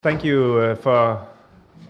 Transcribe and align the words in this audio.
Thank 0.00 0.22
you 0.22 0.58
uh, 0.58 0.74
for 0.76 1.26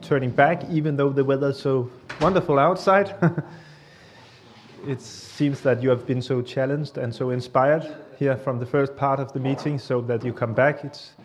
turning 0.00 0.30
back, 0.30 0.64
even 0.70 0.96
though 0.96 1.10
the 1.10 1.22
weather 1.22 1.50
is 1.50 1.58
so 1.58 1.90
wonderful 2.22 2.58
outside. 2.58 3.14
it 4.86 5.02
seems 5.02 5.60
that 5.60 5.82
you 5.82 5.90
have 5.90 6.06
been 6.06 6.22
so 6.22 6.40
challenged 6.40 6.96
and 6.96 7.14
so 7.14 7.28
inspired 7.28 7.86
here 8.18 8.34
from 8.34 8.58
the 8.58 8.64
first 8.64 8.96
part 8.96 9.20
of 9.20 9.30
the 9.34 9.40
meeting, 9.40 9.78
so 9.78 10.00
that 10.00 10.24
you 10.24 10.32
come 10.32 10.54
back. 10.54 10.84
It's 10.84 11.16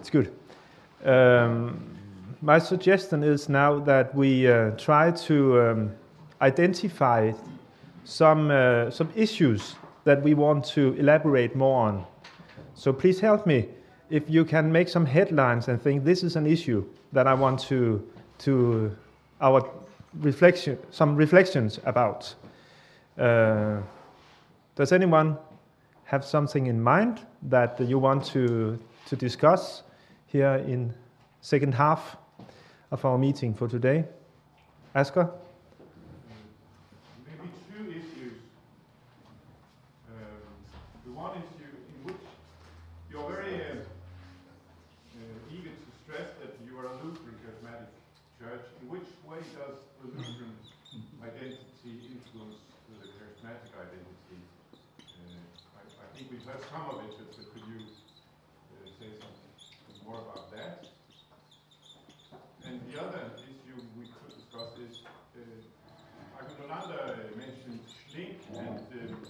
it's 0.00 0.10
good. 0.10 0.32
Um, 1.04 1.96
my 2.42 2.58
suggestion 2.58 3.22
is 3.22 3.48
now 3.48 3.78
that 3.78 4.12
we 4.12 4.48
uh, 4.48 4.72
try 4.72 5.12
to 5.12 5.60
um, 5.60 5.92
identify 6.40 7.30
some 8.02 8.50
uh, 8.50 8.90
some 8.90 9.12
issues 9.14 9.76
that 10.02 10.20
we 10.24 10.34
want 10.34 10.64
to 10.74 10.92
elaborate 10.94 11.54
more 11.54 11.86
on. 11.86 12.04
So 12.74 12.92
please 12.92 13.20
help 13.20 13.46
me 13.46 13.68
if 14.10 14.28
you 14.28 14.44
can 14.44 14.70
make 14.70 14.88
some 14.88 15.06
headlines 15.06 15.68
and 15.68 15.80
think 15.80 16.04
this 16.04 16.22
is 16.22 16.36
an 16.36 16.46
issue 16.46 16.84
that 17.12 17.26
I 17.26 17.34
want 17.34 17.60
to 17.68 18.02
to 18.38 18.96
our 19.40 19.68
reflection 20.20 20.78
some 20.90 21.16
reflections 21.16 21.80
about. 21.84 22.34
Uh, 23.18 23.80
does 24.74 24.92
anyone 24.92 25.36
have 26.04 26.24
something 26.24 26.66
in 26.66 26.80
mind 26.82 27.20
that 27.42 27.80
you 27.80 27.98
want 27.98 28.24
to 28.26 28.78
to 29.06 29.16
discuss 29.16 29.82
here 30.26 30.62
in 30.66 30.92
second 31.40 31.74
half 31.74 32.16
of 32.90 33.04
our 33.04 33.18
meeting 33.18 33.54
for 33.54 33.68
today? 33.68 34.04
Asger? 34.94 35.30
Maybe 37.26 37.48
two 37.70 37.90
issues. 37.90 38.38
Um, 40.08 40.16
The 41.04 41.12
one 41.12 41.32
issue 41.36 41.72
in 41.92 41.98
which 42.06 42.24
you're 43.10 43.28
very 43.30 43.54
uh, 43.60 43.84
uh, 45.16 45.54
eager 45.54 45.70
to 45.70 45.88
stress 46.04 46.28
that 46.40 46.52
you 46.66 46.78
are 46.78 46.86
a 46.86 46.94
Lutheran 47.04 47.36
charismatic 47.42 47.90
church. 48.40 48.64
In 48.82 48.88
which 48.88 49.08
way 49.28 49.40
does 49.54 49.76
the 50.00 50.08
Lutheran 50.16 50.54
identity 51.22 51.92
influence 52.14 52.58
the 52.88 53.06
charismatic 53.16 53.70
identity? 53.76 54.38
Uh, 55.00 55.78
I 55.78 55.82
I 56.04 56.06
think 56.16 56.30
we've 56.32 56.46
heard 56.48 56.62
some 56.72 56.84
of 56.90 57.04
it, 57.04 57.12
but 57.18 57.28
but 57.36 57.46
could 57.52 57.66
you 57.68 57.80
uh, 57.84 58.88
say 58.98 59.10
something 59.20 59.98
more 60.06 60.20
about 60.24 60.50
that? 60.56 60.86
And 62.66 62.80
the 62.90 62.98
other 63.00 63.30
issue 63.46 63.78
we 63.96 64.06
could 64.10 64.34
discuss 64.34 64.74
is 64.82 65.06
uh, 65.38 66.40
Arthur 66.42 66.66
Nolander 66.66 67.36
mentioned 67.38 67.78
Schlink 68.10 68.42
and 68.58 68.82
um, 68.82 69.22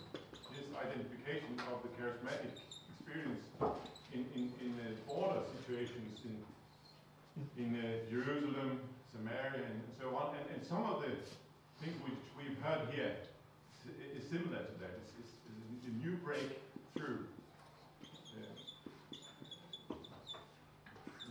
his 0.56 0.66
identification 0.72 1.60
of 1.68 1.84
the 1.84 1.90
charismatic 2.00 2.56
experience 2.88 3.44
in, 4.14 4.24
in, 4.34 4.44
in 4.64 4.72
uh, 4.80 4.96
border 5.06 5.44
situations 5.60 6.16
in, 6.24 6.36
in 7.58 7.74
uh, 7.74 8.10
Jerusalem, 8.10 8.80
Samaria, 9.12 9.64
and 9.64 9.80
so 10.00 10.14
on. 10.16 10.36
And, 10.36 10.56
and 10.56 10.66
some 10.66 10.84
of 10.84 11.00
the 11.00 11.08
things 11.80 11.96
which 12.04 12.20
we've 12.36 12.58
heard 12.62 12.88
here 12.92 13.16
is, 14.16 14.28
similar 14.28 14.58
to 14.58 14.74
that. 14.82 14.92
It's, 15.00 15.12
it's, 15.22 15.32
it's 15.72 15.86
a 15.86 15.94
new 16.04 16.16
breakthrough. 16.16 17.24
Uh, 18.34 19.94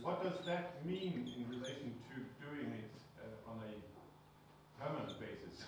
what 0.02 0.22
does 0.22 0.44
that 0.46 0.84
mean 0.86 1.30
in 1.36 1.44
relation 1.50 1.92
to 2.10 2.14
doing 2.40 2.72
it 2.72 2.90
uh, 3.20 3.50
on 3.50 3.60
a 3.62 4.82
permanent 4.82 5.20
basis? 5.20 5.66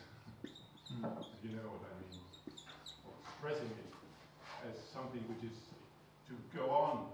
You 1.44 1.54
know 1.54 1.70
what 1.70 1.86
I 1.86 1.94
mean. 2.02 2.18
Or 3.06 3.14
expressing 3.22 3.70
it 3.70 3.88
as 4.66 4.74
something 4.92 5.22
which 5.28 5.48
is 5.48 5.56
to 6.26 6.34
go 6.58 6.68
on 6.68 7.06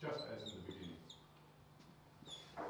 just 0.00 0.24
as 0.30 0.42
in 0.52 0.60
the 0.60 0.72
beginning. 0.72 0.96
Do 2.56 2.62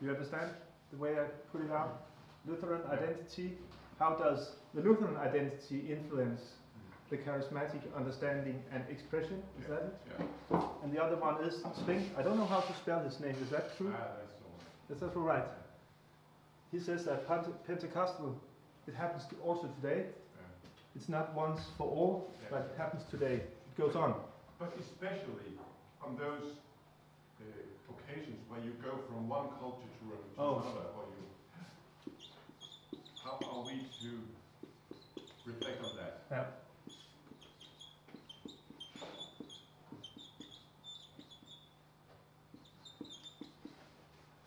you 0.00 0.10
understand 0.10 0.50
the 0.92 0.98
way 0.98 1.12
I 1.18 1.24
put 1.52 1.62
it 1.64 1.70
out? 1.70 2.06
Lutheran 2.46 2.82
identity. 2.90 3.52
How 3.98 4.14
does 4.14 4.52
the 4.74 4.80
Lutheran 4.80 5.16
identity 5.16 5.92
influence 5.92 6.40
the 7.10 7.16
charismatic 7.18 7.80
understanding 7.96 8.62
and 8.72 8.82
expression? 8.88 9.42
Is 9.60 9.66
that 9.68 9.82
it? 9.82 9.94
Yeah. 10.50 10.60
And 10.82 10.92
the 10.92 11.02
other 11.02 11.16
one 11.16 11.42
is 11.44 11.62
Slink. 11.84 12.08
I 12.16 12.22
don't 12.22 12.38
know 12.38 12.46
how 12.46 12.60
to 12.60 12.72
spell 12.74 13.02
his 13.02 13.20
name. 13.20 13.36
Is 13.42 13.50
that 13.50 13.76
true? 13.76 13.92
Ah, 13.94 14.06
that's. 14.88 14.96
Is 14.96 15.00
that 15.00 15.16
all 15.16 15.22
right? 15.22 15.44
He 16.72 16.78
says 16.78 17.04
that 17.04 17.26
Pentecostal, 17.66 18.36
it 18.86 18.94
happens 18.94 19.24
to 19.26 19.36
also 19.44 19.68
today. 19.82 20.06
Yeah. 20.06 20.96
It's 20.96 21.08
not 21.08 21.34
once 21.34 21.60
for 21.76 21.86
all, 21.88 22.30
Yeah. 22.42 22.48
but 22.50 22.60
it 22.72 22.78
happens 22.78 23.02
today. 23.10 23.34
It 23.34 23.76
goes 23.76 23.96
on. 23.96 24.14
But 24.58 24.72
especially 24.78 25.58
on 26.04 26.16
those 26.16 26.52
uh, 27.40 27.44
occasions 28.10 28.38
where 28.48 28.60
you 28.60 28.72
go 28.82 28.98
from 29.06 29.28
one 29.28 29.48
culture 29.60 29.86
to 29.86 30.10
to 30.10 30.42
Oh. 30.42 30.56
another, 30.56 30.86
or 30.96 31.04
you, 31.14 32.16
how 33.22 33.38
are 33.48 33.64
we 33.64 33.86
to 34.00 34.10
reflect 35.46 35.84
on 35.84 35.96
that? 35.96 36.22
Yeah. 36.30 36.44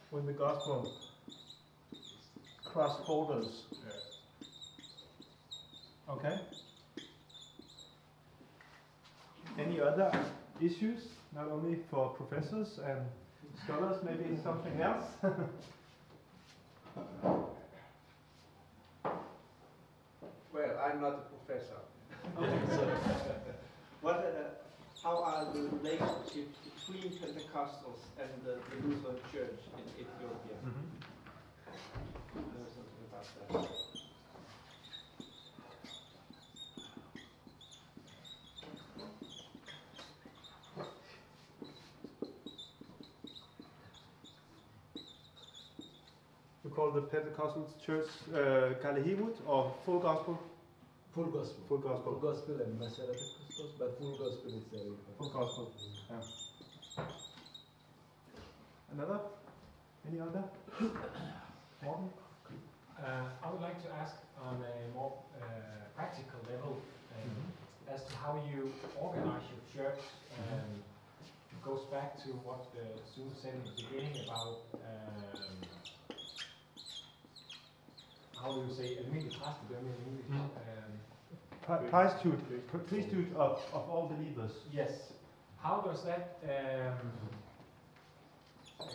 When 0.10 0.26
the 0.26 0.34
gospel 0.34 0.94
cross 2.66 3.06
borders. 3.06 3.64
Yeah. 3.72 4.48
Okay. 6.14 6.40
Any 9.58 9.80
other 9.80 10.12
issues? 10.62 11.08
Not 11.36 11.48
only 11.50 11.80
for 11.90 12.10
professors 12.10 12.80
and 12.86 13.02
scholars, 13.64 13.98
maybe 14.04 14.38
something 14.44 14.82
else? 14.82 15.06
Well, 20.54 20.80
I'm 20.86 21.02
not 21.02 21.14
a 21.14 21.24
professor. 21.34 21.80
What, 24.02 24.18
uh, 24.18 24.50
how 25.02 25.24
are 25.24 25.46
the 25.54 25.62
relationships 25.78 26.58
between 26.60 27.14
Pentecostals 27.14 28.04
and 28.20 28.30
the, 28.44 28.60
the 28.70 28.76
Lutheran 28.86 29.16
Church 29.32 29.60
in 29.78 29.86
Ethiopia? 29.96 30.58
Know 32.36 32.68
something 32.68 33.93
about 46.84 46.92
call 46.92 47.02
the 47.02 47.08
Pentecostal 47.08 47.70
church 47.86 48.08
uh, 48.34 48.74
Kalehimut 48.84 49.36
or 49.48 49.74
full 49.86 50.00
gospel? 50.00 50.40
Full 51.14 51.26
gospel. 51.26 51.64
Full 51.68 51.78
Gospel. 51.78 52.14
Full 52.14 52.22
gospel. 52.22 52.56
gospel 52.56 52.56
and 52.66 52.80
Maserati 52.80 53.28
Christos, 53.46 53.72
but 53.78 53.98
full 54.00 54.18
gospel 54.18 54.50
is 54.50 54.64
very 54.72 54.92
Full 55.18 55.30
gospel. 55.30 55.72
Yeah. 56.10 57.04
Another? 58.94 59.20
Any 60.10 60.20
other? 60.20 60.44
Morten? 61.84 62.10
Uh, 63.00 63.06
I 63.44 63.52
would 63.52 63.62
like 63.62 63.82
to 63.84 63.92
ask 63.94 64.16
on 64.42 64.56
a 64.56 64.94
more 64.96 65.14
uh, 65.40 65.46
practical 65.96 66.40
level 66.50 66.78
um, 67.16 67.94
as 67.94 68.04
to 68.06 68.16
how 68.16 68.42
you 68.52 68.72
organize 69.00 69.44
your 69.52 69.86
church. 69.86 70.00
Um, 70.52 70.82
it 71.52 71.64
goes 71.64 71.86
back 71.92 72.18
to 72.24 72.30
what 72.44 72.66
the 72.74 72.86
student 73.12 73.36
said 73.42 73.54
in 73.54 73.64
the 73.64 73.84
beginning 73.84 74.26
about 74.26 74.62
um, 74.74 75.64
how 78.44 78.52
do 78.56 78.60
you 78.68 78.74
say 78.74 78.98
almindelig 78.98 79.40
præstedømme 79.42 79.90
in 79.90 80.08
English? 80.08 80.30
Mm. 80.30 80.36
Um, 80.36 80.94
Pri- 81.68 81.90
Priesthood, 81.92 82.40
priesthood 82.90 83.28
of, 83.36 83.52
of 83.74 83.84
all 83.94 84.06
believers. 84.16 84.52
yes. 84.74 84.92
How 85.66 85.78
does 85.90 86.02
that 86.10 86.24
um, 86.44 87.12
uh, 88.80 88.86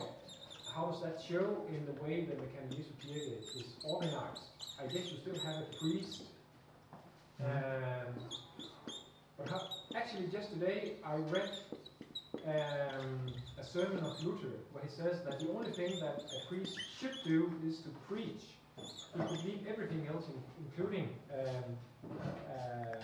how 0.75 0.85
does 0.91 1.01
that 1.07 1.17
show 1.31 1.47
in 1.75 1.81
the 1.87 1.97
way 2.05 2.17
that 2.27 2.37
the 2.39 2.45
Mekanism 2.45 2.95
Kirke 3.03 3.39
is 3.61 3.67
organized? 3.85 4.43
I 4.83 4.87
guess 4.93 5.05
you 5.11 5.17
still 5.25 5.41
have 5.47 5.57
a 5.63 5.69
priest. 5.81 6.23
Um, 7.41 8.15
but 9.39 9.49
how, 9.49 9.61
actually, 9.97 10.27
just 10.37 10.53
today 10.53 10.97
I 11.05 11.15
read 11.17 11.51
um, 12.47 13.33
a 13.59 13.65
sermon 13.65 13.99
of 14.05 14.23
Luther 14.25 14.55
where 14.73 14.85
he 14.85 14.91
says 14.91 15.23
that 15.25 15.39
the 15.41 15.49
only 15.57 15.73
thing 15.73 15.93
that 16.01 16.17
a 16.39 16.49
priest 16.49 16.75
should 17.01 17.17
do 17.25 17.51
is 17.67 17.79
to 17.85 17.91
preach. 18.09 18.45
He 19.15 19.21
could 19.21 19.45
leave 19.45 19.67
everything 19.69 20.07
else, 20.13 20.25
in, 20.29 20.67
including 20.67 21.09
um, 21.33 21.65
uh, 22.21 22.99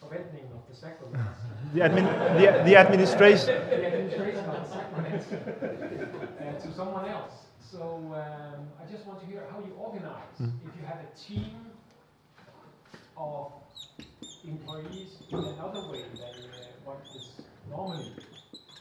forventing 0.00 0.46
of 0.52 0.62
the 0.68 0.76
sacraments. 0.76 1.38
The, 1.74 1.80
admin, 1.80 2.06
the, 2.38 2.64
the 2.64 2.76
administration. 2.76 3.46
the 3.46 3.86
administration 3.86 4.44
of 4.44 4.68
the 4.68 4.74
sacraments 4.74 5.26
uh, 5.32 6.60
to 6.60 6.74
someone 6.74 7.08
else. 7.08 7.32
So 7.70 7.98
um, 8.14 8.68
I 8.80 8.90
just 8.90 9.06
want 9.06 9.20
to 9.20 9.26
hear 9.26 9.44
how 9.50 9.60
you 9.60 9.72
organize. 9.78 10.36
Mm. 10.40 10.52
If 10.66 10.76
you 10.78 10.86
have 10.86 10.98
a 11.00 11.18
team 11.18 11.56
of 13.16 13.52
employees 14.44 15.16
in 15.30 15.38
another 15.38 15.90
way 15.90 16.02
than 16.02 16.22
uh, 16.22 16.84
what 16.84 17.00
is 17.16 17.30
normally 17.70 18.12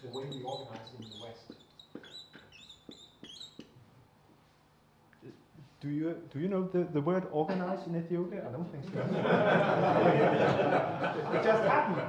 the 0.03 0.09
way 0.09 0.25
we 0.31 0.41
organize 0.43 0.89
in 0.97 1.05
the 1.05 1.23
West. 1.23 1.61
Do 5.81 5.89
you 5.89 6.15
do 6.31 6.39
you 6.39 6.47
know 6.47 6.67
the, 6.67 6.83
the 6.93 7.01
word 7.01 7.25
organize 7.31 7.87
in 7.87 7.95
Ethiopia? 7.95 8.45
I 8.47 8.51
don't 8.51 8.71
think 8.71 8.83
so. 8.85 8.99
it 11.33 11.43
just 11.43 11.63
happened. 11.63 12.03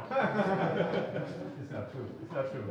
it's 1.63 1.73
not 1.73 1.91
true. 1.91 2.07
It's 2.23 2.33
not 2.33 2.53
true. 2.53 2.71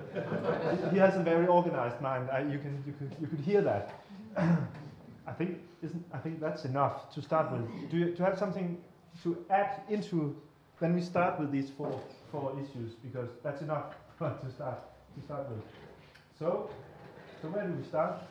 he 0.91 0.99
has 0.99 1.15
a 1.15 1.23
very 1.23 1.47
organized 1.47 1.99
mind. 2.01 2.29
I, 2.29 2.41
you 2.41 2.59
can 2.59 2.83
you 2.85 2.93
could 2.99 3.15
you 3.19 3.25
could 3.25 3.39
hear 3.39 3.61
that. 3.61 4.03
I 4.37 5.33
think 5.33 5.57
isn't 5.81 6.05
I 6.13 6.19
think 6.19 6.39
that's 6.39 6.65
enough 6.65 7.11
to 7.15 7.21
start 7.21 7.51
with. 7.51 7.67
Do 7.89 7.97
you, 7.97 8.13
to 8.15 8.23
have 8.23 8.37
something 8.37 8.77
to 9.23 9.43
add 9.49 9.81
into 9.89 10.35
when 10.77 10.93
we 10.93 11.01
start 11.01 11.39
with 11.39 11.51
these 11.51 11.71
four 11.71 11.99
four 12.31 12.53
issues 12.61 12.93
because 13.03 13.29
that's 13.43 13.63
enough 13.63 13.95
to 14.19 14.51
start 14.51 14.79
to 15.15 15.21
start 15.25 15.49
with. 15.49 15.63
So 16.37 16.69
so 17.41 17.47
where 17.47 17.65
do 17.65 17.73
we 17.73 17.83
start? 17.87 18.21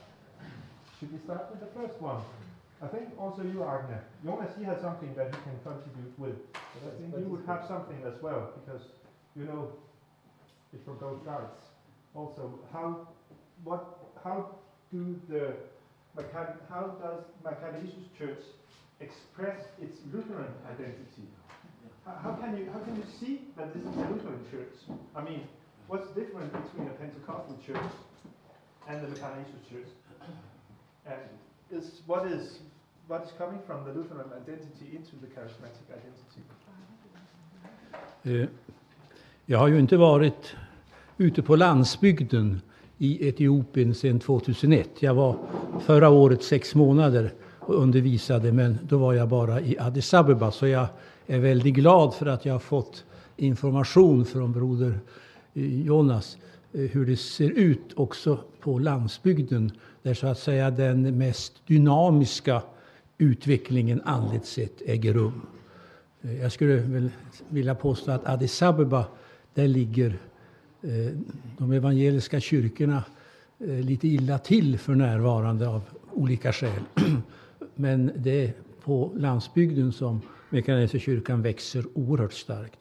Should 1.00 1.12
we 1.12 1.19
start 1.19 1.50
with 1.50 1.58
the 1.58 1.81
first 1.81 2.00
one? 2.00 2.23
I 2.82 2.87
think 2.87 3.09
also 3.19 3.43
you, 3.43 3.62
Agne. 3.62 3.99
Jonas, 4.25 4.53
he 4.59 4.65
has 4.65 4.81
something 4.81 5.15
that 5.15 5.27
he 5.27 5.41
can 5.43 5.59
contribute 5.62 6.19
with. 6.19 6.37
But 6.53 6.94
I 6.94 7.00
think 7.00 7.15
you 7.19 7.31
would 7.31 7.44
have 7.47 7.65
something 7.69 7.99
as 8.06 8.21
well, 8.23 8.53
because 8.56 8.82
you 9.37 9.44
know 9.44 9.73
it 10.73 10.81
from 10.85 10.97
both 10.99 11.23
sides. 11.25 11.61
Also, 12.15 12.59
how, 12.73 13.09
what, 13.65 13.99
how 14.25 14.56
do 14.91 15.21
the, 15.29 15.55
how 16.71 16.97
does 17.03 17.23
Maccabeus 17.44 17.93
Church 18.19 18.41
express 19.00 19.61
its 19.81 19.99
Lutheran 20.12 20.53
identity? 20.73 21.29
How, 22.06 22.33
can 22.41 22.56
you, 22.56 22.69
how 22.73 22.81
can 22.81 22.97
you 22.97 23.05
see 23.21 23.43
that 23.59 23.75
this 23.75 23.83
is 23.83 23.97
a 23.97 24.09
Lutheran 24.09 24.41
church? 24.50 24.75
I 25.15 25.23
mean, 25.23 25.47
what's 25.87 26.09
different 26.09 26.50
between 26.53 26.88
a 26.88 26.93
Pentecostal 26.93 27.59
church 27.65 27.93
and 28.88 29.03
the 29.03 29.09
Maccabeus 29.09 29.69
Church? 29.71 29.88
And 31.06 31.21
is 31.71 32.00
what 32.06 32.26
is 32.26 32.59
what 33.11 33.25
is 33.27 33.33
coming 33.39 33.61
from 33.67 33.85
the 33.85 33.93
Lutheran 33.93 34.27
identity 34.43 34.97
into 34.97 35.11
the 35.21 35.27
charismatic 35.35 35.85
identity? 35.89 36.43
Eh, 38.43 38.49
Jag 39.47 39.59
har 39.59 39.69
ju 39.69 39.79
inte 39.79 39.97
varit 39.97 40.57
ute 41.17 41.43
på 41.43 41.57
landsbygden 41.57 42.61
i 42.99 43.29
Etiopien 43.29 43.95
sedan 43.95 44.21
2001. 44.21 45.03
Jag 45.03 45.15
var 45.15 45.37
förra 45.81 46.09
året 46.09 46.43
sex 46.43 46.75
månader 46.75 47.33
och 47.59 47.75
undervisade, 47.83 48.53
men 48.53 48.79
då 48.83 48.99
var 48.99 49.12
jag 49.15 49.29
bara 49.29 49.61
i 49.61 49.79
Addis 49.79 50.15
Abeba. 50.15 50.51
Så 50.51 50.67
jag 50.67 50.87
är 51.27 51.39
väldigt 51.39 51.75
glad 51.75 52.15
för 52.15 52.27
att 52.27 52.45
jag 52.45 52.53
har 52.55 52.61
fått 52.61 53.05
information 53.37 54.25
från 54.25 54.53
broder 54.53 55.01
eh, 55.55 55.83
Jonas 55.87 56.39
eh, 56.73 56.81
hur 56.81 57.07
det 57.07 57.17
ser 57.17 57.51
ut 57.51 57.93
också 57.97 58.39
på 58.61 58.79
landsbygden 58.79 59.73
där 60.03 60.15
så 60.15 60.27
att 60.27 60.39
säga 60.39 60.71
den 60.71 61.19
mest 61.19 61.67
dynamiska 61.67 62.62
utvecklingen 63.20 64.00
andligt 64.05 64.46
sett 64.46 64.82
äger 64.87 65.14
rum. 65.14 65.43
Jag 66.20 66.52
skulle 66.52 66.76
väl 66.76 67.11
vilja 67.49 67.75
påstå 67.75 68.11
att 68.11 68.26
Addis 68.26 68.62
Abeba, 68.62 69.05
där 69.55 69.69
ligger 69.69 70.19
eh, 70.82 71.12
de 71.58 71.72
evangeliska 71.72 72.40
kyrkorna 72.40 73.05
eh, 73.58 73.69
lite 73.69 74.08
illa 74.08 74.38
till 74.38 74.78
för 74.78 74.94
närvarande 74.94 75.69
av 75.69 75.82
olika 76.12 76.52
skäl. 76.52 76.82
Men 77.75 78.11
det 78.17 78.44
är 78.44 78.52
på 78.84 79.12
landsbygden 79.17 79.93
som 79.93 80.20
kyrkan 80.99 81.43
växer 81.43 81.84
oerhört 81.94 82.32
starkt. 82.32 82.78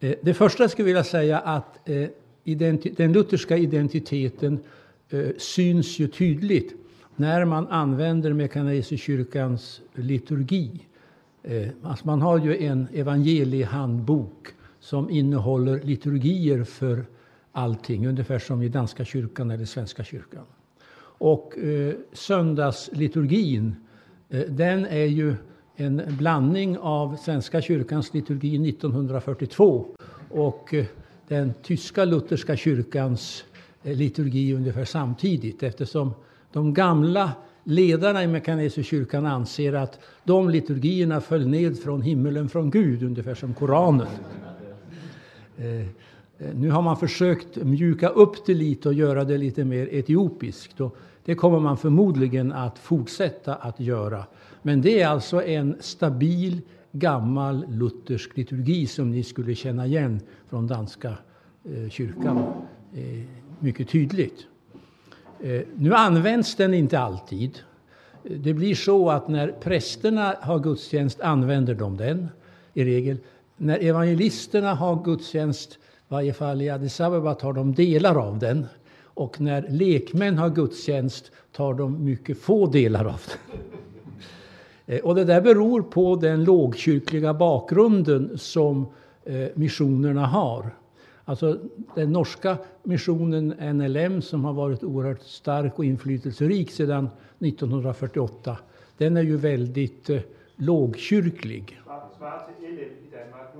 Eh, 0.00 0.14
Det 0.22 0.34
första 0.34 0.62
jag 0.62 0.70
skulle 0.70 0.86
vilja 0.86 1.04
säga 1.04 1.38
att 1.38 1.88
eh, 1.88 2.08
den 2.96 3.12
lutherska 3.12 3.56
identiteten 3.56 4.58
eh, 5.10 5.28
syns 5.38 5.98
ju 5.98 6.08
tydligt 6.08 6.81
när 7.16 7.44
man 7.44 7.66
använder 7.68 8.32
Mekanesekyrkans 8.32 9.80
liturgi. 9.94 10.70
Eh, 11.42 11.68
Alltså 11.82 12.06
man 12.06 12.22
har 12.22 12.38
ju 12.38 12.56
en 12.66 12.88
evangeliehandbok 12.92 14.48
som 14.80 15.10
innehåller 15.10 15.80
liturgier 15.82 16.64
för 16.64 17.04
allting, 17.52 18.06
ungefär 18.06 18.38
som 18.38 18.62
i 18.62 18.68
danska 18.68 19.04
kyrkan 19.04 19.50
eller 19.50 19.64
svenska 19.64 20.04
kyrkan. 20.04 20.44
Och 21.18 21.58
eh, 21.58 21.94
söndagsliturgin, 22.12 23.76
eh, 24.28 24.40
den 24.40 24.86
är 24.86 25.04
ju 25.06 25.34
en 25.76 26.02
blandning 26.18 26.78
av 26.78 27.16
Svenska 27.16 27.60
kyrkans 27.62 28.14
liturgi 28.14 28.68
1942 28.68 29.86
och 30.30 30.74
eh, 30.74 30.84
den 31.28 31.52
tyska 31.62 32.04
lutherska 32.04 32.56
kyrkans 32.56 33.44
eh, 33.82 33.96
liturgi 33.96 34.54
ungefär 34.54 34.84
samtidigt 34.84 35.62
eftersom 35.62 36.14
de 36.52 36.74
gamla 36.74 37.32
ledarna 37.64 38.24
i 38.24 38.26
Mekanesekyrkan 38.26 39.26
anser 39.26 39.72
att 39.72 40.00
de 40.24 40.50
liturgierna 40.50 41.20
föll 41.20 41.46
ned 41.46 41.78
från 41.78 42.02
himmelen 42.02 42.48
från 42.48 42.70
Gud, 42.70 43.02
ungefär 43.02 43.34
som 43.34 43.54
Koranen. 43.54 44.06
Eh, 45.56 45.80
eh, 45.80 45.86
Nu 46.54 46.70
har 46.70 46.82
man 46.82 46.96
försökt 46.96 47.56
mjuka 47.56 48.08
upp 48.08 48.46
det 48.46 48.54
lite 48.54 48.88
och 48.88 48.94
göra 48.94 49.24
det 49.24 49.38
lite 49.38 49.64
mer 49.64 49.88
etiopiskt. 49.94 50.80
Och 50.80 50.96
det 51.24 51.34
kommer 51.34 51.60
man 51.60 51.76
förmodligen 51.76 52.52
att 52.52 52.78
fortsätta 52.78 53.54
att 53.54 53.80
göra. 53.80 54.24
Men 54.62 54.80
det 54.80 55.00
är 55.02 55.08
alltså 55.08 55.42
en 55.42 55.76
stabil, 55.80 56.60
gammal 56.92 57.64
luthersk 57.68 58.36
liturgi 58.36 58.86
som 58.86 59.10
ni 59.10 59.22
skulle 59.22 59.54
känna 59.54 59.86
igen 59.86 60.20
från 60.48 60.66
danska 60.66 61.08
eh, 61.64 61.90
kyrkan 61.90 62.38
eh, 62.94 63.22
mycket 63.58 63.88
tydligt. 63.88 64.46
Eh, 65.42 65.60
Nu 65.76 65.94
används 65.94 66.54
den 66.56 66.74
inte 66.74 66.98
alltid. 66.98 67.58
Eh, 68.24 68.32
det 68.32 68.54
blir 68.54 68.74
så 68.74 69.10
att 69.10 69.28
när 69.28 69.48
prästerna 69.48 70.36
har 70.40 70.58
gudstjänst 70.58 71.20
använder 71.20 71.74
de 71.74 71.96
den 71.96 72.28
i 72.74 72.84
regel. 72.84 73.16
När 73.56 73.78
evangelisterna 73.78 74.74
har 74.74 75.04
gudstjänst, 75.04 75.72
i 75.72 75.78
varje 76.08 76.32
fall 76.32 76.62
i 76.62 76.70
Addis 76.70 77.00
Abeba, 77.00 77.34
tar 77.34 77.52
de 77.52 77.74
delar 77.74 78.16
av 78.16 78.38
den. 78.38 78.66
Och 79.04 79.40
när 79.40 79.66
lekmän 79.68 80.38
har 80.38 80.50
gudstjänst 80.50 81.30
tar 81.52 81.74
de 81.74 82.04
mycket 82.04 82.38
få 82.38 82.66
delar 82.66 83.04
av 83.04 83.20
den. 83.28 83.60
Eh, 84.86 85.00
Och 85.00 85.14
det 85.14 85.24
där 85.24 85.40
beror 85.40 85.82
på 85.82 86.16
den 86.16 86.44
lågkyrkliga 86.44 87.34
bakgrunden 87.34 88.38
som 88.38 88.86
eh, 89.24 89.48
missionerna 89.54 90.26
har. 90.26 90.74
Alltså 91.24 91.58
den 91.94 92.12
norska 92.12 92.56
missionen 92.82 93.48
NLM 93.48 94.22
som 94.22 94.44
har 94.44 94.52
varit 94.52 94.84
oerhört 94.84 95.22
stark 95.22 95.78
och 95.78 95.84
inflytelserik 95.84 96.70
sedan 96.70 97.08
1948. 97.38 98.58
Den 98.98 99.16
är 99.16 99.22
ju 99.22 99.36
väldigt 99.36 100.10
eh, 100.10 100.20
lågkyrklig. 100.56 101.78
I 103.02 103.16
Danmark, 103.16 103.54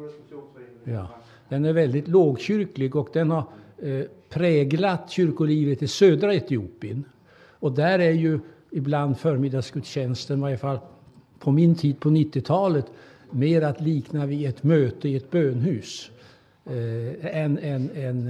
Ja. 0.84 1.08
Den 1.48 1.64
är 1.64 1.72
väldigt 1.72 2.08
lågkyrklig 2.08 2.96
och 2.96 3.08
den 3.12 3.30
har 3.30 3.44
eh, 3.78 4.04
präglat 4.28 5.10
kyrkolivet 5.10 5.82
i 5.82 5.88
södra 5.88 6.34
Etiopien. 6.34 7.04
Och 7.50 7.72
där 7.72 7.98
är 7.98 8.10
ju 8.10 8.40
ibland 8.70 9.18
förmiddagsgudstjänsten, 9.18 10.38
i 10.38 10.42
varje 10.42 10.58
fall 10.58 10.78
på 11.38 11.50
min 11.50 11.74
tid 11.74 12.00
på 12.00 12.08
90-talet, 12.08 12.86
mer 13.30 13.62
att 13.62 13.80
likna 13.80 14.26
vid 14.26 14.48
ett 14.48 14.62
möte 14.62 15.08
i 15.08 15.16
ett 15.16 15.30
bönhus. 15.30 16.10
Eh, 16.64 17.36
en, 17.36 17.58
en 17.58 18.28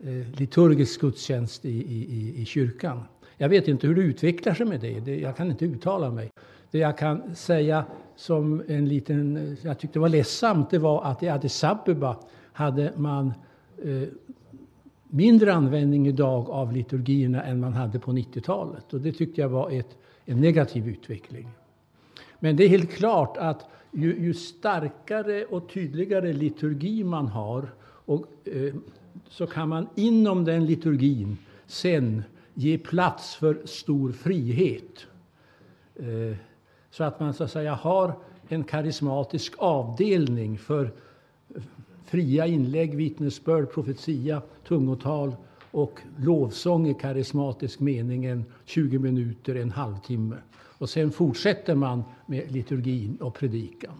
eh, 0.00 0.38
liturgisk 0.38 1.00
gudstjänst 1.00 1.64
i, 1.64 1.68
i, 1.70 2.04
i- 2.14 2.42
i 2.42 2.44
kyrkan. 2.44 3.02
Jag 3.36 3.48
vet 3.48 3.68
inte 3.68 3.86
hur 3.86 3.94
det 3.94 4.02
utvecklar 4.02 4.54
sig 4.54 4.66
med 4.66 4.80
det. 4.80 5.00
det. 5.00 5.20
Jag 5.20 5.36
kan 5.36 5.50
inte 5.50 5.64
uttala 5.64 6.10
mig. 6.10 6.30
Det 6.70 6.78
jag 6.78 6.98
kan 6.98 7.34
säga 7.34 7.84
som 8.16 8.62
en 8.68 8.88
liten, 8.88 9.36
eh, 9.36 9.58
jag 9.62 9.78
tyckte 9.78 9.98
var 9.98 10.08
ledsamt, 10.08 10.70
det 10.70 10.78
var 10.78 11.02
att 11.04 11.22
i 11.22 11.28
Addis 11.28 11.64
Abeba 11.64 12.16
hade 12.52 12.92
man 12.96 13.32
eh, 13.84 14.02
mindre 15.08 15.52
användning 15.54 16.06
idag 16.08 16.50
av 16.50 16.72
liturgierna 16.72 17.42
än 17.42 17.60
man 17.60 17.72
hade 17.72 17.98
på 17.98 18.10
90-talet. 18.12 18.92
Och 18.94 19.00
det 19.00 19.12
tyckte 19.12 19.40
jag 19.40 19.48
var 19.48 19.70
ett, 19.70 19.96
en 20.24 20.40
negativ 20.40 20.88
utveckling. 20.88 21.48
Men 22.38 22.56
det 22.56 22.64
är 22.64 22.68
helt 22.68 22.90
klart 22.90 23.36
att 23.36 23.66
ju, 23.92 24.20
ju 24.20 24.34
starkare 24.34 25.44
och 25.44 25.68
tydligare 25.68 26.32
liturgi 26.32 27.04
man 27.04 27.26
har 27.26 27.70
och, 27.82 28.26
eh, 28.44 28.74
så 29.28 29.46
kan 29.46 29.68
man 29.68 29.88
inom 29.94 30.44
den 30.44 30.66
liturgin 30.66 31.38
sen 31.66 32.22
ge 32.54 32.78
plats 32.78 33.34
för 33.34 33.60
stor 33.64 34.12
frihet. 34.12 35.06
Eh, 35.96 36.36
så 36.90 37.04
att 37.04 37.20
man 37.20 37.34
så 37.34 37.44
att 37.44 37.50
säga 37.50 37.74
har 37.74 38.18
en 38.48 38.64
karismatisk 38.64 39.54
avdelning 39.58 40.58
för 40.58 40.84
eh, 41.54 41.62
fria 42.04 42.46
inlägg, 42.46 42.94
vittnesbörd, 42.94 43.72
profetia, 43.72 44.42
tungotal 44.68 45.36
och 45.70 46.00
lovsång 46.16 46.88
i 46.88 46.94
karismatisk 46.94 47.80
mening 47.80 48.24
en 48.24 48.44
20 48.64 48.98
minuter, 48.98 49.54
en 49.54 49.70
halvtimme. 49.70 50.36
Och 50.80 50.90
sen 50.90 51.10
fortsätter 51.10 51.74
man 51.74 52.02
med 52.26 52.52
liturgin 52.52 53.16
och 53.20 53.34
predikan. 53.34 53.94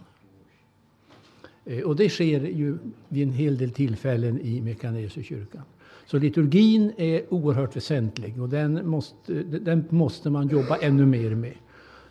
Eh, 1.65 1.83
Och 1.83 1.97
det 1.97 2.09
sker 2.09 2.41
ju 2.41 2.79
vid 3.09 3.23
en 3.23 3.33
hel 3.33 3.59
del 3.59 3.71
tillfällen 3.71 4.41
i 4.41 4.61
Mekanesekyrkan. 4.61 5.63
Så 6.07 6.19
liturgin 6.19 6.93
är 6.97 7.35
oerhört 7.35 7.77
väsentlig 7.77 8.43
och 8.43 8.49
den 8.49 8.89
måste, 8.89 9.33
den 9.43 9.85
måste 9.89 10.31
man 10.31 10.49
jobba 10.49 10.77
ännu 10.77 11.07
mer 11.07 11.35
med. 11.35 11.55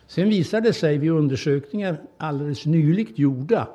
Sen 0.06 0.28
visade 0.28 0.68
det 0.68 0.72
sig 0.72 0.98
vid 0.98 1.10
undersökningar 1.10 2.00
alldeles 2.16 2.66
nyligt 2.66 3.18
gjorda 3.18 3.68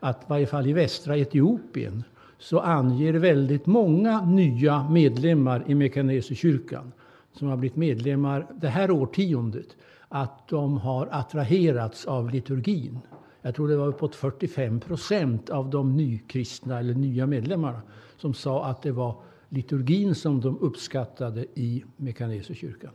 att 0.00 0.22
i 0.22 0.24
varje 0.28 0.46
fall 0.46 0.66
i 0.66 0.72
västra 0.72 1.16
Etiopien 1.16 2.04
så 2.38 2.60
anger 2.60 3.12
väldigt 3.12 3.66
många 3.66 4.24
nya 4.26 4.88
medlemmar 4.90 5.64
i 5.66 5.74
Mekanesekyrkan 5.74 6.92
som 7.32 7.48
har 7.48 7.56
blivit 7.56 7.76
medlemmar 7.76 8.46
det 8.60 8.68
här 8.68 8.90
årtiondet 8.90 9.76
att 10.14 10.48
de 10.48 10.78
har 10.78 11.08
attraherats 11.10 12.04
av 12.04 12.30
liturgin. 12.30 12.98
Jag 13.42 13.54
tror 13.54 13.68
det 13.68 13.76
var 13.76 13.86
uppåt 13.86 14.14
45 14.14 14.80
procent 14.80 15.50
av 15.50 15.70
de 15.70 15.96
nykristna 15.96 16.78
eller 16.78 16.94
nya 16.94 17.26
medlemmarna 17.26 17.82
som 18.16 18.34
sa 18.34 18.64
att 18.64 18.82
det 18.82 18.92
var 18.92 19.16
liturgin 19.48 20.14
som 20.14 20.40
de 20.40 20.58
uppskattade 20.58 21.46
i 21.54 21.84
Mekanesekyrkan. 21.96 22.90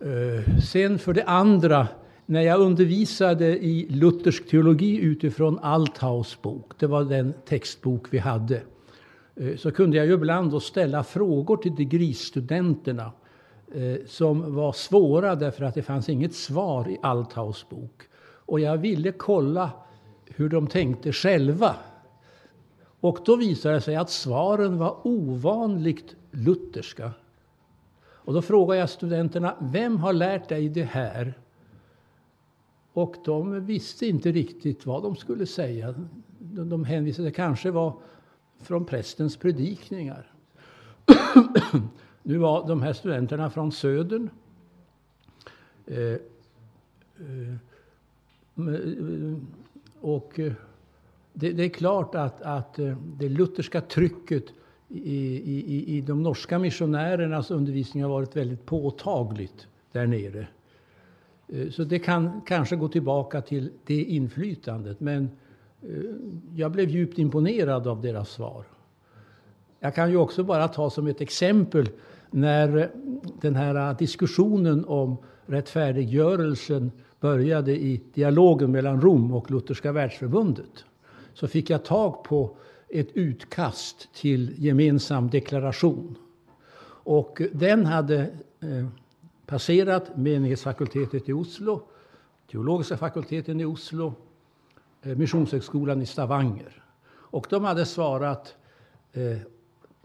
Eh, 0.00 0.58
Sen 0.58 0.98
för 0.98 1.14
det 1.14 1.24
andra, 1.24 1.88
när 2.26 2.40
jag 2.40 2.60
undervisade 2.60 3.64
i 3.64 3.86
luthersk 3.90 4.48
teologi 4.48 4.96
utifrån 4.96 5.58
Althaus 5.58 6.42
bok, 6.42 6.72
det 6.78 6.86
var 6.86 7.04
den 7.04 7.34
textbok 7.46 8.06
vi 8.10 8.18
hade, 8.18 8.62
eh, 9.36 9.56
så 9.56 9.70
kunde 9.70 9.96
jag 9.96 10.06
ju 10.06 10.14
ibland 10.14 10.50
då 10.50 10.60
ställa 10.60 11.04
frågor 11.04 11.56
till 11.56 11.74
de 11.74 11.84
grisstudenterna 11.84 13.12
Eh, 13.74 13.96
som 14.06 14.54
var 14.54 14.72
svåra 14.72 15.34
därför 15.34 15.64
att 15.64 15.74
det 15.74 15.82
fanns 15.82 16.08
inget 16.08 16.34
svar 16.34 16.88
i 16.88 16.98
Althaus 17.02 17.68
bok. 17.68 18.02
Och 18.22 18.60
jag 18.60 18.78
ville 18.78 19.12
kolla 19.12 19.70
hur 20.26 20.48
de 20.48 20.66
tänkte 20.66 21.12
själva. 21.12 21.76
Och 23.00 23.18
då 23.24 23.36
visade 23.36 23.74
det 23.74 23.80
sig 23.80 23.96
att 23.96 24.10
svaren 24.10 24.78
var 24.78 25.06
ovanligt 25.06 26.16
lutherska. 26.30 27.10
Och 28.02 28.34
då 28.34 28.42
frågade 28.42 28.80
jag 28.80 28.90
studenterna, 28.90 29.56
vem 29.60 29.96
har 29.96 30.12
lärt 30.12 30.48
dig 30.48 30.68
det 30.68 30.82
här? 30.82 31.34
Och 32.92 33.16
de 33.24 33.66
visste 33.66 34.06
inte 34.06 34.32
riktigt 34.32 34.86
vad 34.86 35.02
de 35.02 35.16
skulle 35.16 35.46
säga. 35.46 35.94
De 36.38 36.68
de 36.68 36.84
hänvisade 36.84 37.30
kanske 37.30 37.70
var 37.70 37.94
från 38.60 38.84
prästens 38.84 39.36
predikningar. 39.36 40.32
nu 42.22 42.38
var 42.38 42.68
de 42.68 42.82
här 42.82 42.92
studenterna 42.92 43.50
från 43.50 43.72
Södern. 43.72 44.30
Eh, 45.86 45.98
eh, 45.98 46.18
eh 48.56 49.36
och 50.00 50.40
eh, 50.40 50.52
det, 51.32 51.52
det 51.52 51.64
är 51.64 51.68
klart 51.68 52.14
att, 52.14 52.42
att 52.42 52.78
eh, 52.78 52.96
det 53.18 53.28
lutherska 53.28 53.80
trycket 53.80 54.44
i, 54.88 55.36
i, 55.36 55.96
i 55.96 56.00
de 56.00 56.22
norska 56.22 56.58
missionärernas 56.58 57.50
undervisning 57.50 58.02
har 58.02 58.10
varit 58.10 58.36
väldigt 58.36 58.66
påtagligt 58.66 59.66
där 59.92 60.06
nere. 60.06 60.46
Eh, 61.48 61.70
Så 61.70 61.84
det 61.84 61.98
kan 61.98 62.40
kanske 62.46 62.76
gå 62.76 62.88
tillbaka 62.88 63.40
till 63.42 63.70
det 63.86 64.04
inflytandet. 64.04 65.00
Men 65.00 65.30
jag 66.54 66.72
blev 66.72 66.90
djupt 66.90 67.18
imponerad 67.18 67.86
av 67.86 68.02
deras 68.02 68.30
svar. 68.30 68.64
Jag 69.80 69.94
kan 69.94 70.10
ju 70.10 70.16
också 70.16 70.44
bara 70.44 70.68
ta 70.68 70.90
som 70.90 71.06
ett 71.06 71.20
exempel 71.20 71.88
när 72.32 72.76
eh, 72.76 72.86
den 73.40 73.56
här 73.56 73.90
eh, 73.90 73.96
diskussionen 73.96 74.84
om 74.84 75.16
rättfärdiggörelsen 75.46 76.92
började 77.20 77.72
i 77.72 78.00
dialogen 78.14 78.72
mellan 78.72 79.00
Rom 79.00 79.32
och 79.32 79.50
Lutherska 79.50 79.92
världsförbundet. 79.92 80.84
Så 81.34 81.48
fick 81.48 81.70
jag 81.70 81.84
tag 81.84 82.24
på 82.24 82.56
ett 82.88 83.08
utkast 83.14 84.08
till 84.14 84.54
gemensam 84.58 85.30
deklaration. 85.30 86.14
Och 87.04 87.42
den 87.52 87.86
hade 87.86 88.20
eh, 88.60 88.86
passerat 89.46 90.16
menighetsfakultetet 90.16 91.28
i 91.28 91.32
Oslo, 91.32 91.82
teologiska 92.50 92.96
fakulteten 92.96 93.60
i 93.60 93.64
Oslo, 93.64 94.14
Missionshögskolan 95.02 96.02
i 96.02 96.06
Stavanger. 96.06 96.84
Och 97.32 97.46
de 97.50 97.64
hade 97.64 97.86
svarat 97.86 98.54
eh, 99.12 99.38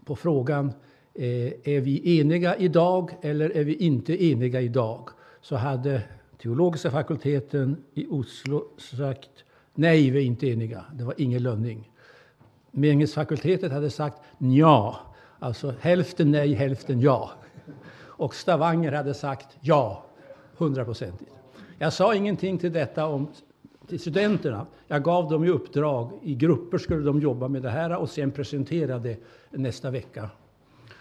på 0.04 0.16
frågan 0.16 0.72
Eh, 1.20 1.52
är 1.64 1.80
vi 1.80 2.20
eniga 2.20 2.56
idag 2.56 3.10
eller 3.22 3.50
är 3.50 3.64
vi 3.64 3.74
inte 3.74 4.24
eniga 4.24 4.60
idag? 4.60 5.08
Så 5.40 5.56
hade 5.56 6.02
teologiska 6.42 6.90
fakulteten 6.90 7.76
i 7.94 8.06
Oslo 8.06 8.64
sagt 8.78 9.30
nej, 9.74 10.10
vi 10.10 10.18
är 10.18 10.22
inte 10.22 10.46
eniga. 10.46 10.84
Det 10.94 11.04
var 11.04 11.14
ingen 11.16 11.42
lönning. 11.42 11.90
Menighetsfakultetet 12.70 13.72
hade 13.72 13.90
sagt 13.90 14.18
ja, 14.38 14.98
alltså 15.38 15.74
hälften 15.80 16.30
nej, 16.30 16.54
hälften 16.54 17.00
ja. 17.00 17.30
Och 18.00 18.34
Stavanger 18.34 18.92
hade 18.92 19.14
sagt 19.14 19.56
ja, 19.60 20.04
hundraprocentigt. 20.56 21.30
Jag 21.78 21.92
sa 21.92 22.14
ingenting 22.14 22.58
till 22.58 22.72
detta 22.72 23.06
om 23.06 23.28
till 23.88 24.00
studenterna. 24.00 24.66
Jag 24.86 25.02
gav 25.02 25.30
dem 25.30 25.44
i 25.44 25.48
uppdrag, 25.48 26.10
i 26.22 26.34
grupper 26.34 26.78
skulle 26.78 27.04
de 27.04 27.20
jobba 27.20 27.48
med 27.48 27.62
det 27.62 27.70
här 27.70 27.96
och 27.96 28.10
sen 28.10 28.30
presentera 28.30 28.98
det 28.98 29.16
nästa 29.50 29.90
vecka. 29.90 30.30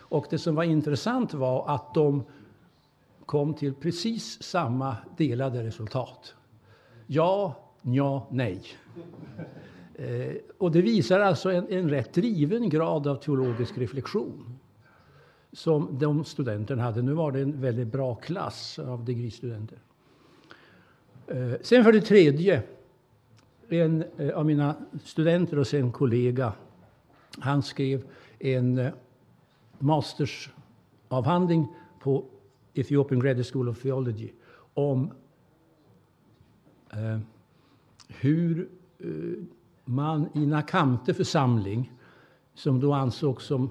Och 0.10 0.26
det 0.30 0.38
som 0.38 0.56
var 0.56 0.64
intressant 0.64 1.34
var 1.34 1.70
att 1.70 1.94
de 1.94 2.24
kom 3.26 3.54
till 3.54 3.74
precis 3.74 4.44
samma 4.44 4.98
delade 5.18 5.64
resultat. 5.64 6.36
Ja, 7.08 7.56
ja, 7.82 8.28
nej. 8.32 8.62
Eh, 10.00 10.36
och 10.58 10.72
det 10.72 10.82
visar 10.82 11.20
alltså 11.20 11.52
en, 11.52 11.68
en 11.70 11.90
rätt 11.90 12.14
driven 12.14 12.70
grad 12.70 13.08
av 13.08 13.16
teologisk 13.16 13.78
reflektion 13.78 14.60
som 15.52 16.00
de 16.00 16.24
studenterna 16.24 16.84
hade. 16.84 17.02
Nu 17.02 17.14
var 17.14 17.32
det 17.32 17.40
en 17.40 17.62
väldigt 17.62 17.88
bra 17.88 18.16
klass 18.16 18.80
av 18.80 19.06
degree-studenter. 19.06 19.78
Eh, 21.28 21.54
sen 21.62 21.84
för 21.84 21.92
det 21.92 22.02
tredje, 22.02 22.64
en 23.70 24.04
eh, 24.18 24.38
av 24.38 24.46
mina 24.46 24.76
studenter 25.04 25.60
och 25.60 25.68
sen 25.68 25.92
kollega, 25.92 26.54
han 27.40 27.64
skrev 27.64 28.04
en 28.40 28.78
eh, 28.78 28.92
mastersavhandling 29.80 31.68
på 32.00 32.26
Ethiopian 32.74 33.20
Graduate 33.20 33.50
School 33.52 33.70
of 33.70 33.82
Theology 33.82 34.30
om 34.74 35.12
eh, 36.94 37.20
hur 38.08 38.70
eh, 39.00 39.08
man 39.86 40.30
i 40.34 40.46
Nakamte 40.46 41.14
församling, 41.14 41.92
som 42.54 42.80
då 42.80 42.94
ansågs 42.94 43.46
som 43.46 43.70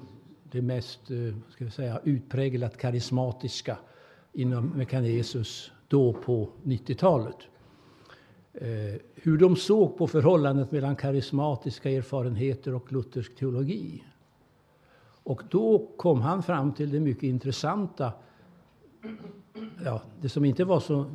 det 0.50 0.62
mest 0.62 1.10
eh, 1.10 1.36
ska 1.48 1.64
vi 1.64 1.70
säga, 1.70 2.00
utpräglat 2.04 2.76
karismatiska 2.76 3.78
inom 4.32 4.66
Mekanesus 4.66 5.72
då 5.88 6.12
på 6.12 6.48
90-talet. 6.62 7.36
Eh, 8.54 9.00
hur 9.14 9.38
de 9.38 9.56
såg 9.56 9.98
på 9.98 10.06
förhållandet 10.06 10.72
mellan 10.72 10.96
karismatiska 10.96 11.90
erfarenheter 11.90 12.74
och 12.74 12.92
luthersk 12.92 13.36
teologi. 13.36 14.04
Och 15.26 15.42
då 15.50 15.90
kom 15.96 16.20
han 16.20 16.42
fram 16.42 16.72
till 16.72 16.90
det 16.90 17.00
mycket 17.00 17.22
intressanta 17.22 18.12
ja, 19.84 20.02
det 20.20 20.28
som 20.28 20.44
inte 20.44 20.64
var 20.64 20.80
så 20.80 21.06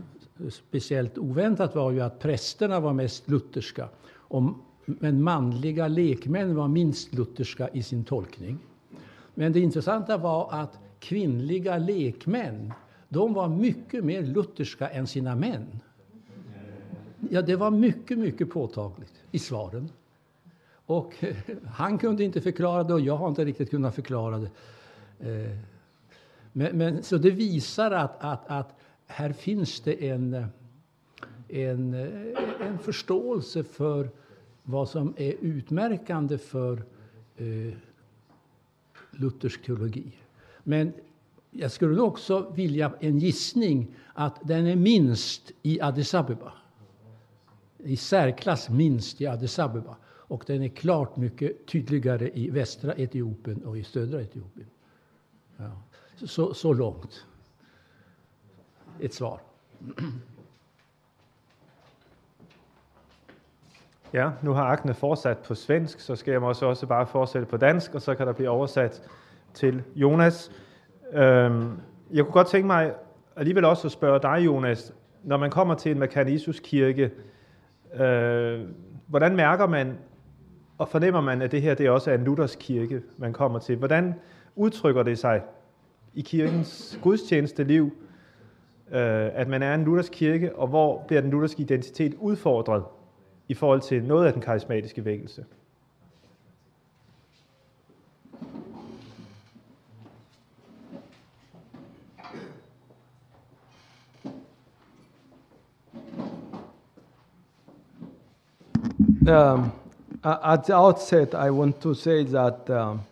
speciellt 0.50 1.18
oväntat 1.18 1.76
var 1.76 1.92
ju 1.92 2.02
att 2.02 2.20
prästerna 2.20 2.80
var 2.80 2.94
mest 2.94 3.30
lutherska. 3.30 3.90
Och, 4.10 4.44
men 4.86 5.24
manliga 5.24 5.88
lekmän 5.88 6.56
var 6.56 6.68
minst 6.68 7.14
lutherska 7.14 7.70
i 7.70 7.84
sin 7.84 8.04
tolkning. 8.04 8.60
Men 9.34 9.54
det 9.54 9.60
intressanta 9.60 10.18
var 10.18 10.48
att 10.52 10.80
kvinnliga 11.00 11.78
lekmän, 11.78 12.74
de 13.10 13.34
var 13.34 13.48
mycket 13.48 14.04
mer 14.04 14.22
lutherska 14.22 14.90
än 14.90 15.08
sina 15.08 15.36
män. 15.36 15.80
Ja, 17.30 17.42
det 17.42 17.56
var 17.56 17.72
mycket, 17.72 18.18
mycket 18.18 18.50
påtagligt 18.50 19.14
i 19.32 19.40
svaren. 19.40 19.90
Och 20.86 21.24
eh, 21.24 21.36
han 21.68 21.98
kunde 21.98 22.24
inte 22.24 22.42
förklara 22.42 22.84
det 22.84 22.94
och 22.94 23.02
jag 23.02 23.18
har 23.18 23.30
inte 23.30 23.46
riktigt 23.46 23.70
kunnat 23.70 23.96
förklara 23.96 24.38
det. 24.38 24.50
Eh, 25.20 25.58
Men, 26.54 26.78
men, 26.78 27.04
så 27.04 27.18
det 27.18 27.32
visar 27.32 27.92
att, 27.92 28.24
att, 28.24 28.48
att 28.48 28.80
här 29.08 29.34
finns 29.34 29.80
det 29.80 30.10
en, 30.10 30.46
en, 31.48 31.94
eh, 31.94 32.68
en 32.68 32.80
förståelse 32.80 33.64
för 33.64 34.10
vad 34.64 34.90
som 34.90 35.14
är 35.18 35.34
utmärkande 35.42 36.38
för 36.38 36.84
eh, 37.38 37.74
luthersk 39.12 39.66
teologi. 39.66 40.12
Men 40.64 40.94
jag 41.52 41.72
skulle 41.72 42.02
också 42.02 42.50
vilja 42.56 42.94
en 43.00 43.20
gissning 43.20 43.96
att 44.14 44.48
den 44.48 44.68
är 44.68 44.76
minst 44.76 45.52
i 45.64 45.82
Addis 45.82 46.14
Abeba. 46.14 46.54
I 47.78 47.98
särklass 47.98 48.70
minst 48.70 49.22
i 49.22 49.28
Addis 49.28 49.60
Abeba. 49.60 49.96
Och 50.32 50.44
den 50.48 50.64
är 50.64 50.68
klart 50.68 51.18
mycket 51.18 51.66
tydligare 51.66 52.30
i 52.34 52.50
västra 52.50 52.94
Etiopien 52.98 53.66
och 53.66 53.78
i 53.78 53.84
södra 53.84 54.22
Etiopien. 54.22 54.68
Ja. 55.58 55.72
Så, 56.26 56.54
så 56.54 56.74
långt. 56.74 57.26
Ett 59.00 59.14
svar. 59.14 59.40
Ja, 64.14 64.32
nu 64.42 64.50
har 64.50 64.66
Agne 64.66 64.94
fortsat 64.94 65.38
på 65.38 65.56
svensk, 65.56 66.00
så 66.00 66.16
skal 66.16 66.32
jeg 66.32 66.42
måske 66.42 66.66
også 66.66 66.88
bare 66.88 67.08
fortsætte 67.08 67.48
på 67.48 67.58
dansk, 67.58 67.96
og 67.96 68.02
så 68.02 68.16
kan 68.16 68.28
der 68.28 68.34
blive 68.34 68.50
oversat 68.50 69.10
til 69.54 69.84
Jonas. 69.96 70.52
Øhm, 71.14 71.80
jeg 72.12 72.24
kunne 72.24 72.34
godt 72.34 72.48
tænke 72.48 72.68
mig 72.68 72.94
alligevel 73.36 73.66
også 73.66 73.88
at 73.88 73.92
spørge 73.92 74.20
dig, 74.22 74.46
Jonas, 74.46 74.94
når 75.24 75.38
man 75.38 75.52
kommer 75.52 75.76
til 75.76 75.92
en 75.92 76.00
Mekanisus 76.00 76.60
kirke, 76.60 77.12
øh, 77.94 78.68
hvordan 79.08 79.36
mærker 79.36 79.68
man 79.68 79.98
og 80.82 80.90
fornemmer 80.90 81.22
man, 81.22 81.42
at 81.42 81.52
det 81.52 81.62
her 81.62 81.74
det 81.74 81.90
også 81.90 82.12
er 82.12 82.16
en 82.16 82.24
Luthers 82.24 82.56
kirke, 82.56 83.02
man 83.18 83.34
kommer 83.34 83.60
til? 83.60 83.76
Hvordan 83.76 84.14
udtrykker 84.56 85.04
det 85.04 85.20
sig 85.20 85.42
i 86.14 86.22
kirkens 86.22 87.00
gudstjeneste 87.02 87.64
liv, 87.64 87.86
øh, 88.92 89.30
at 89.34 89.48
man 89.48 89.64
er 89.64 89.76
en 89.76 89.84
Luthers 89.84 90.10
kirke, 90.10 90.56
og 90.56 90.68
hvor 90.68 91.04
bliver 91.08 91.22
den 91.22 91.32
lutherske 91.32 91.62
identitet 91.62 92.14
udfordret 92.14 92.84
i 93.48 93.54
forhold 93.54 93.82
til 93.82 94.04
noget 94.04 94.28
af 94.28 94.34
den 94.34 94.42
karismatiske 94.42 95.06
vækkelse? 95.06 95.46
Um, 109.30 109.81
a- 110.24 110.40
at 110.44 110.66
the 110.66 110.76
outset, 110.76 111.36
I 111.36 111.50
want 111.50 111.82
to 111.82 111.94
say 111.94 112.24
that 112.24 112.70
um, 112.70 113.04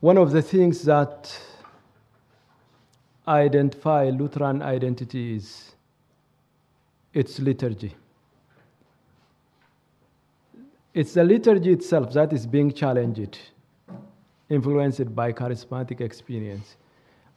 one 0.00 0.18
of 0.18 0.32
the 0.32 0.42
things 0.42 0.82
that 0.82 1.38
identify 3.26 4.10
Lutheran 4.10 4.62
identity 4.62 5.36
is 5.36 5.72
its 7.14 7.38
liturgy. 7.38 7.94
It's 10.94 11.14
the 11.14 11.24
liturgy 11.24 11.72
itself 11.72 12.12
that 12.12 12.32
is 12.32 12.46
being 12.46 12.72
challenged, 12.72 13.38
influenced 14.48 15.14
by 15.14 15.32
charismatic 15.32 16.00
experience. 16.00 16.76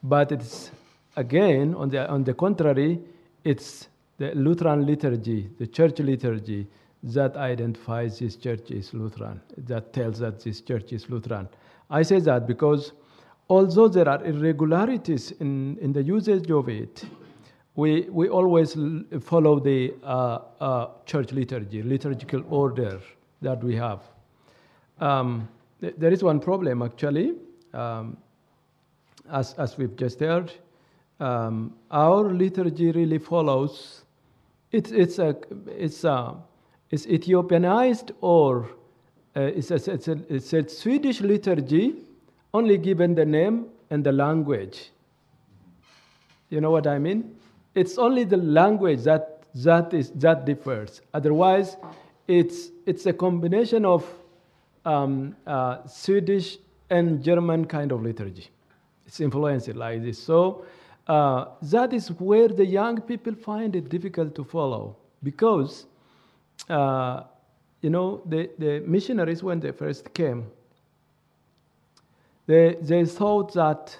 But 0.04 0.32
it's 0.32 0.72
again, 1.16 1.74
on 1.76 1.90
the, 1.90 2.10
on 2.10 2.24
the 2.24 2.34
contrary, 2.34 3.00
it's 3.44 3.88
the 4.18 4.32
Lutheran 4.34 4.86
liturgy, 4.86 5.50
the 5.60 5.68
church 5.68 6.00
liturgy, 6.00 6.68
that 7.06 7.38
identifies 7.38 8.20
this 8.20 8.36
church 8.36 8.72
is 8.72 8.94
Lutheran, 8.94 9.40
that 9.58 9.94
tells 9.94 10.20
that 10.20 10.40
this 10.40 10.62
church 10.62 10.92
is 10.92 11.08
Lutheran. 11.10 11.48
I 11.90 12.02
say 12.02 12.20
that 12.22 12.48
because 12.48 12.94
although 13.48 13.88
there 13.88 14.10
are 14.10 14.26
irregularities 14.26 15.32
in, 15.34 15.78
in 15.80 15.94
the 15.94 16.02
usage 16.02 16.50
of 16.50 16.68
it, 16.68 17.06
we, 17.76 18.02
we 18.10 18.28
always 18.28 18.76
follow 19.22 19.60
the 19.60 19.94
uh, 20.04 20.40
uh, 20.60 20.88
church 21.06 21.32
liturgy, 21.32 21.84
liturgical 21.84 22.44
order 22.50 23.00
that 23.42 23.64
we 23.64 23.76
have. 23.76 24.02
Um, 25.00 25.48
th- 25.82 25.94
there 25.98 26.12
is 26.12 26.24
one 26.24 26.40
problem 26.40 26.82
actually, 26.82 27.34
um, 27.74 28.18
as, 29.32 29.54
as 29.54 29.78
we've 29.78 29.96
just 29.96 30.20
heard. 30.20 30.52
Um, 31.20 31.76
our 31.92 32.34
liturgy 32.34 32.92
really 32.92 33.20
follows, 33.20 34.06
it's, 34.72 34.92
it's, 34.92 35.20
a, 35.20 35.36
it's, 35.68 36.04
a, 36.04 36.36
it's 36.92 37.06
Ethiopianized 37.06 38.12
or 38.22 38.70
uh, 39.36 39.42
it's, 39.42 39.72
a, 39.72 39.76
it's, 39.76 40.08
a, 40.08 40.18
it's 40.30 40.54
a 40.54 40.68
Swedish 40.70 41.22
liturgy, 41.22 41.96
only 42.54 42.78
given 42.78 43.16
the 43.16 43.26
name 43.26 43.66
and 43.90 44.04
the 44.04 44.12
language. 44.12 44.92
You 46.50 46.62
know 46.62 46.72
what 46.72 46.88
I 46.88 47.00
mean? 47.00 47.36
It's 47.74 47.98
only 47.98 48.24
the 48.24 48.38
language 48.38 49.04
that 49.04 49.32
that 49.56 49.94
is 49.94 50.12
that 50.12 50.46
differs. 50.46 51.02
Otherwise, 51.14 51.78
it's 52.28 52.72
it's 52.86 53.06
a 53.06 53.14
combination 53.14 53.86
of 53.86 54.06
um, 54.86 55.36
uh, 55.48 55.86
Swedish 55.88 56.58
and 56.90 57.24
German 57.24 57.66
kind 57.66 57.92
of 57.92 58.02
liturgy. 58.04 58.48
It's 59.06 59.20
influenced 59.20 59.74
like 59.76 60.04
this. 60.04 60.22
So 60.22 60.66
uh, 61.08 61.46
that 61.64 61.94
is 61.94 62.10
where 62.20 62.48
the 62.48 62.66
young 62.66 63.02
people 63.02 63.34
find 63.34 63.76
it 63.76 63.90
difficult 63.90 64.36
to 64.36 64.44
follow 64.44 64.96
because 65.24 65.86
uh, 66.70 67.24
you 67.82 67.90
know 67.90 68.22
the, 68.26 68.50
the 68.58 68.80
missionaries 68.82 69.44
when 69.44 69.60
they 69.60 69.72
first 69.72 70.14
came 70.14 70.46
they, 72.48 72.76
they 72.82 73.06
thought 73.06 73.54
that 73.54 73.98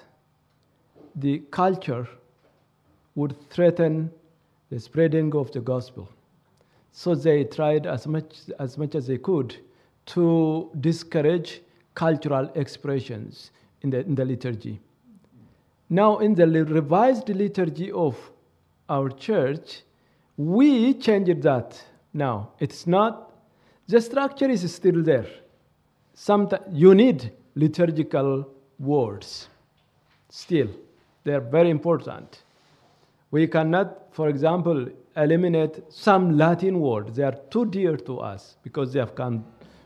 the 1.14 1.40
culture 1.50 2.06
would 3.14 3.34
threaten 3.50 4.10
the 4.70 4.78
spreading 4.78 5.34
of 5.34 5.50
the 5.52 5.60
gospel. 5.60 6.08
So 6.92 7.14
they 7.14 7.44
tried 7.44 7.86
as 7.86 8.06
much 8.06 8.36
as, 8.58 8.78
much 8.78 8.94
as 8.94 9.06
they 9.06 9.18
could 9.18 9.56
to 10.06 10.70
discourage 10.80 11.62
cultural 11.94 12.50
expressions 12.54 13.50
in 13.82 13.90
the, 13.90 14.00
in 14.00 14.14
the 14.14 14.24
liturgy. 14.24 14.80
Now, 15.88 16.18
in 16.18 16.34
the 16.34 16.46
revised 16.46 17.28
liturgy 17.28 17.90
of 17.92 18.16
our 18.88 19.08
church, 19.08 19.82
we 20.36 20.94
changed 20.94 21.42
that. 21.42 21.80
Now, 22.16 22.52
it's 22.58 22.86
not, 22.86 23.32
the 23.86 24.00
structure 24.00 24.48
is 24.48 24.74
still 24.74 25.02
there. 25.02 25.26
Sometimes 26.14 26.64
you 26.72 26.94
need 26.94 27.30
liturgical 27.54 28.48
words 28.78 29.48
still, 30.30 30.68
they're 31.24 31.40
very 31.40 31.70
important. 31.70 32.42
We 33.30 33.46
cannot, 33.46 34.14
for 34.14 34.28
example, 34.28 34.88
eliminate 35.16 35.82
some 35.90 36.36
Latin 36.36 36.80
words. 36.80 37.16
They 37.16 37.22
are 37.22 37.38
too 37.50 37.66
dear 37.66 37.96
to 37.98 38.20
us 38.20 38.56
because 38.62 38.92
they 38.92 39.00
have 39.00 39.14
come 39.14 39.44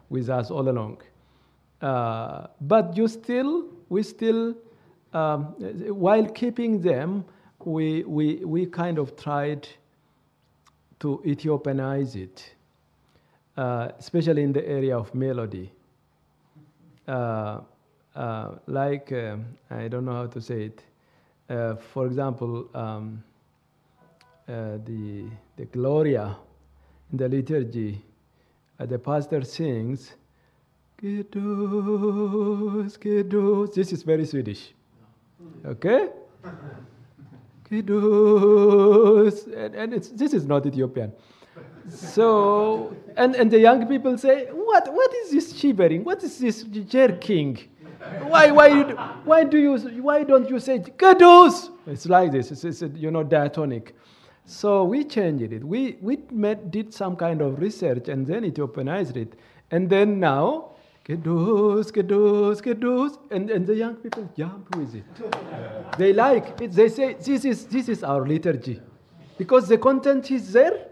with 0.09 0.29
us 0.29 0.51
all 0.51 0.69
along. 0.69 0.99
Uh, 1.83 2.47
but 2.61 2.97
you 2.97 3.09
still, 3.09 3.65
we 3.89 4.03
still, 4.03 4.55
um, 5.13 5.45
while 6.07 6.27
keeping 6.27 6.81
them, 6.81 7.25
we, 7.65 8.05
we, 8.05 8.45
we 8.45 8.67
kind 8.67 8.99
of 8.99 9.17
tried 9.17 9.67
to 11.01 11.23
Ethiopianize 11.25 12.15
it, 12.15 12.55
uh, 13.57 13.89
especially 13.99 14.43
in 14.43 14.53
the 14.53 14.67
area 14.67 14.97
of 14.97 15.15
melody. 15.15 15.73
Uh, 17.09 17.61
uh, 18.15 18.53
like, 18.67 19.11
um, 19.13 19.45
I 19.71 19.89
don't 19.89 20.05
know 20.05 20.13
how 20.13 20.27
to 20.27 20.41
say 20.41 20.65
it. 20.65 20.83
Uh, 21.49 21.75
for 21.75 22.07
example, 22.07 22.69
um, 22.75 23.23
uh, 24.49 24.79
the, 24.85 25.25
the 25.57 25.65
Gloria 25.67 26.37
in 27.11 27.19
the 27.19 27.29
liturgy, 27.29 28.03
uh, 28.79 28.87
the 28.87 28.99
pastor 28.99 29.43
sings, 29.43 30.13
Kedos, 31.01 32.99
Kedos. 32.99 33.75
This 33.75 33.93
is 33.93 34.03
very 34.03 34.27
Swedish. 34.27 34.73
Okay? 35.65 36.09
Kedos. 37.71 39.47
And, 39.47 39.75
and 39.75 39.95
it's, 39.95 40.09
this 40.09 40.35
is 40.35 40.47
not 40.47 40.67
Ethiopian. 40.67 41.13
So, 41.89 42.95
and, 43.17 43.35
and 43.35 43.51
the 43.51 43.59
young 43.59 43.87
people 43.87 44.17
say, 44.19 44.47
what, 44.47 44.93
what 44.93 45.15
is 45.15 45.31
this 45.33 45.59
shivering? 45.59 46.05
What 46.05 46.23
is 46.23 46.39
this 46.39 46.63
jerking? 46.63 47.59
Why, 48.23 48.51
why, 48.51 48.83
why, 49.25 49.45
do 49.45 49.59
you, 49.59 49.77
why 50.03 50.25
don't 50.25 50.49
you 50.49 50.59
say 50.59 50.79
Kedos? 50.79 51.71
It's 51.87 52.07
like 52.07 52.33
this, 52.33 52.51
it's, 52.51 52.65
it's 52.65 52.83
you 52.95 53.11
know, 53.11 53.23
diatonic. 53.23 53.95
So 54.45 54.85
we 54.85 55.05
changed 55.05 55.53
it. 55.53 55.65
We, 55.65 55.99
we 56.01 56.17
did 56.71 56.95
some 56.95 57.15
kind 57.17 57.41
of 57.41 57.61
research 57.61 58.09
and 58.09 58.27
then 58.27 58.45
Ethiopianized 58.45 59.17
it. 59.17 59.35
And 59.71 59.89
then 59.89 60.19
now, 60.19 60.70
Kedos, 61.11 61.91
Kedos, 61.91 62.63
Kedos, 62.63 63.19
and, 63.33 63.51
and 63.51 63.67
the 63.67 63.75
young 63.75 63.97
people 63.97 64.31
jump 64.37 64.77
with 64.77 64.95
it. 64.95 65.05
they 65.99 66.13
like 66.13 66.61
it. 66.61 66.71
They 66.71 66.89
say, 66.89 67.15
this 67.15 67.45
is, 67.45 67.67
this 67.67 67.89
is 67.89 68.05
our 68.05 68.25
liturgy. 68.25 68.81
Because 69.37 69.67
the 69.67 69.77
content 69.77 70.31
is 70.31 70.53
there, 70.53 70.87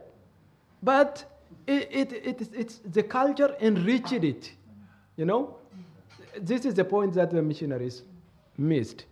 but 0.82 1.24
it, 1.68 1.88
it, 1.92 2.12
it, 2.12 2.48
it's, 2.52 2.78
the 2.78 3.04
culture 3.04 3.54
enriched 3.60 4.12
it. 4.12 4.52
You 5.16 5.24
know? 5.24 5.56
This 6.40 6.64
is 6.64 6.74
the 6.74 6.84
point 6.84 7.14
that 7.14 7.30
the 7.30 7.40
missionaries 7.40 8.02
missed. 8.56 9.04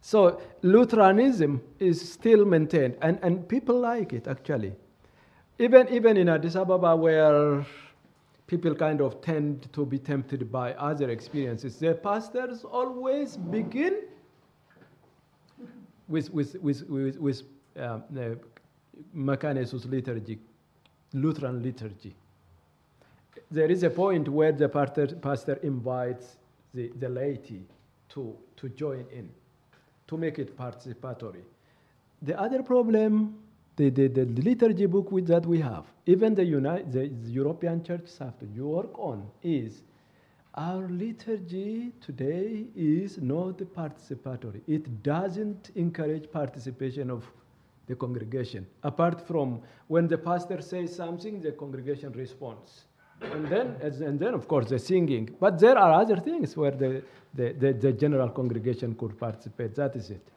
So 0.00 0.40
Lutheranism 0.62 1.60
is 1.78 2.12
still 2.12 2.46
maintained, 2.46 2.96
and, 3.02 3.18
and 3.22 3.46
people 3.46 3.78
like 3.78 4.14
it 4.14 4.26
actually. 4.26 4.72
Even, 5.58 5.88
even 5.88 6.16
in 6.16 6.30
Addis 6.30 6.56
Ababa, 6.56 6.96
where 6.96 7.66
people 8.48 8.74
kind 8.74 9.00
of 9.00 9.20
tend 9.20 9.72
to 9.72 9.86
be 9.86 9.98
tempted 9.98 10.50
by 10.50 10.72
other 10.72 11.10
experiences, 11.10 11.76
the 11.76 11.94
pastors 11.94 12.64
always 12.64 13.36
begin 13.36 14.00
with, 16.08 16.32
with, 16.32 16.56
with, 16.60 16.82
with, 16.88 17.18
with 17.18 17.42
um, 17.76 18.02
Macanesus 19.14 19.88
liturgy, 19.88 20.38
Lutheran 21.12 21.62
liturgy. 21.62 22.14
there 23.50 23.70
is 23.70 23.82
a 23.82 23.90
point 23.90 24.28
where 24.28 24.52
the 24.52 24.68
pastor, 24.68 25.06
pastor 25.06 25.54
invites 25.62 26.38
the, 26.74 26.90
the 26.98 27.08
laity 27.08 27.64
to, 28.08 28.34
to 28.56 28.68
join 28.70 29.04
in, 29.12 29.28
to 30.06 30.16
make 30.16 30.38
it 30.38 30.56
participatory. 30.56 31.42
The 32.22 32.38
other 32.40 32.62
problem, 32.62 33.36
the, 33.78 33.90
the, 33.90 34.08
the 34.08 34.42
liturgy 34.42 34.86
book 34.86 35.10
with, 35.12 35.26
that 35.28 35.46
we 35.46 35.60
have, 35.60 35.84
even 36.06 36.34
the, 36.34 36.44
United, 36.44 36.92
the 36.92 37.06
European 37.30 37.82
churches 37.82 38.18
have 38.18 38.38
to 38.40 38.46
work 38.62 38.98
on, 38.98 39.26
is 39.42 39.82
our 40.54 40.88
liturgy 40.88 41.92
today 42.00 42.66
is 42.74 43.18
not 43.18 43.58
participatory. 43.58 44.60
It 44.66 45.04
doesn't 45.04 45.70
encourage 45.76 46.30
participation 46.30 47.08
of 47.10 47.24
the 47.86 47.94
congregation, 47.94 48.66
apart 48.82 49.26
from 49.26 49.62
when 49.86 50.08
the 50.08 50.18
pastor 50.18 50.60
says 50.60 50.94
something, 50.94 51.40
the 51.40 51.52
congregation 51.52 52.12
responds. 52.12 52.84
And 53.20 53.46
then, 53.48 53.76
and 53.80 54.18
then, 54.18 54.34
of 54.34 54.46
course, 54.46 54.68
the 54.68 54.78
singing. 54.78 55.34
But 55.40 55.58
there 55.58 55.78
are 55.78 55.92
other 55.92 56.16
things 56.16 56.56
where 56.56 56.70
the, 56.72 57.02
the, 57.34 57.52
the, 57.52 57.72
the 57.72 57.92
general 57.92 58.28
congregation 58.28 58.94
could 58.94 59.18
participate. 59.18 59.74
That 59.74 59.96
is 59.96 60.10
it. 60.10 60.28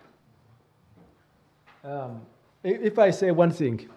Um, 1.84 2.21
if 2.63 3.00
I 3.00 3.12
say 3.12 3.32
one 3.32 3.52
thing, 3.52 3.89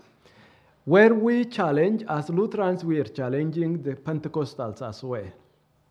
where 0.85 1.15
we 1.15 1.45
challenge, 1.45 2.05
as 2.09 2.29
Lutherans, 2.29 2.85
we 2.85 2.99
are 3.01 3.05
challenging 3.05 3.83
the 3.83 3.95
Pentecostals 3.95 4.87
as 4.87 5.03
well. 5.03 5.25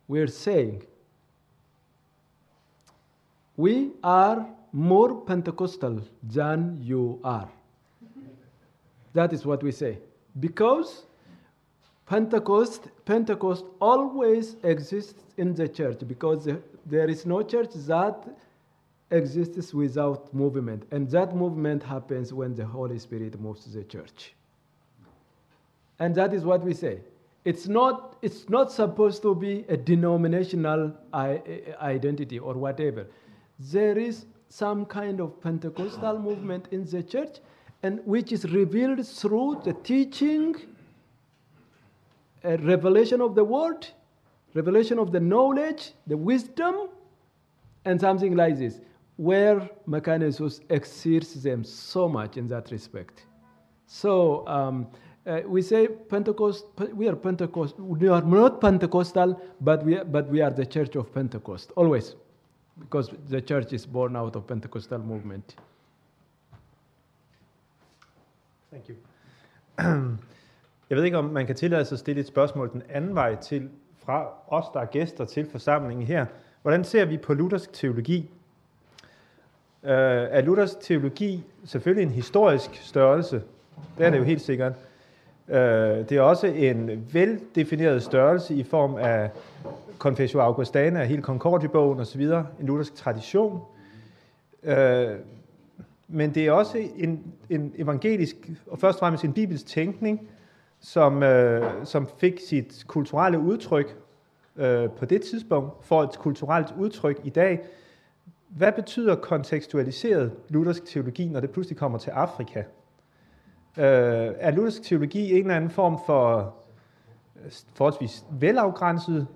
We're 0.08 0.28
saying 0.28 0.84
we 3.56 3.92
are 4.04 4.48
more 4.72 5.22
Pentecostal 5.22 6.02
than 6.24 6.80
you 6.82 7.20
are. 7.24 7.50
That 9.14 9.32
is 9.34 9.46
what 9.46 9.64
we 9.64 9.72
say. 9.72 10.00
Because 10.40 11.06
Pentecost, 12.08 12.90
Pentecost 13.06 13.66
always 13.80 14.56
exists 14.64 15.24
in 15.38 15.54
the 15.54 15.68
church 15.68 16.00
because 16.08 16.48
there 16.86 17.10
is 17.10 17.26
no 17.26 17.44
church 17.44 17.70
that 17.88 18.28
exists 19.13 19.73
without 19.73 20.34
movement. 20.34 20.84
And 20.91 21.10
that 21.12 21.36
movement 21.36 21.84
happens 21.84 22.34
when 22.34 22.56
the 22.56 22.65
Holy 22.65 22.99
Spirit 22.99 23.39
moves 23.39 23.71
the 23.73 23.84
church. 23.84 24.34
And 25.99 26.15
that 26.15 26.34
is 26.34 26.43
what 26.43 26.63
we 26.63 26.73
say. 26.73 26.99
It's 27.45 27.67
not, 27.67 28.17
it's 28.21 28.49
not 28.49 28.71
supposed 28.71 29.21
to 29.21 29.36
be 29.36 29.65
a 29.69 29.78
denominational 29.78 30.93
identity 31.13 32.39
or 32.39 32.54
whatever. 32.54 33.06
There 33.60 33.97
is 33.97 34.26
some 34.49 34.86
kind 34.86 35.19
of 35.19 35.41
Pentecostal 35.41 36.19
movement 36.19 36.67
in 36.71 36.86
the 36.86 37.04
church, 37.04 37.38
and 37.82 37.99
which 38.06 38.32
is 38.32 38.45
revealed 38.45 39.06
through 39.06 39.62
the 39.65 39.73
teaching, 39.73 40.56
a 42.43 42.58
revelation 42.58 43.19
of 43.19 43.36
the 43.36 43.43
word, 43.43 43.88
revelation 44.54 44.99
of 44.99 45.12
the 45.12 45.19
knowledge, 45.19 45.91
the 46.08 46.15
wisdom, 46.15 46.89
and 47.86 47.99
something 47.99 48.36
like 48.36 48.58
this, 48.58 48.80
where 49.17 49.69
Mechanismus 49.88 50.62
exceeds 50.69 51.43
them 51.43 51.63
so 51.63 52.08
much 52.10 52.38
in 52.38 52.47
that 52.47 52.71
respect. 52.71 53.26
So 53.88 54.47
um, 54.47 54.88
uh, 55.26 55.41
we 55.45 55.62
say 55.62 55.88
Pentecost, 55.88 56.65
we 56.93 57.08
are 57.08 57.15
Pentecost, 57.15 57.80
we 57.80 58.08
are 58.08 58.21
not 58.21 58.60
Pentecostal, 58.60 59.39
but 59.62 59.84
we, 59.86 59.97
are, 59.97 60.06
but 60.06 60.30
we 60.30 60.41
are 60.41 60.49
the 60.49 60.65
church 60.65 60.95
of 60.95 61.13
Pentecost, 61.13 61.71
always, 61.76 62.15
because 62.80 63.10
the 63.30 63.41
church 63.41 63.71
is 63.71 63.86
born 63.86 64.15
out 64.15 64.36
of 64.36 64.47
Pentecostal 64.47 64.99
movement. 64.99 65.56
Thank 68.71 68.89
you. 68.89 68.95
Jeg 70.89 70.97
ved 70.97 71.04
ikke, 71.04 71.17
om 71.17 71.26
man 71.26 71.45
kan 71.45 71.56
tillade 71.56 71.86
sig 71.86 71.95
at 71.95 71.99
stille 71.99 72.21
et 72.21 72.28
spørgsmål 72.28 72.71
den 72.71 72.84
anden 72.89 73.15
vej 73.15 73.36
til 73.36 73.69
fra 73.97 74.34
os, 74.47 74.65
der 74.73 74.80
er 74.80 74.86
gæster 74.86 75.26
til 75.26 75.49
forsamlingen 75.49 76.08
her. 76.08 76.26
Hvordan 76.62 76.84
ser 76.84 77.06
vi 77.06 77.17
på 77.17 77.34
luthersk 77.34 77.73
teologi? 77.73 78.32
Øh, 79.84 79.91
er 80.30 80.41
Luthers 80.41 80.76
teologi 80.76 81.43
selvfølgelig 81.65 82.04
en 82.04 82.13
historisk 82.13 82.80
størrelse? 82.84 83.41
Det 83.98 84.06
er 84.06 84.10
det 84.10 84.17
jo 84.17 84.24
helt 84.24 84.41
sikkert. 84.41 84.74
Øh, 85.50 85.58
det 85.58 86.12
er 86.12 86.22
også 86.22 86.48
en 86.48 87.08
veldefineret 87.13 88.04
størrelse 88.04 88.56
i 88.56 88.63
form 88.63 88.96
af 88.96 89.30
Confessio 90.00 90.39
Augustana, 90.39 91.04
hele 91.04 91.22
Concordiebogen 91.22 92.00
osv., 92.00 92.22
en 92.22 92.46
luthersk 92.60 92.96
tradition. 92.96 93.62
Øh, 94.63 95.08
men 96.08 96.36
det 96.36 96.48
er 96.48 96.52
også 96.52 96.78
en, 96.98 97.34
en 97.50 97.74
evangelisk, 97.78 98.36
og 98.67 98.80
først 98.80 98.96
og 98.96 99.00
fremmest 99.00 99.24
en 99.24 99.34
bibelsk 99.34 99.65
tænkning, 99.65 100.28
som, 100.80 101.24
øh, 101.24 101.72
som 101.84 102.10
fik 102.17 102.39
sit 102.48 102.84
kulturelle 102.88 103.39
udtryk 103.39 103.96
øh, 104.56 104.89
på 104.89 105.06
det 105.06 105.22
tidspunkt, 105.22 105.86
får 105.86 106.04
et 106.04 106.19
kulturelt 106.19 106.74
udtryk 106.78 107.22
i 107.24 107.30
dag. 107.30 107.62
Hvad 108.58 108.72
betyder 108.72 109.16
kontekstualiseret 109.16 110.32
luthersk 110.50 110.86
teologi, 110.86 111.28
når 111.28 111.39
det 111.39 111.50
pludselig 111.50 111.78
kommer 111.78 111.98
til 111.98 112.10
Afrika? 112.10 112.60
Øh, 113.78 114.34
er 114.38 114.52
luthersk 114.52 114.84
teologi 114.84 115.32
en 115.32 115.38
eller 115.38 115.56
anden 115.56 115.70
form 115.70 116.00
for 116.06 116.56
øh, 117.46 117.52
forholdsvis 117.74 118.26
velafgrænset 118.32 119.28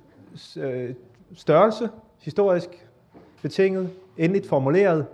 øh, 0.58 0.94
størrelse, 1.34 1.90
historisk 2.20 2.88
betinget, 3.42 3.90
endeligt 4.18 4.48
formuleret, 4.48 5.06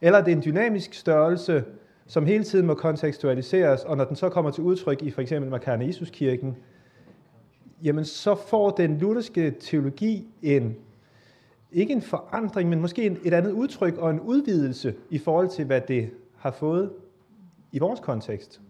eller 0.00 0.18
er 0.18 0.24
det 0.24 0.32
en 0.32 0.42
dynamisk 0.44 0.94
størrelse, 0.94 1.64
som 2.06 2.26
hele 2.26 2.44
tiden 2.44 2.66
må 2.66 2.74
kontekstualiseres, 2.74 3.84
og 3.84 3.96
når 3.96 4.04
den 4.04 4.16
så 4.16 4.28
kommer 4.28 4.50
til 4.50 4.64
udtryk 4.64 5.02
i 5.02 5.10
for 5.10 5.22
eksempel 5.22 5.50
Makarne 5.50 5.86
Jesuskirken, 5.86 6.56
jamen 7.82 8.04
så 8.04 8.34
får 8.34 8.70
den 8.70 8.98
lutherske 8.98 9.50
teologi 9.60 10.28
en, 10.42 10.76
ikke 11.72 11.92
en 11.92 12.02
forandring, 12.02 12.68
men 12.68 12.80
måske 12.80 13.18
et 13.24 13.34
andet 13.34 13.52
udtryk 13.52 13.96
og 13.98 14.10
en 14.10 14.20
udvidelse 14.20 14.94
i 15.10 15.18
forhold 15.18 15.48
til, 15.48 15.64
hvad 15.64 15.80
det 15.80 16.10
har 16.36 16.50
fået 16.50 16.90
i 17.72 17.78
vores 17.78 18.00
kontekst. 18.00 18.60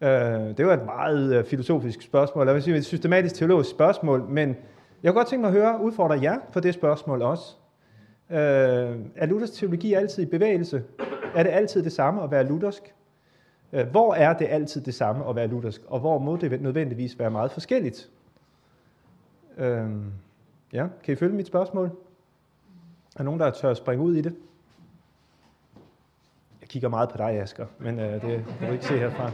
Øh, 0.00 0.08
det 0.56 0.66
var 0.66 0.74
et 0.74 0.84
meget 0.84 1.34
øh, 1.34 1.44
filosofisk 1.44 2.02
spørgsmål, 2.02 2.48
eller 2.48 2.60
sige 2.60 2.76
et 2.76 2.84
systematisk 2.84 3.34
teologisk 3.34 3.70
spørgsmål, 3.70 4.24
men 4.28 4.56
jeg 5.02 5.12
kunne 5.12 5.20
godt 5.20 5.28
tænke 5.28 5.40
mig 5.40 5.48
at 5.48 5.54
høre, 5.54 5.80
udfordre 5.82 6.18
jer 6.22 6.38
på 6.52 6.60
det 6.60 6.74
spørgsmål 6.74 7.22
også. 7.22 7.56
Øh, 8.30 8.36
er 9.16 9.26
Luthers 9.26 9.50
teologi 9.50 9.92
altid 9.92 10.22
i 10.22 10.26
bevægelse? 10.26 10.82
Er 11.34 11.42
det 11.42 11.50
altid 11.50 11.82
det 11.82 11.92
samme 11.92 12.22
at 12.22 12.30
være 12.30 12.48
luthersk? 12.48 12.94
Hvor 13.90 14.14
er 14.14 14.32
det 14.32 14.46
altid 14.50 14.80
det 14.80 14.94
samme 14.94 15.28
at 15.28 15.36
være 15.36 15.46
luthersk, 15.46 15.82
og 15.86 16.00
hvor 16.00 16.18
må 16.18 16.36
det 16.36 16.62
nødvendigvis 16.62 17.18
være 17.18 17.30
meget 17.30 17.50
forskelligt? 17.50 18.10
Øhm, 19.58 20.12
ja, 20.72 20.88
kan 21.02 21.12
I 21.12 21.16
følge 21.16 21.34
mit 21.34 21.46
spørgsmål? 21.46 21.90
Er 23.16 23.22
nogen, 23.22 23.40
der 23.40 23.50
tør 23.50 23.70
at 23.70 23.76
springe 23.76 24.04
ud 24.04 24.14
i 24.14 24.20
det? 24.20 24.36
Jeg 26.60 26.68
kigger 26.68 26.88
meget 26.88 27.08
på 27.08 27.16
dig, 27.16 27.30
Asger, 27.30 27.66
men 27.78 27.98
øh, 28.00 28.22
det 28.22 28.44
kan 28.58 28.66
du 28.66 28.72
ikke 28.72 28.84
se 28.84 28.98
herfra. 28.98 29.30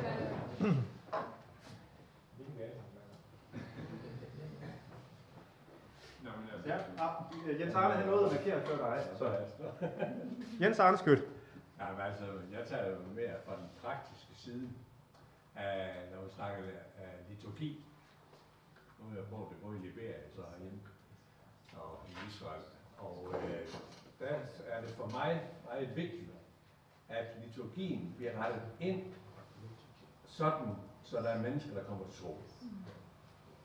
Ja, 6.67 6.79
Jens 7.61 7.75
Arne, 7.75 7.95
han 7.95 8.07
nåede 8.07 8.27
at 8.27 8.33
markere 8.33 8.61
før 8.67 8.77
dig. 8.77 9.05
Så. 9.19 9.33
Jens 10.61 10.79
Arne 10.79 10.99
Skødt. 10.99 11.25
Jamen 11.81 12.01
altså, 12.01 12.25
jeg 12.53 12.67
tager 12.67 12.91
jo 12.91 12.97
mere 13.15 13.35
fra 13.47 13.57
den 13.57 13.69
praktiske 13.83 14.35
side, 14.35 14.69
af, 15.57 15.95
når 16.13 16.25
vi 16.25 16.31
snakker 16.31 16.63
af 16.99 17.13
liturgi. 17.29 17.85
Nu 18.99 19.11
er 19.11 19.15
jeg 19.15 19.25
på 19.31 19.49
det 19.51 19.59
både 19.63 19.77
i 19.79 19.81
Liberia 19.81 20.15
så 20.35 20.41
herhjemme 20.51 20.81
og 21.77 21.99
i 22.09 22.13
Israel. 22.29 22.63
Og 22.99 23.35
øh, 23.35 23.69
der 24.21 24.27
er 24.69 24.81
det 24.81 24.91
for 24.91 25.07
mig 25.07 25.43
meget 25.65 25.97
vigtigt, 25.97 26.31
at 27.09 27.27
liturgien 27.47 28.15
bliver 28.17 28.45
rettet 28.45 28.63
ind 28.81 29.03
sådan, 30.27 30.69
så 31.03 31.17
der 31.17 31.29
er 31.29 31.43
mennesker, 31.43 31.75
der 31.75 31.85
kommer 31.85 32.05
til 32.05 32.23
tro. 32.23 32.43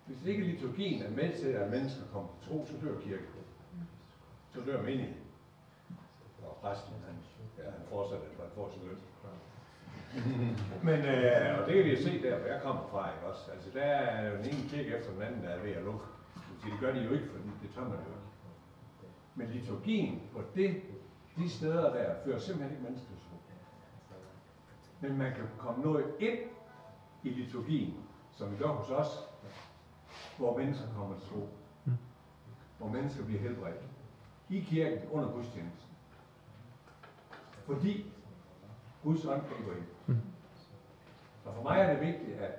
Hvis 0.06 0.26
ikke 0.26 0.44
liturgien 0.44 1.04
er 1.04 1.10
med 1.10 1.38
til, 1.40 1.48
at 1.48 1.70
mennesker 1.72 2.02
kommer 2.14 2.30
til 2.42 2.50
tro, 2.50 2.66
så 2.66 2.74
dør 2.86 3.00
kirken. 3.00 3.26
Så 4.54 4.62
dør 4.66 4.82
menigheden. 4.82 5.24
Og 6.42 6.58
præsten, 6.62 6.94
han 7.08 7.16
Ja, 7.60 7.64
han 7.64 7.86
fortsætter, 7.90 8.28
for 8.36 8.44
han 8.44 8.52
får 8.56 8.70
sin 8.74 8.84
løn. 8.88 9.02
Men, 10.84 11.00
øh, 11.14 11.60
og 11.60 11.68
det 11.68 11.74
kan 11.76 11.84
vi 11.86 11.90
jo 11.96 12.02
se 12.08 12.22
der, 12.24 12.38
hvor 12.40 12.48
jeg 12.48 12.62
kommer 12.62 12.84
fra, 12.92 13.14
ikke 13.14 13.28
også? 13.32 13.52
Altså, 13.52 13.70
der 13.74 13.82
er 13.82 14.30
jo 14.30 14.36
en 14.36 14.46
ene 14.46 14.70
kirke 14.70 14.90
efter 14.98 15.12
den 15.14 15.22
anden, 15.22 15.44
der 15.44 15.50
er 15.50 15.62
ved 15.64 15.72
at 15.72 15.84
lukke. 15.84 16.06
Det 16.64 16.80
gør 16.80 16.94
de 16.94 17.04
jo 17.04 17.12
ikke, 17.14 17.30
fordi 17.30 17.50
det 17.62 17.70
tør 17.76 17.82
man 17.82 17.92
jo 17.92 17.98
ikke. 17.98 18.30
Men 19.36 19.48
liturgien 19.48 20.22
på 20.34 20.42
det, 20.56 20.82
de 21.38 21.50
steder 21.50 21.94
der, 21.94 22.16
fører 22.26 22.40
simpelthen 22.40 22.72
ikke 22.72 22.84
mennesker 22.84 23.08
til 23.08 23.18
tro. 23.18 23.36
Men 25.02 25.18
man 25.18 25.34
kan 25.36 25.46
komme 25.58 25.84
noget 25.84 26.06
ind 26.20 26.40
i 27.24 27.30
liturgien, 27.30 27.98
som 28.32 28.52
vi 28.52 28.58
gør 28.58 28.68
hos 28.68 28.90
os, 28.90 29.08
hvor 30.38 30.58
mennesker 30.58 30.86
kommer 30.96 31.20
til 31.20 31.30
tro. 31.30 31.50
Hvor 32.78 32.88
mennesker 32.88 33.26
bliver 33.26 33.42
helbredt. 33.42 33.84
I 34.50 34.60
kirken 34.60 35.10
under 35.10 35.32
gudstjenesten 35.32 35.90
fordi 37.70 38.14
Guds 39.04 39.26
ånd 39.26 39.42
griber 39.42 39.78
ind. 39.78 39.86
Mm. 40.08 40.18
Og 41.46 41.54
for 41.56 41.64
mig 41.64 41.80
er 41.80 41.94
det 41.94 42.08
vigtigt, 42.08 42.38
at, 42.38 42.52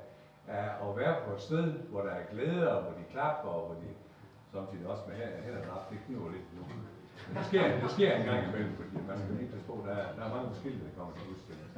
af 0.50 0.68
at 0.84 0.96
være 0.96 1.14
på 1.24 1.34
et 1.34 1.40
sted, 1.40 1.64
hvor 1.90 2.02
der 2.02 2.10
er 2.10 2.24
glæde, 2.32 2.72
og 2.72 2.82
hvor 2.82 2.92
de 2.98 3.04
klapper, 3.10 3.50
og 3.50 3.66
hvor 3.66 3.76
de 3.82 3.88
samtidig 4.52 4.86
også 4.86 5.02
med 5.08 5.16
hænderne 5.44 5.72
op, 5.76 5.90
det 5.90 5.98
kniver 6.06 6.30
lidt 6.30 6.48
nu. 6.56 6.62
Men 7.28 7.36
det 7.36 7.46
sker, 7.46 7.80
det 7.82 7.90
sker 7.90 8.16
en 8.16 8.26
gang 8.26 8.48
imellem, 8.48 8.74
fordi 8.76 9.06
man 9.08 9.18
skal 9.18 9.34
lige 9.34 9.50
passe 9.52 9.66
på, 9.66 9.84
der 9.86 9.94
er, 10.02 10.14
der 10.16 10.22
er 10.24 10.34
mange 10.34 10.48
forskellige, 10.48 10.84
der 10.84 10.94
kommer 10.98 11.14
til 11.14 11.24
udstilling. 11.32 11.70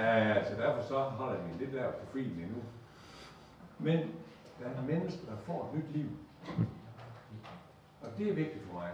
Uh, 0.00 0.38
så 0.48 0.52
derfor 0.62 0.82
så 0.82 0.98
holder 0.98 1.42
vi 1.42 1.64
lidt 1.64 1.72
der 1.72 1.90
på 1.90 2.06
filen 2.12 2.40
endnu. 2.40 2.62
Men 3.78 3.98
der 4.60 4.66
er 4.66 4.82
mennesker, 4.82 5.26
der 5.30 5.36
får 5.36 5.60
et 5.68 5.78
nyt 5.78 5.90
liv. 5.96 6.08
Og 8.02 8.08
det 8.18 8.30
er 8.30 8.34
vigtigt 8.34 8.64
for 8.64 8.74
mig. 8.74 8.90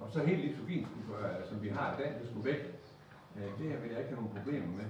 Og 0.00 0.10
så 0.10 0.24
hele 0.24 0.42
liturgien, 0.42 0.88
som 1.48 1.62
vi 1.62 1.68
har 1.68 1.94
i 1.94 2.02
dag, 2.02 2.14
det 2.20 2.28
skulle 2.28 2.44
væk. 2.44 2.62
Øh, 3.36 3.58
det 3.58 3.70
her 3.70 3.80
vil 3.80 3.90
jeg 3.90 3.98
ikke 3.98 4.10
have 4.10 4.22
nogen 4.22 4.36
problemer 4.36 4.76
med. 4.76 4.84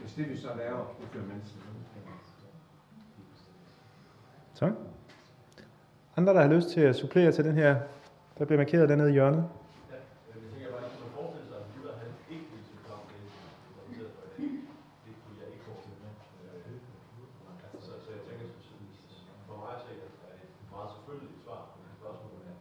Hvis 0.00 0.12
det 0.14 0.28
vi 0.28 0.36
så 0.36 0.48
laver, 0.56 0.84
det 1.00 1.08
fører 1.08 1.26
mennesker. 1.26 1.60
Tak. 4.60 4.72
Andre, 6.16 6.32
der 6.34 6.40
har 6.46 6.52
lyst 6.56 6.68
til 6.74 6.80
at 6.90 6.96
supplere 6.96 7.32
til 7.32 7.44
den 7.48 7.56
her, 7.62 7.72
der 8.38 8.44
bliver 8.44 8.60
markeret 8.64 8.88
dernede 8.88 9.10
i 9.10 9.16
hjørnet. 9.18 9.44
Jeg 9.90 10.38
tænker 10.52 10.70
bare, 10.74 10.84
at 10.90 10.94
man 11.04 11.10
forestiller 11.18 11.48
sig, 11.50 11.58
at 11.62 11.66
Luther 11.74 11.94
han 12.02 12.10
ikke 12.34 12.46
ville 12.52 12.66
til 12.70 12.78
kamp 12.88 13.02
med 13.10 13.22
baseret 13.76 14.10
på 14.16 14.22
det. 14.36 14.50
Det 15.04 15.12
kunne 15.22 15.36
jeg 15.42 15.48
ikke 15.52 15.64
forestille 15.68 15.98
mig. 16.04 16.12
Øh, 16.44 16.76
Så, 17.86 17.92
så 18.04 18.08
jeg 18.16 18.22
tænker, 18.28 18.46
for 19.48 19.56
mig 19.62 19.70
at 19.76 19.80
se, 19.84 19.90
at 20.06 20.12
det 20.12 20.24
er 20.30 20.36
et 20.44 20.70
meget 20.74 20.90
selvfølgeligt 20.94 21.40
svar 21.44 21.60
på 21.72 21.76
det 21.84 21.92
spørgsmål, 22.00 22.40
at, 22.52 22.58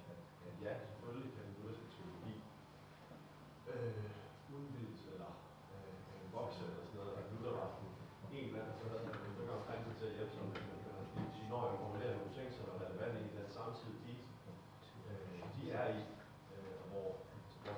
at 0.48 0.56
ja, 0.66 0.74
selvfølgelig 0.92 1.30
kan 1.36 1.44
den 1.48 1.54
lutherske 1.58 1.88
teologi 1.96 2.36
øh, 3.72 4.56
udvides 4.56 5.00
eller 5.14 5.32
øh, 5.74 5.94
vokse 6.36 6.62
eller 6.70 6.84
sådan 6.88 6.98
noget. 7.00 7.14
At 7.20 7.26
Luther 7.32 7.54
var 7.60 7.68
en 8.38 8.46
eller 8.48 8.62
anden, 8.62 8.76
så 8.80 8.84
havde 8.92 9.04
man 9.08 9.16
nogle 9.38 9.52
omkring 9.60 9.82
sig 9.88 9.96
til 10.00 10.06
at 10.10 10.16
hjælpe 10.18 10.34
sig 10.38 10.46
med, 10.52 10.62
med 11.16 11.26
de 11.36 11.42
når 11.52 11.62
jeg 11.70 11.78
formulerer 11.84 12.16
nogle 12.20 12.34
ting, 12.38 12.48
som 12.58 12.66
er 12.72 12.76
relevante 12.84 13.20
i 13.28 13.32
den 13.38 13.48
samtid, 13.58 13.94
de, 14.06 14.14
øh, 15.10 15.40
de 15.56 15.64
er 15.82 15.86
i, 16.00 16.02
øh, 16.54 16.74
og 16.82 16.86
hvor, 16.92 17.08
hvor 17.64 17.78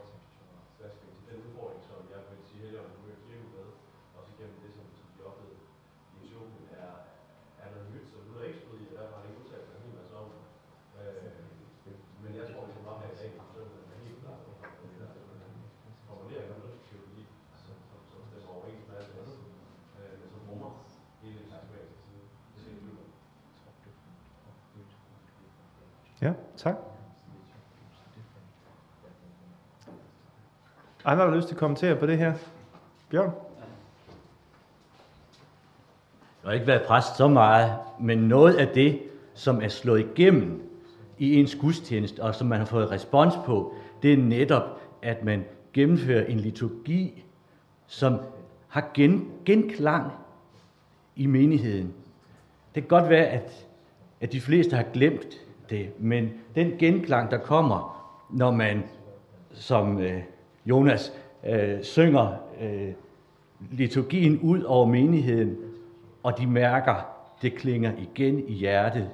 hvad 0.78 0.90
skal 0.94 1.06
man 1.08 1.14
sige, 1.18 1.28
den 1.32 1.40
udfordring, 1.46 1.82
som 1.90 2.00
jeg 2.14 2.22
vil 2.30 2.42
sige, 2.50 2.64
at 2.82 2.88
nu 2.96 3.02
er 3.14 3.18
kirke 3.28 3.48
med, 3.56 3.68
også 4.18 4.30
igennem 4.36 4.58
det, 4.64 4.72
som 4.78 4.86
som 5.00 5.08
de 5.16 5.20
oplevede 5.30 5.60
i 6.16 6.18
Etiopien, 6.26 6.68
er, 6.86 6.94
er 7.64 7.68
noget 7.74 7.88
nyt, 7.94 8.08
som 8.12 8.20
nu 8.28 8.34
er 8.40 8.46
ikke 8.50 8.64
stået 8.64 8.82
i, 8.84 8.86
og 8.92 8.96
derfor 8.98 9.16
har 9.16 9.22
han 9.22 9.30
ikke 9.30 9.42
udtalt 9.44 9.66
sig 9.68 9.76
en 9.76 9.84
hel 9.86 9.96
masse 10.00 10.14
om 10.22 10.28
det. 10.34 10.44
Øh, 11.00 11.32
men 12.24 12.32
jeg 12.40 12.46
tror, 12.50 12.62
vi 12.68 12.72
skal 12.74 12.86
bare 12.90 13.02
have 13.04 13.14
i 13.16 13.20
dag, 13.22 13.32
at 13.40 13.48
det 13.88 13.96
er 13.96 14.06
helt 14.08 14.20
klart, 14.24 14.42
formulering 16.08 16.50
af 16.54 16.58
noget 16.64 16.78
teologi, 16.90 17.24
som, 17.64 17.76
som, 17.90 18.00
som 18.12 18.20
stemmer 18.30 18.52
overens 18.56 18.84
med 18.88 18.96
alt 19.00 19.10
det 19.12 19.20
andet, 19.22 19.40
øh, 20.00 20.14
men 20.20 20.28
som 20.34 20.42
rummer 20.50 20.72
hele 21.22 21.38
det 21.40 21.48
karismatiske 21.52 22.00
side. 22.06 22.24
Det 22.54 22.60
er 22.62 22.70
helt 22.70 22.84
vildt. 22.86 23.00
Ja, 26.22 26.34
tak. 26.58 26.76
Andre, 31.06 31.26
har 31.26 31.36
lyst 31.36 31.48
til 31.48 31.56
at 31.56 31.60
kommentere 31.60 31.96
på 31.96 32.06
det 32.06 32.18
her? 32.18 32.34
Bjørn? 33.10 33.32
Jeg 36.44 36.50
har 36.50 36.52
ikke 36.52 36.68
været 36.68 36.88
præst 36.88 37.18
så 37.18 37.28
meget, 37.28 37.78
men 38.00 38.18
noget 38.18 38.56
af 38.56 38.68
det, 38.68 39.02
som 39.34 39.62
er 39.62 39.68
slået 39.68 40.00
igennem 40.00 40.70
i 41.18 41.40
ens 41.40 41.56
gudstjeneste, 41.56 42.24
og 42.24 42.36
som 42.36 42.48
man 42.48 42.60
har 42.60 42.66
fået 42.66 42.92
respons 42.92 43.34
på, 43.46 43.76
det 44.02 44.14
er 44.14 44.18
netop, 44.18 44.82
at 45.02 45.24
man 45.24 45.46
gennemfører 45.74 46.26
en 46.26 46.40
liturgi, 46.40 47.26
som 47.88 48.20
har 48.68 48.92
gen, 48.94 49.32
genklang 49.46 50.12
i 51.16 51.26
menigheden. 51.26 51.94
Det 52.76 52.84
kan 52.84 52.90
godt 52.90 53.10
være, 53.10 53.26
at, 53.26 53.68
at 54.22 54.32
de 54.32 54.42
fleste 54.42 54.76
har 54.76 54.86
glemt 54.94 55.38
det, 55.72 55.90
men 56.00 56.30
den 56.56 56.74
genklang, 56.80 57.32
der 57.32 57.38
kommer, 57.38 58.08
når 58.30 58.52
man, 58.52 58.84
som 59.54 60.00
øh, 60.00 60.22
Jonas, 60.66 61.14
øh, 61.48 61.84
synger 61.84 62.34
øh, 62.62 62.90
liturgien 63.72 64.40
ud 64.40 64.62
over 64.62 64.86
menigheden, 64.86 65.58
og 66.24 66.38
de 66.38 66.48
mærker, 66.48 66.94
det 67.42 67.56
klinger 67.56 67.92
igen 67.98 68.48
i 68.48 68.54
hjertet. 68.54 69.10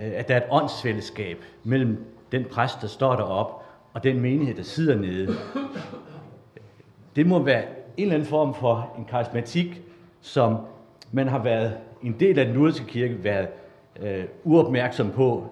Øh, 0.00 0.12
At 0.14 0.28
der 0.28 0.34
er 0.34 0.38
et 0.40 0.46
åndsfællesskab 0.50 1.38
mellem 1.64 2.04
den 2.32 2.44
præst, 2.44 2.80
der 2.80 2.86
står 2.88 3.16
derop, 3.16 3.62
og 3.92 4.02
den 4.04 4.20
menighed, 4.20 4.54
der 4.54 4.62
sidder 4.62 4.96
nede. 4.98 5.32
Det 7.16 7.26
må 7.26 7.38
være 7.42 7.62
en 7.62 7.68
eller 8.02 8.14
anden 8.14 8.28
form 8.28 8.54
for 8.54 8.94
en 8.98 9.04
karismatik, 9.04 9.82
som 10.20 10.56
man 11.12 11.28
har 11.28 11.38
været 11.42 11.72
en 12.02 12.16
del 12.20 12.38
af 12.38 12.46
den 12.46 12.54
nordiske 12.54 12.86
kirke 12.86 13.24
været 13.24 13.48
øh, 14.00 14.24
uopmærksom 14.44 15.10
på. 15.10 15.46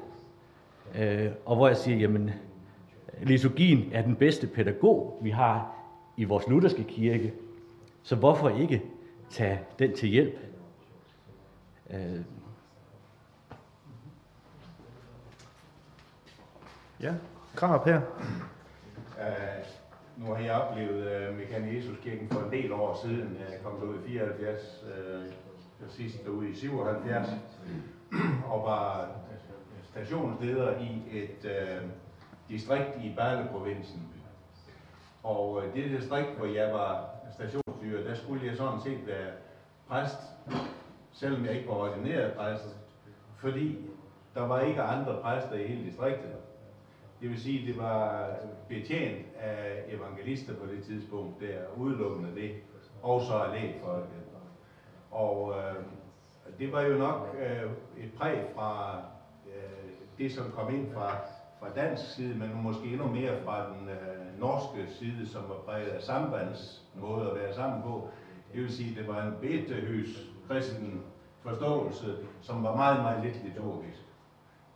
Øh, 0.98 1.31
og 1.46 1.57
hvor 1.57 1.66
jeg 1.68 1.76
siger, 1.76 1.98
jamen, 1.98 2.31
liturgien 3.22 3.90
er 3.92 4.03
den 4.03 4.16
bedste 4.16 4.46
pædagog, 4.46 5.18
vi 5.22 5.31
har 5.31 5.74
i 6.16 6.24
vores 6.24 6.48
lutherske 6.48 6.85
kirke. 6.85 7.33
Så 8.03 8.16
hvorfor 8.16 8.48
ikke 8.48 8.83
tage 9.31 9.61
den 9.79 9.96
til 9.96 10.09
hjælp? 10.09 10.38
Øh, 11.90 12.20
Ja, 17.03 17.14
Krab 17.55 17.85
her. 17.85 18.00
Uh, 19.16 20.26
nu 20.26 20.35
har 20.35 20.42
jeg 20.42 20.53
oplevet 20.53 21.29
uh, 21.31 21.37
Mekane 21.37 21.74
Jesuskirken 21.76 22.29
for 22.29 22.40
en 22.40 22.53
del 22.53 22.72
år 22.72 23.00
siden. 23.05 23.37
Jeg 23.50 23.59
kom 23.64 23.81
derud 23.81 23.94
i 24.07 24.09
74, 24.09 24.85
uh, 24.85 25.88
sidst 25.88 26.24
derude 26.24 26.50
i 26.50 26.55
77, 26.55 27.29
og 28.53 28.62
var 28.62 29.01
øh, 29.01 29.07
stationsleder 29.85 30.79
i 30.79 31.03
et 31.12 31.44
øh, 31.44 31.83
distrikt 32.49 32.96
i 33.03 33.14
Bale-provinsen. 33.16 34.09
Og 35.23 35.62
øh, 35.64 35.75
det 35.75 36.01
distrikt, 36.01 36.37
hvor 36.37 36.46
jeg 36.46 36.75
var 36.75 37.11
stationsstyrer, 37.33 38.09
der 38.09 38.14
skulle 38.14 38.46
jeg 38.46 38.57
sådan 38.57 38.81
set 38.81 39.07
være 39.07 39.31
præst, 39.88 40.18
selvom 41.12 41.44
jeg 41.44 41.55
ikke 41.55 41.68
var 41.68 41.75
ordineret 41.75 42.33
præst, 42.33 42.77
fordi 43.37 43.79
der 44.35 44.46
var 44.46 44.61
ikke 44.61 44.83
andre 44.83 45.18
præster 45.23 45.55
i 45.55 45.66
hele 45.66 45.85
distriktet. 45.85 46.31
Det 47.20 47.31
vil 47.31 47.40
sige, 47.40 47.61
at 47.61 47.66
det 47.66 47.83
var 47.83 48.31
betjent 48.68 49.27
af 49.38 49.85
evangelister 49.88 50.55
på 50.55 50.66
det 50.66 50.85
tidspunkt, 50.85 51.40
der 51.40 51.59
udelukkende 51.77 52.35
det, 52.35 52.51
og 53.03 53.20
så 53.23 53.35
af 53.35 53.61
lægfolket. 53.61 54.20
Og 55.11 55.55
øh, 55.59 55.75
det 56.58 56.72
var 56.72 56.82
jo 56.82 56.98
nok 56.98 57.36
øh, 57.40 57.70
et 58.04 58.12
præg 58.18 58.44
fra 58.54 58.98
øh, 59.46 59.90
det, 60.18 60.32
som 60.32 60.50
kom 60.50 60.74
ind 60.74 60.92
fra, 60.94 61.16
fra 61.60 61.68
dansk 61.76 62.14
side, 62.14 62.38
men 62.38 62.62
måske 62.62 62.86
endnu 62.86 63.06
mere 63.06 63.42
fra 63.44 63.66
den 63.68 63.88
øh, 63.88 64.40
norske 64.40 64.86
side, 64.88 65.28
som 65.28 65.42
var 65.48 65.56
præget 65.66 65.88
af 65.88 66.02
sambands 66.02 66.82
måde 66.94 67.30
at 67.30 67.36
være 67.36 67.54
sammen 67.54 67.82
på. 67.82 68.08
Det 68.52 68.62
vil 68.62 68.72
sige, 68.72 68.90
at 68.90 68.96
det 68.96 69.14
var 69.14 69.22
en 69.22 69.34
betehys 69.40 70.30
kristen 70.48 71.02
forståelse, 71.42 72.16
som 72.40 72.62
var 72.62 72.76
meget, 72.76 73.02
meget 73.02 73.24
lidt 73.24 73.44
liturgisk. 73.44 74.02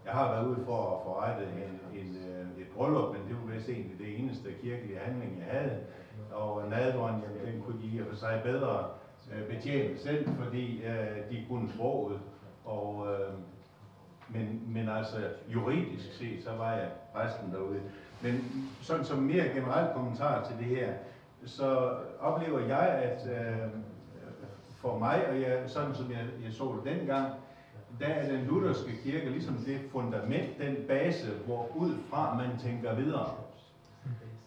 Jeg 0.05 0.13
har 0.13 0.33
været 0.33 0.47
ude 0.47 0.65
for 0.65 0.97
at 0.97 1.03
forrette 1.05 1.45
en, 1.45 2.01
en, 2.01 2.17
øh, 2.17 2.63
et 2.63 2.69
bryllup, 2.77 3.13
men 3.15 3.29
det 3.29 3.37
var 3.37 3.55
vist 3.55 3.69
egentlig 3.69 3.99
det 3.99 4.19
eneste 4.19 4.49
kirkelige 4.63 4.99
handling, 4.99 5.39
jeg 5.39 5.61
havde. 5.61 5.81
Og 6.33 6.69
nadvåren, 6.69 7.23
jamen, 7.23 7.53
den 7.53 7.63
kunne 7.63 7.83
de 7.83 7.87
i 7.87 8.01
og 8.01 8.07
for 8.07 8.17
sig 8.17 8.41
bedre 8.45 8.89
øh, 9.33 9.57
betjene 9.57 9.99
selv, 9.99 10.29
fordi 10.39 10.83
øh, 10.83 11.31
de 11.31 11.45
kunne 11.49 11.73
sproget. 11.75 12.21
Og, 12.65 13.07
øh, 13.13 13.35
men, 14.29 14.63
men 14.67 14.89
altså 14.89 15.17
juridisk 15.49 16.13
set, 16.19 16.45
så 16.45 16.51
var 16.57 16.73
jeg 16.73 16.89
præsten 17.15 17.53
derude. 17.53 17.81
Men 18.23 18.45
sådan 18.81 19.05
som 19.05 19.19
mere 19.19 19.49
generelt 19.55 19.95
kommentar 19.95 20.45
til 20.45 20.59
det 20.59 20.77
her, 20.77 20.93
så 21.47 21.91
oplever 22.21 22.61
jeg, 22.61 22.89
at 22.89 23.29
øh, 23.31 23.69
for 24.77 24.99
mig, 24.99 25.29
og 25.29 25.41
jeg, 25.41 25.63
sådan 25.67 25.95
som 25.95 26.11
jeg, 26.11 26.27
jeg 26.45 26.53
så 26.53 26.81
det 26.85 26.95
dengang, 26.95 27.33
der 28.01 28.07
er 28.07 28.29
den 28.29 28.47
lutherske 28.47 28.93
kirke 29.03 29.31
ligesom 29.31 29.55
det 29.55 29.81
fundament, 29.93 30.59
den 30.59 30.77
base, 30.89 31.31
hvor 31.47 31.69
ud 31.77 31.95
fra 32.11 32.35
man 32.35 32.59
tænker 32.59 32.95
videre. 32.95 33.31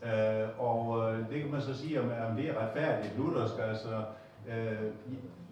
Øh, 0.04 0.50
og 0.60 1.14
øh, 1.14 1.30
det 1.30 1.42
kan 1.42 1.52
man 1.52 1.62
så 1.62 1.78
sige, 1.78 2.02
om, 2.02 2.12
om 2.30 2.36
det 2.36 2.50
er 2.50 2.62
retfærdigt 2.62 3.18
luthersk. 3.18 3.54
Altså, 3.60 4.04
øh, 4.48 4.92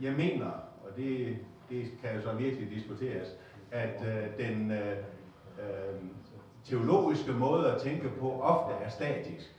jeg 0.01 0.13
mener, 0.13 0.45
og 0.84 0.97
det, 0.97 1.38
det 1.69 1.86
kan 2.01 2.15
jo 2.15 2.21
så 2.21 2.34
virkelig 2.34 2.69
diskuteres, 2.69 3.27
at 3.71 4.05
øh, 4.08 4.47
den 4.47 4.71
øh, 4.71 4.97
øh, 5.60 5.95
teologiske 6.63 7.31
måde 7.31 7.71
at 7.71 7.81
tænke 7.81 8.10
på 8.19 8.41
ofte 8.41 8.86
er 8.86 8.89
statisk. 8.89 9.55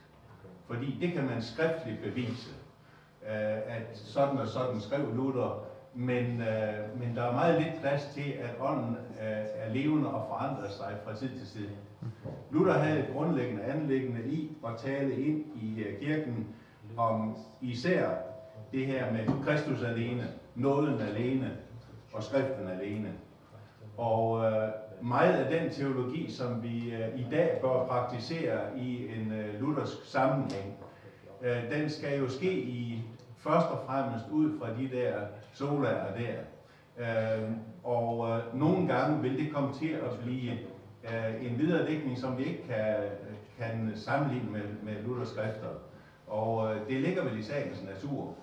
Fordi 0.66 0.99
det 1.01 1.12
kan 1.12 1.25
man 1.25 1.42
skriftligt 1.42 2.03
bevise, 2.03 2.51
øh, 3.22 3.77
at 3.77 3.87
sådan 3.92 4.38
og 4.38 4.46
sådan 4.46 4.81
skrev 4.81 5.14
Luther, 5.16 5.64
men, 5.94 6.40
øh, 6.40 7.01
men 7.01 7.16
der 7.16 7.22
er 7.22 7.33
meget 7.33 7.62
lidt 7.62 7.81
plads 7.81 8.11
til, 8.14 8.31
at 8.31 8.51
ånden 8.61 8.96
øh, 8.96 9.46
er 9.55 9.72
levende 9.72 10.14
og 10.14 10.27
forandrer 10.29 10.70
sig 10.70 10.96
fra 11.05 11.14
tid 11.14 11.29
til 11.29 11.46
tid. 11.46 11.68
Luther 12.51 12.72
havde 12.72 13.01
et 13.01 13.14
grundlæggende 13.14 13.62
anlæggende 13.62 14.29
i 14.29 14.57
at 14.66 14.72
tale 14.79 15.16
ind 15.16 15.44
i 15.62 15.83
øh, 15.83 16.01
kirken 16.01 16.46
om 16.96 17.37
især 17.61 18.09
det 18.72 18.87
her 18.87 19.12
med 19.12 19.26
Kristus 19.44 19.83
alene, 19.83 20.29
nåden 20.55 21.00
alene 21.00 21.50
og 22.12 22.22
skriften 22.22 22.68
alene. 22.68 23.12
Og 23.96 24.44
øh, 24.44 24.68
meget 25.02 25.33
af 25.33 25.61
den 25.61 25.72
teologi, 25.72 26.31
som 26.31 26.62
vi 26.62 26.94
øh, 26.94 27.20
i 27.20 27.26
dag 27.31 27.59
bør 27.62 27.87
praktisere 27.87 28.79
i 28.79 29.07
en 29.16 29.33
øh, 29.33 29.61
luthersk 29.61 30.05
sammenhæng, 30.05 30.76
øh, 31.42 31.70
den 31.70 31.90
skal 31.90 32.18
jo 32.18 32.29
ske 32.29 32.52
i 32.52 33.02
først 33.37 33.66
og 33.66 33.79
fremmest 33.87 34.24
ud 34.31 34.59
fra 34.59 34.68
de 34.79 34.88
der 34.96 35.14
solaer 35.52 36.16
der. 36.16 36.37
Øh, 36.98 37.50
og 37.85 38.29
øh, 38.29 38.61
nogle 38.61 38.94
gange 38.94 39.22
vil 39.22 39.38
det 39.38 39.52
komme 39.52 39.74
til 39.74 39.88
at 39.88 40.18
blive 40.24 40.52
øh, 41.05 41.46
en 41.46 41.59
viderelægning, 41.59 42.18
som 42.18 42.38
vi 42.38 42.44
ikke 42.44 42.62
kan, 42.68 42.96
kan 43.59 43.92
sammenligne 43.94 44.50
med, 44.50 44.62
med 44.83 45.02
Luthers 45.02 45.29
skrifter. 45.29 45.68
Og 46.26 46.74
øh, 46.74 46.88
det 46.88 47.00
ligger 47.00 47.24
vel 47.24 47.38
i 47.38 47.42
sagens 47.42 47.85
natur. 47.85 48.35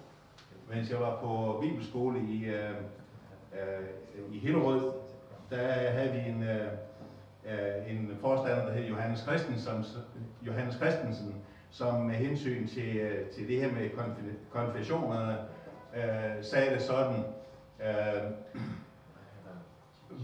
Mens 0.70 0.90
jeg 0.92 1.00
var 1.00 1.20
på 1.22 1.60
bibelskole 1.62 2.20
i, 2.20 2.46
øh, 2.46 2.72
øh, 3.54 4.32
i 4.32 4.40
Hillerød, 4.40 4.92
der 5.50 5.68
havde 5.68 6.12
vi 6.12 6.30
en, 6.30 6.44
øh, 6.44 6.68
øh 7.46 7.92
en 7.92 8.18
forstander, 8.22 8.66
der 8.66 8.74
hed 8.74 8.86
Johannes 8.86 9.20
Christensen, 9.20 9.86
Johannes 10.42 10.76
Christensen, 10.76 11.36
som 11.72 12.02
med 12.02 12.16
hensyn 12.16 12.68
til, 12.68 12.98
øh, 12.98 13.30
til 13.30 13.48
det 13.48 13.62
her 13.62 13.72
med 13.72 13.90
konfessionerne, 14.52 15.38
øh, 15.96 16.44
sagde 16.44 16.76
det 16.76 16.82
sådan, 16.82 17.24
øh, 17.80 18.32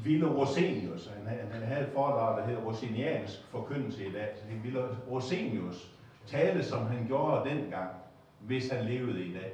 Ville 0.04 0.28
Rosenius, 0.28 1.12
han, 1.26 1.52
han 1.52 1.62
havde 1.62 1.82
et 1.82 1.92
foredrag, 1.94 2.42
der 2.42 2.48
hed 2.48 2.58
Roseniansk 2.66 3.48
forkyndelse 3.52 4.06
i 4.06 4.12
dag, 4.12 4.30
så 4.36 4.44
Ville 4.64 4.86
Rosenius 5.12 5.92
tale, 6.28 6.64
som 6.64 6.86
han 6.86 7.08
gjorde 7.08 7.50
dengang, 7.50 7.90
hvis 8.40 8.72
han 8.72 8.86
levede 8.86 9.26
i 9.26 9.34
dag? 9.34 9.54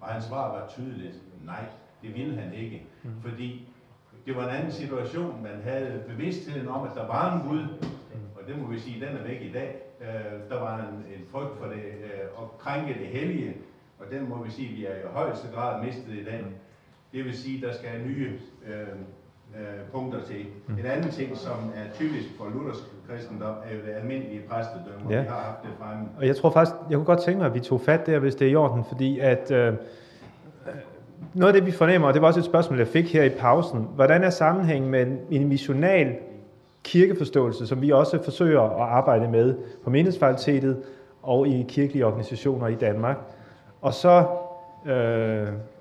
Og 0.00 0.08
hans 0.08 0.24
svar 0.24 0.58
var 0.58 0.68
tydeligt, 0.68 1.14
nej, 1.44 1.64
det 2.02 2.14
ville 2.14 2.36
han 2.40 2.54
ikke. 2.54 2.86
Fordi 3.22 3.68
det 4.26 4.36
var 4.36 4.48
en 4.48 4.54
anden 4.54 4.72
situation, 4.72 5.42
man 5.42 5.62
havde 5.64 6.02
bevidstheden 6.08 6.68
om, 6.68 6.86
at 6.86 6.94
der 6.94 7.06
var 7.06 7.34
en 7.34 7.48
Gud, 7.48 7.66
og 8.36 8.48
det 8.48 8.58
må 8.58 8.66
vi 8.66 8.78
sige, 8.78 9.06
den 9.06 9.16
er 9.16 9.22
væk 9.22 9.42
i 9.42 9.52
dag. 9.52 9.76
Øh, 10.00 10.50
der 10.50 10.60
var 10.60 10.78
en, 10.78 10.94
en 10.94 11.26
frygt 11.30 11.58
for 11.58 11.66
det, 11.66 11.76
øh, 11.76 12.42
at 12.42 12.58
krænke 12.58 12.94
det 12.94 13.06
hellige, 13.06 13.56
og 13.98 14.06
den 14.10 14.28
må 14.28 14.44
vi 14.44 14.50
sige, 14.50 14.68
vi 14.68 14.84
er 14.84 14.94
i 14.94 15.12
højeste 15.12 15.48
grad 15.54 15.84
mistet 15.84 16.12
i 16.12 16.24
dag. 16.24 16.44
Det 17.12 17.24
vil 17.24 17.38
sige, 17.38 17.66
der 17.66 17.72
skal 17.74 18.06
nye 18.06 18.40
øh, 18.66 18.88
øh, 19.56 19.88
punkter 19.92 20.24
til. 20.24 20.46
Mm. 20.66 20.78
En 20.78 20.86
anden 20.86 21.10
ting, 21.10 21.36
som 21.36 21.72
er 21.74 21.92
typisk 21.94 22.28
for 22.36 22.48
luthersk 22.48 22.82
kristendom, 23.08 23.54
er 23.64 23.74
jo 23.74 23.80
det 23.86 23.92
almindelige 24.00 24.40
præstedømme, 24.50 25.10
ja. 25.10 25.20
vi 25.20 25.28
har 25.28 25.34
haft 25.34 25.62
det 25.62 25.70
fremme. 25.78 26.08
Og 26.18 26.26
jeg 26.26 26.36
tror 26.36 26.50
faktisk, 26.50 26.76
jeg 26.90 26.96
kunne 26.96 27.04
godt 27.04 27.22
tænke 27.22 27.38
mig, 27.38 27.46
at 27.46 27.54
vi 27.54 27.60
tog 27.60 27.80
fat 27.80 28.06
der, 28.06 28.18
hvis 28.18 28.34
det 28.34 28.46
er 28.46 28.50
i 28.50 28.54
orden, 28.54 28.84
fordi 28.84 29.18
at 29.18 29.50
øh, 29.50 29.74
noget 31.34 31.54
af 31.54 31.60
det, 31.60 31.66
vi 31.66 31.72
fornemmer, 31.72 32.08
og 32.08 32.14
det 32.14 32.22
var 32.22 32.28
også 32.28 32.40
et 32.40 32.46
spørgsmål, 32.46 32.78
jeg 32.78 32.88
fik 32.88 33.12
her 33.12 33.22
i 33.22 33.28
pausen, 33.28 33.88
hvordan 33.94 34.24
er 34.24 34.30
sammenhængen 34.30 34.90
med 34.90 35.06
en, 35.06 35.18
en 35.30 35.48
missional 35.48 36.16
kirkeforståelse, 36.84 37.66
som 37.66 37.82
vi 37.82 37.90
også 37.90 38.22
forsøger 38.22 38.60
at 38.60 38.88
arbejde 38.88 39.28
med 39.28 39.54
på 39.84 39.90
menighedsfakultetet 39.90 40.82
og 41.22 41.48
i 41.48 41.64
kirkelige 41.68 42.06
organisationer 42.06 42.66
i 42.66 42.74
Danmark. 42.74 43.18
Og 43.80 43.94
så, 43.94 44.26
øh, 44.86 44.92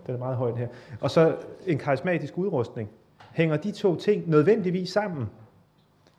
det 0.08 0.16
er 0.16 0.18
meget 0.18 0.36
højt 0.38 0.58
her, 0.58 0.68
og 1.02 1.12
så 1.12 1.36
en 1.68 1.78
karismatisk 1.78 2.38
udrustning. 2.38 2.90
Hænger 3.34 3.58
de 3.58 3.72
to 3.72 3.96
ting 3.96 4.30
nødvendigvis 4.30 4.90
sammen? 4.90 5.30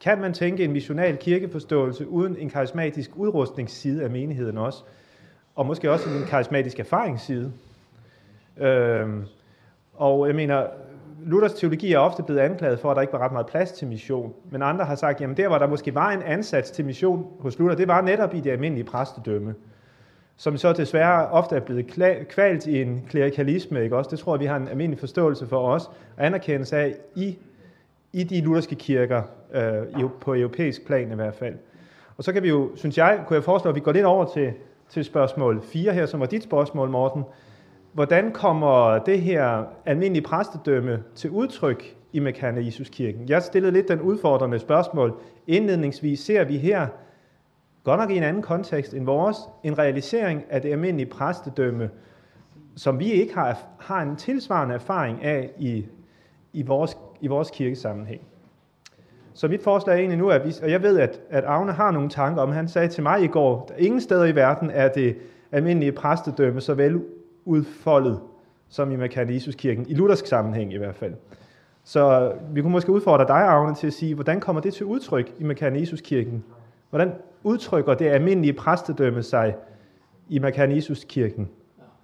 Kan 0.03 0.21
man 0.21 0.33
tænke 0.33 0.65
en 0.65 0.73
missional 0.73 1.17
kirkeforståelse 1.17 2.09
uden 2.09 2.37
en 2.37 2.51
karismatisk 2.51 3.11
udrustningsside 3.17 4.05
af 4.05 4.11
menigheden 4.11 4.59
også? 4.59 4.83
Og 5.55 5.67
måske 5.67 5.91
også 5.91 6.09
en 6.09 6.25
karismatisk 6.29 6.81
erfaringsside? 6.81 7.53
Øhm, 8.57 9.25
og 9.95 10.27
jeg 10.27 10.35
mener, 10.35 10.67
Luthers 11.25 11.53
teologi 11.53 11.93
er 11.93 11.99
ofte 11.99 12.23
blevet 12.23 12.41
anklaget 12.41 12.79
for, 12.79 12.91
at 12.91 12.95
der 12.95 13.01
ikke 13.01 13.13
var 13.13 13.19
ret 13.19 13.33
meget 13.33 13.47
plads 13.47 13.73
til 13.73 13.89
mission. 13.89 14.33
Men 14.51 14.63
andre 14.63 14.85
har 14.85 14.95
sagt, 14.95 15.21
jamen 15.21 15.37
der, 15.37 15.49
hvor 15.49 15.59
der 15.59 15.67
måske 15.67 15.95
var 15.95 16.11
en 16.11 16.23
ansats 16.23 16.71
til 16.71 16.85
mission 16.85 17.27
hos 17.41 17.59
Luther, 17.59 17.77
det 17.77 17.89
var 17.89 18.01
netop 18.01 18.35
i 18.35 18.41
det 18.41 18.51
almindelige 18.51 18.85
præstedømme. 18.85 19.55
Som 20.37 20.57
så 20.57 20.73
desværre 20.73 21.29
ofte 21.29 21.57
er 21.57 21.61
blevet 21.61 21.87
kvalt 22.29 22.67
i 22.67 22.83
en 22.83 23.05
klerikalisme. 23.09 23.83
Ikke? 23.83 23.97
Også 23.97 24.11
det 24.11 24.19
tror 24.19 24.35
jeg, 24.35 24.41
vi 24.41 24.47
har 24.47 24.57
en 24.57 24.69
almindelig 24.69 24.99
forståelse 24.99 25.47
for 25.47 25.69
os. 25.69 25.87
Og 26.17 26.27
anerkendelse 26.27 26.77
af 26.77 26.95
i, 27.17 27.39
i 28.13 28.25
de 28.25 28.41
lutherske 28.41 28.75
kirker, 28.75 29.23
øh, 29.55 30.11
på 30.21 30.35
europæisk 30.35 30.87
plan 30.87 31.13
i 31.13 31.15
hvert 31.15 31.35
fald. 31.35 31.55
Og 32.17 32.25
så 32.25 32.33
kan 32.33 32.43
vi 32.43 32.49
jo, 32.49 32.71
synes 32.77 32.99
jeg, 32.99 33.25
kunne 33.27 33.35
jeg 33.35 33.45
foreslå, 33.45 33.69
at 33.69 33.75
vi 33.75 33.81
går 33.81 33.93
lidt 33.93 34.05
over 34.05 34.25
til, 34.25 34.53
til 34.89 35.05
spørgsmål 35.05 35.63
4 35.63 35.93
her, 35.93 36.07
som 36.07 36.21
var 36.21 36.27
dit 36.27 36.43
spørgsmål, 36.43 36.91
Morten. 36.91 37.25
Hvordan 37.93 38.33
kommer 38.33 38.99
det 38.99 39.21
her 39.21 39.65
almindelige 39.87 40.25
præstedømme 40.25 41.03
til 41.15 41.31
udtryk 41.31 41.97
i 42.13 42.19
Mekane 42.19 42.65
Jesuskirken? 42.65 43.29
Jeg 43.29 43.43
stillede 43.43 43.73
lidt 43.73 43.89
den 43.89 44.01
udfordrende 44.01 44.59
spørgsmål. 44.59 45.21
Indledningsvis 45.47 46.21
ser 46.21 46.45
vi 46.45 46.57
her, 46.57 46.87
godt 47.85 48.01
nok 48.01 48.11
i 48.11 48.17
en 48.17 48.23
anden 48.23 48.43
kontekst 48.43 48.95
end 48.95 49.05
vores, 49.05 49.37
en 49.65 49.79
realisering 49.79 50.45
af 50.51 50.63
det 50.63 50.73
almindelige 50.73 51.11
præstedømme, 51.11 51.91
som 52.77 52.99
vi 52.99 53.13
ikke 53.13 53.35
har, 53.35 53.59
har 53.81 54.03
en 54.03 54.17
tilsvarende 54.17 54.75
erfaring 54.75 55.25
af 55.25 55.51
i, 55.59 55.87
i, 56.53 56.63
vores, 56.63 56.99
i 57.21 57.27
vores 57.27 57.51
kirkesammenhæng. 57.51 58.21
Så 59.35 59.49
mit 59.49 59.63
forslag 59.63 59.95
er 59.95 59.99
egentlig 59.99 60.19
nu, 60.19 60.31
at 60.31 60.45
vi, 60.45 60.55
og 60.63 60.71
jeg 60.71 60.83
ved, 60.83 60.99
at, 60.99 61.21
at 61.31 61.45
Agne 61.45 61.73
har 61.73 61.91
nogle 61.91 62.09
tanker 62.09 62.43
om, 62.43 62.53
han 62.53 62.69
sagde 62.69 62.89
til 62.89 63.03
mig 63.03 63.23
i 63.23 63.27
går, 63.27 63.71
at 63.75 63.81
ingen 63.81 64.01
steder 64.01 64.25
i 64.25 64.35
verden 64.35 64.71
er 64.71 64.89
det 64.89 65.17
almindelige 65.53 65.93
præstedømme 65.93 66.61
så 66.61 66.75
vel 66.75 67.03
udfoldet 67.45 68.21
som 68.69 68.93
i 68.93 68.97
Mekanisus-kirken, 68.97 69.87
i 69.89 69.95
luthersk 69.95 70.27
sammenhæng 70.27 70.73
i 70.73 70.77
hvert 70.77 70.95
fald. 70.95 71.15
Så 71.85 72.33
vi 72.51 72.63
kunne 72.63 72.73
måske 72.73 72.93
udfordre 72.93 73.27
dig, 73.27 73.37
Agne, 73.37 73.75
til 73.75 73.87
at 73.87 73.93
sige, 73.93 74.15
hvordan 74.15 74.41
kommer 74.41 74.63
det 74.63 74.75
til 74.75 74.87
udtryk 74.87 75.33
i 75.39 75.45
Mekanisus-kirken? 75.45 76.45
Hvordan 76.91 77.13
udtrykker 77.43 77.95
det 77.95 78.07
almindelige 78.07 78.53
præstedømme 78.53 79.23
sig 79.23 79.55
i 80.29 80.39
Mekanisus-kirken? 80.39 81.49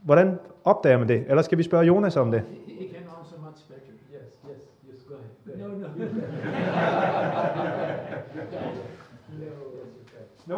Hvordan 0.03 0.39
opdager 0.65 0.99
man 0.99 1.09
det? 1.09 1.25
Eller 1.29 1.43
skal 1.43 1.59
vi 1.59 1.63
spørge 1.63 1.85
Jonas 1.85 2.17
om 2.17 2.31
det? 2.31 2.43
No, 5.99 6.07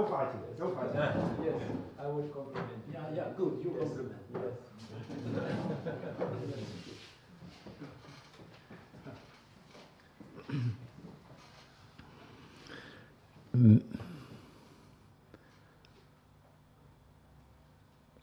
fighting. 0.07 0.41
No 0.59 0.69
fighting. 0.69 1.01
yes, 1.45 1.55
I 1.99 2.07
will 2.07 2.29
compliment. 2.29 2.85
Yeah, 2.93 3.15
yeah, 3.15 3.25
good. 3.37 3.59
You 3.65 3.71
compliment. 3.71 4.19
Yes. 4.35 4.53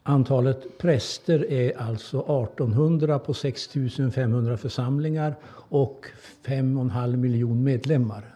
Antalet 0.03 0.77
präster 0.77 1.51
är 1.51 1.77
alltså 1.77 2.19
1800 2.19 3.19
på 3.19 3.34
6500 3.34 4.58
församlingar 4.58 5.36
och 5.69 6.06
5,5 6.45 7.17
miljon 7.17 7.63
medlemmar. 7.63 8.36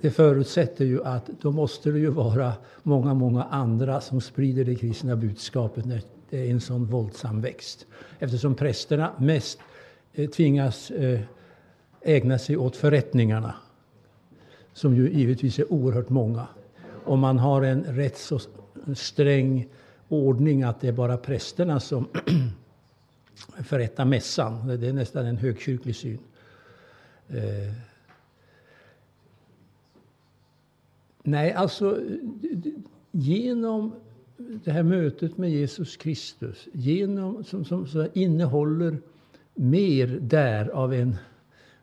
Det 0.00 0.10
förutsätter 0.10 0.84
ju 0.84 1.04
att 1.04 1.30
då 1.40 1.50
måste 1.50 1.90
det 1.90 1.98
ju 1.98 2.10
vara 2.10 2.52
många, 2.82 3.14
många 3.14 3.42
andra 3.42 4.00
som 4.00 4.20
sprider 4.20 4.64
det 4.64 4.74
kristna 4.74 5.16
budskapet 5.16 5.84
när 5.84 6.02
det 6.30 6.46
är 6.46 6.50
en 6.50 6.60
sån 6.60 6.86
våldsam 6.86 7.40
växt. 7.40 7.86
Eftersom 8.18 8.54
prästerna 8.54 9.12
mest 9.18 9.58
eh, 10.12 10.30
tvingas 10.30 10.90
eh, 10.90 11.20
ägna 12.02 12.38
sig 12.38 12.56
åt 12.56 12.76
förrättningarna, 12.76 13.54
som 14.72 14.96
ju 14.96 15.12
givetvis 15.12 15.58
är 15.58 15.72
oerhört 15.72 16.08
många. 16.08 16.46
Och 17.04 17.18
man 17.18 17.38
har 17.38 17.62
en 17.62 17.84
rätt 17.84 18.18
så 18.18 18.40
sträng 18.94 19.68
ordning 20.08 20.62
att 20.62 20.80
det 20.80 20.88
är 20.88 20.92
bara 20.92 21.16
prästerna 21.16 21.80
som 21.80 22.08
förrätta 23.64 24.04
mässan. 24.04 24.66
Det 24.80 24.88
är 24.88 24.92
nästan 24.92 25.26
en 25.26 25.36
högkyrklig 25.36 25.96
syn. 25.96 26.18
Eh, 27.28 27.72
nej, 31.22 31.52
alltså 31.52 32.00
genom 33.10 33.92
det 34.36 34.70
här 34.70 34.82
mötet 34.82 35.38
med 35.38 35.50
Jesus 35.50 35.96
Kristus 35.96 36.68
genom, 36.72 37.44
som, 37.44 37.64
som, 37.64 37.86
som 37.86 38.08
innehåller 38.12 38.98
mer 39.54 40.06
där 40.06 40.68
av 40.68 40.94
en 40.94 41.16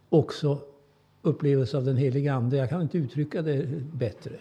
också 0.09 0.59
upplevelse 1.21 1.77
av 1.77 1.85
den 1.85 1.97
heliga 1.97 2.33
Ande. 2.33 2.57
Jag 2.57 2.69
kan 2.69 2.81
inte 2.81 2.97
uttrycka 2.97 3.41
det 3.41 3.67
bättre. 3.93 4.31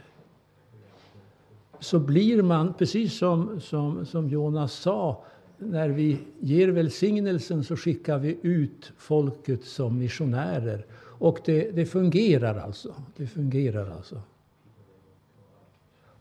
Så 1.81 1.99
blir 1.99 2.43
man, 2.43 2.75
precis 2.75 3.19
som, 3.19 3.61
som, 3.61 4.07
som 4.07 4.29
Jonas 4.29 4.73
sa, 4.73 5.25
när 5.67 5.89
vi 5.89 6.19
ger 6.41 6.69
välsignelsen 6.69 7.65
så 7.65 7.77
skickar 7.77 8.19
vi 8.19 8.39
ut 8.43 8.93
folket 8.99 9.65
som 9.65 9.99
missionärer. 9.99 10.87
Och 11.19 11.39
det, 11.45 11.71
det 11.71 11.87
fungerar 11.87 12.59
alltså. 12.59 12.95
Det 13.17 13.27
fungerar 13.27 13.91
alltså. 13.91 14.23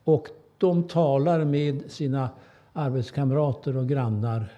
Och 0.04 0.28
de 0.58 0.84
talar 0.84 1.46
med 1.46 1.92
sina 1.92 2.30
arbetskamrater 2.74 3.78
och 3.78 3.88
grannar 3.90 4.52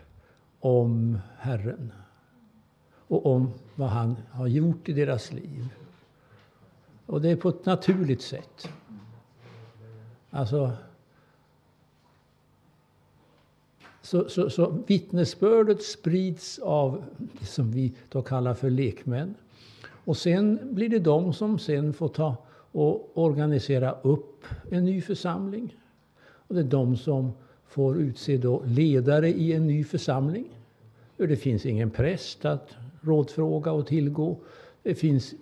om 0.60 1.20
Herren 1.38 1.92
och 3.08 3.26
om 3.26 3.52
vad 3.76 3.90
han 3.90 4.16
har 4.32 4.48
gjort 4.48 4.90
i 4.90 4.94
deras 4.94 5.34
liv. 5.34 5.68
Och 7.06 7.22
det 7.22 7.30
är 7.30 7.36
på 7.36 7.50
ett 7.50 7.66
naturligt 7.66 8.22
sätt. 8.22 8.70
Alltså, 10.30 10.72
så, 14.06 14.30
så, 14.30 14.50
så 14.50 14.78
vittnesbördet 14.88 15.84
sprids 15.84 16.60
av 16.60 17.04
det 17.18 17.46
som 17.46 17.72
vi 17.72 17.94
då 18.10 18.22
kallar 18.22 18.54
för 18.54 18.70
lekmän. 18.70 19.36
Och 19.88 20.18
sen 20.18 20.60
blir 20.72 20.90
det 20.90 21.00
de 21.00 21.34
som 21.34 21.60
sen 21.60 21.94
får 21.94 22.08
ta 22.08 22.36
och 22.72 23.18
organisera 23.18 23.92
upp 24.02 24.44
en 24.72 24.86
ny 24.86 25.02
församling. 25.02 25.76
Och 26.24 26.56
det 26.56 26.62
är 26.62 26.66
de 26.66 26.98
som 26.98 27.32
får 27.68 27.98
utse 27.98 28.38
då 28.38 28.64
ledare 28.66 29.30
i 29.30 29.54
en 29.54 29.68
ny 29.68 29.84
församling. 29.84 30.46
För 31.18 31.28
det 31.28 31.36
finns 31.36 31.66
ingen 31.66 31.90
präst 31.90 32.46
att 32.46 32.70
rådfråga 33.02 33.72
och 33.72 33.88
tillgå. 33.88 34.38
Det 34.84 34.96
finns 34.96 35.34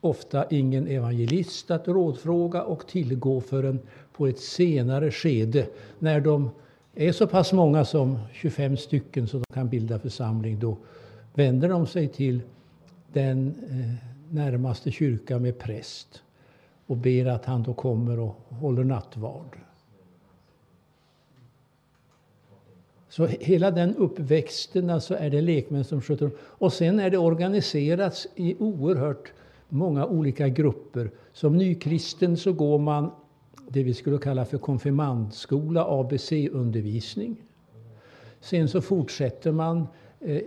ofta 0.00 0.46
ingen 0.50 0.86
evangelist 0.86 1.70
att 1.70 1.88
rådfråga 1.88 2.62
och 2.62 2.86
tillgå 2.86 3.40
förrän 3.40 3.78
på 4.12 4.26
ett 4.26 4.38
senare 4.40 5.10
skede 5.10 5.66
när 5.98 6.20
de 6.20 6.50
är 6.94 7.12
så 7.12 7.26
pass 7.26 7.52
många 7.52 7.84
som 7.84 8.18
25 8.32 8.76
stycken 8.76 9.28
så 9.28 9.36
de 9.36 9.54
kan 9.54 9.68
bilda 9.68 9.98
församling. 9.98 10.58
Då 10.58 10.76
vänder 11.34 11.68
de 11.68 11.86
sig 11.86 12.08
till 12.08 12.40
den 13.12 13.54
eh, 13.70 14.34
närmaste 14.34 14.90
kyrka 14.90 15.38
med 15.38 15.58
präst 15.58 16.22
och 16.86 16.96
ber 16.96 17.26
att 17.26 17.44
han 17.44 17.62
då 17.62 17.74
kommer 17.74 18.18
och 18.18 18.36
håller 18.48 18.84
nattvard. 18.84 19.58
Så 23.08 23.26
hela 23.26 23.70
den 23.70 23.96
uppväxten 23.96 24.90
alltså 24.90 25.14
är 25.14 25.30
det 25.30 25.40
lekmän 25.40 25.84
som 25.84 26.02
sköter 26.02 26.26
dem. 26.26 26.36
Och 26.42 26.72
sen 26.72 27.00
är 27.00 27.10
det 27.10 27.18
organiserats 27.18 28.26
i 28.34 28.56
oerhört 28.58 29.32
många 29.68 30.06
olika 30.06 30.48
grupper. 30.48 31.10
Som 31.32 31.56
nykristen 31.56 32.36
så 32.36 32.52
går 32.52 32.78
man 32.78 33.10
det 33.72 33.82
vi 33.82 33.94
skulle 33.94 34.18
kalla 34.18 34.44
för 34.44 34.58
konfirmandskola, 34.58 35.84
ABC-undervisning. 35.84 37.36
Sen 38.40 38.68
så 38.68 38.80
fortsätter 38.80 39.52
man 39.52 39.86
eh, 40.20 40.42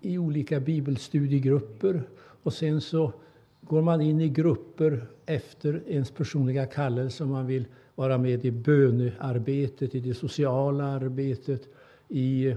i 0.00 0.18
olika 0.18 0.60
bibelstudiegrupper 0.60 2.02
och 2.42 2.52
sen 2.52 2.80
så 2.80 3.12
går 3.60 3.82
man 3.82 4.00
in 4.00 4.20
i 4.20 4.28
grupper 4.28 5.06
efter 5.26 5.82
ens 5.88 6.10
personliga 6.10 6.66
kallelse 6.66 7.24
om 7.24 7.30
man 7.30 7.46
vill 7.46 7.64
vara 7.94 8.18
med 8.18 8.44
i 8.44 8.50
bönearbetet, 8.50 9.94
i 9.94 10.00
det 10.00 10.14
sociala 10.14 10.84
arbetet, 10.84 11.68
i 12.08 12.46
eh, 12.46 12.56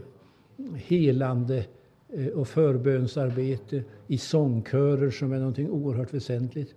helande 0.76 1.66
eh, 2.10 2.28
och 2.28 2.48
förbönsarbete, 2.48 3.84
i 4.08 4.18
sångkörer 4.18 5.10
som 5.10 5.32
är 5.32 5.40
någonting 5.40 5.70
oerhört 5.70 6.14
väsentligt. 6.14 6.76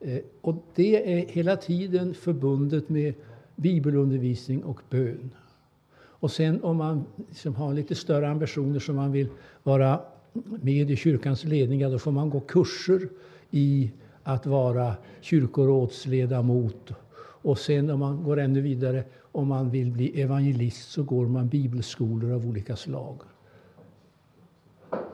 Eh, 0.00 0.18
och 0.40 0.54
det 0.74 1.12
är 1.12 1.26
hela 1.26 1.56
tiden 1.56 2.14
förbundet 2.14 2.88
med 2.88 3.14
bibelundervisning 3.56 4.64
och 4.64 4.80
bön. 4.90 5.30
Och 6.20 6.30
sen 6.30 6.62
om 6.62 6.76
man 6.76 7.04
liksom 7.28 7.54
har 7.54 7.74
lite 7.74 7.94
större 7.94 8.28
ambitioner 8.28 8.78
som 8.78 8.96
man 8.96 9.12
vill 9.12 9.28
vara 9.62 10.00
med 10.62 10.90
i 10.90 10.96
kyrkans 10.96 11.44
ledning, 11.44 11.90
då 11.90 11.98
får 11.98 12.12
man 12.12 12.30
gå 12.30 12.40
kurser 12.40 13.08
i 13.50 13.90
att 14.22 14.46
vara 14.46 14.94
kyrkorådsledamot. 15.20 16.92
Och 17.20 17.58
sen 17.58 17.90
om 17.90 18.00
man 18.00 18.22
går 18.24 18.38
ännu 18.38 18.60
vidare, 18.60 19.04
om 19.32 19.48
man 19.48 19.70
vill 19.70 19.90
bli 19.90 20.20
evangelist 20.20 20.90
så 20.90 21.02
går 21.02 21.26
man 21.26 21.48
bibelskolor 21.48 22.32
av 22.32 22.46
olika 22.46 22.76
slag. 22.76 23.20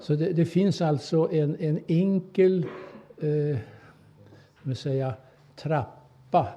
Så 0.01 0.15
det, 0.15 0.33
det 0.33 0.45
finns 0.45 0.81
alltså 0.81 1.29
en, 1.33 1.57
en 1.57 1.81
enkel 1.87 2.67
eh, 3.19 3.59
säga, 4.73 5.15
trappa 5.57 6.49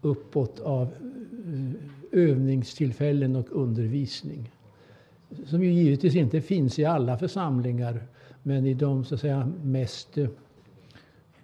uppåt 0.00 0.60
av 0.60 0.82
eh, 0.82 2.20
övningstillfällen 2.20 3.36
och 3.36 3.46
undervisning. 3.50 4.52
Som 5.46 5.64
ju 5.64 5.72
givetvis 5.72 6.14
inte 6.14 6.40
finns 6.40 6.78
i 6.78 6.84
alla 6.84 7.18
församlingar, 7.18 8.02
men 8.42 8.66
i 8.66 8.74
de 8.74 9.04
så 9.04 9.14
att 9.14 9.20
säga, 9.20 9.52
mest 9.62 10.18
eh, 10.18 10.28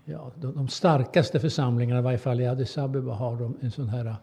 ja, 0.05 0.31
de, 0.41 0.55
de 0.55 0.69
starkaste 0.69 1.41
församlingarna, 1.41 2.01
i 2.01 2.03
varje 2.03 2.19
fall 2.19 2.41
i 2.41 2.47
Addis 2.47 2.79
Abeba, 2.79 3.13
har 3.13 3.37
de 3.37 3.57
en 3.61 3.71
sån 3.71 3.89
här 3.89 4.07
eh, 4.07 4.15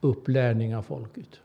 upplärning 0.00 0.76
av 0.76 0.82
folket. 0.82 1.40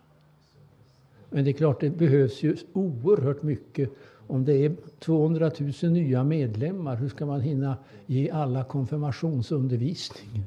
Men 1.29 1.43
det 1.43 1.51
är 1.51 1.53
klart, 1.53 1.81
det 1.81 1.89
behövs 1.89 2.43
ju 2.43 2.57
oerhört 2.73 3.43
mycket. 3.43 3.89
Om 4.27 4.45
det 4.45 4.65
är 4.65 4.75
200 4.99 5.51
000 5.83 5.91
nya 5.91 6.23
medlemmar, 6.23 6.95
hur 6.95 7.09
ska 7.09 7.25
man 7.25 7.41
hinna 7.41 7.77
ge 8.05 8.29
alla 8.29 8.63
konfirmationsundervisning? 8.63 10.43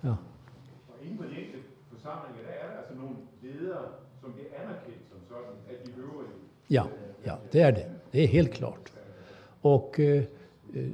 Ja. 0.00 0.16
Og 0.88 1.04
inden 1.04 1.18
for 1.18 1.24
de 1.24 1.30
enkelte 1.30 1.68
forsamlinger, 1.90 2.42
der 2.46 2.52
er 2.52 2.68
der 2.70 2.78
altså 2.78 2.94
nogle 2.94 3.16
ledere, 3.42 3.84
som 4.20 4.32
bliver 4.32 4.48
anerkendt 4.62 5.04
som 5.10 5.18
sådan, 5.28 5.54
at 5.68 5.86
de 5.86 5.90
øvrige 6.00 6.30
Ja, 6.68 6.84
ja, 7.24 7.34
det 7.52 7.60
är 7.60 7.72
det. 7.72 7.90
Det 8.12 8.24
är 8.24 8.26
helt 8.26 8.52
klart. 8.52 8.92
Och 9.60 10.00
eh, 10.00 10.24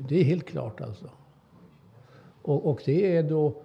det 0.08 0.20
är 0.20 0.24
helt 0.24 0.46
klart 0.46 0.80
alltså. 0.80 1.10
Och, 2.42 2.66
och 2.70 2.82
det 2.86 3.16
är 3.16 3.22
då... 3.22 3.62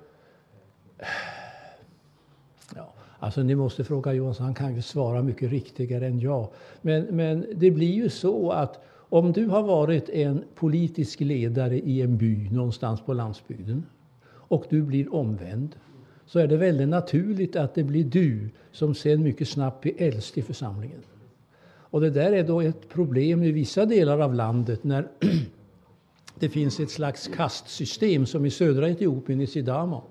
Alltså 3.19 3.43
ni 3.43 3.55
måste 3.55 3.83
fråga 3.83 4.13
Johan, 4.13 4.35
han 4.39 4.53
kan 4.53 4.75
ju 4.75 4.81
svara 4.81 5.21
mycket 5.21 5.51
riktigare 5.51 6.07
än 6.07 6.19
jag. 6.19 6.49
Men, 6.81 7.03
men 7.03 7.45
det 7.55 7.71
blir 7.71 7.93
ju 7.93 8.09
så 8.09 8.51
att 8.51 8.79
om 9.09 9.31
du 9.31 9.47
har 9.47 9.63
varit 9.63 10.09
en 10.09 10.43
politisk 10.55 11.19
ledare 11.19 11.79
i 11.79 12.01
en 12.01 12.17
by 12.17 12.49
någonstans 12.49 13.01
på 13.01 13.13
landsbygden 13.13 13.85
och 14.27 14.65
du 14.69 14.81
blir 14.81 15.15
omvänd 15.15 15.75
så 16.25 16.39
är 16.39 16.47
det 16.47 16.57
väldigt 16.57 16.89
naturligt 16.89 17.55
att 17.55 17.75
det 17.75 17.83
blir 17.83 18.03
du 18.03 18.49
som 18.71 18.95
sen 18.95 19.23
mycket 19.23 19.47
snabbt 19.47 19.81
blir 19.81 20.01
äldst 20.01 20.37
i 20.37 20.41
församlingen. 20.41 21.01
Och 21.67 22.01
det 22.01 22.09
där 22.09 22.31
är 22.31 22.43
då 22.43 22.61
ett 22.61 22.89
problem 22.89 23.43
i 23.43 23.51
vissa 23.51 23.85
delar 23.85 24.19
av 24.19 24.33
landet 24.33 24.83
när 24.83 25.07
det 26.39 26.49
finns 26.49 26.79
ett 26.79 26.89
slags 26.89 27.27
kastsystem 27.27 28.25
som 28.25 28.45
i 28.45 28.49
södra 28.49 28.89
Etiopien 28.89 29.41
i 29.41 29.47
Sidama. 29.47 30.01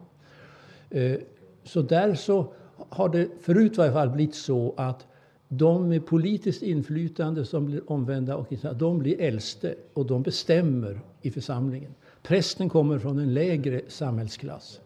Eh, 0.90 1.16
Så 1.64 1.82
där 1.82 2.14
så 2.14 2.52
har 2.94 3.08
det 3.08 3.28
förut 3.40 3.72
i 3.72 3.76
varje 3.76 3.92
fall 3.92 4.10
blivit 4.10 4.34
så 4.34 4.74
att 4.76 5.06
de 5.48 5.88
med 5.88 6.06
politiskt 6.06 6.62
inflytande 6.62 7.44
som 7.44 7.66
blir 7.66 7.92
omvända 7.92 8.36
och 8.36 8.48
kristna, 8.48 8.72
de 8.72 8.98
blir 8.98 9.20
äldste 9.20 9.74
och 9.92 10.06
de 10.06 10.22
bestämmer 10.22 11.00
i 11.22 11.30
församlingen. 11.30 11.94
Prästen 12.22 12.68
kommer 12.68 12.98
från 12.98 13.18
en 13.18 13.34
lägre 13.34 13.80
samhällsklass. 13.88 14.80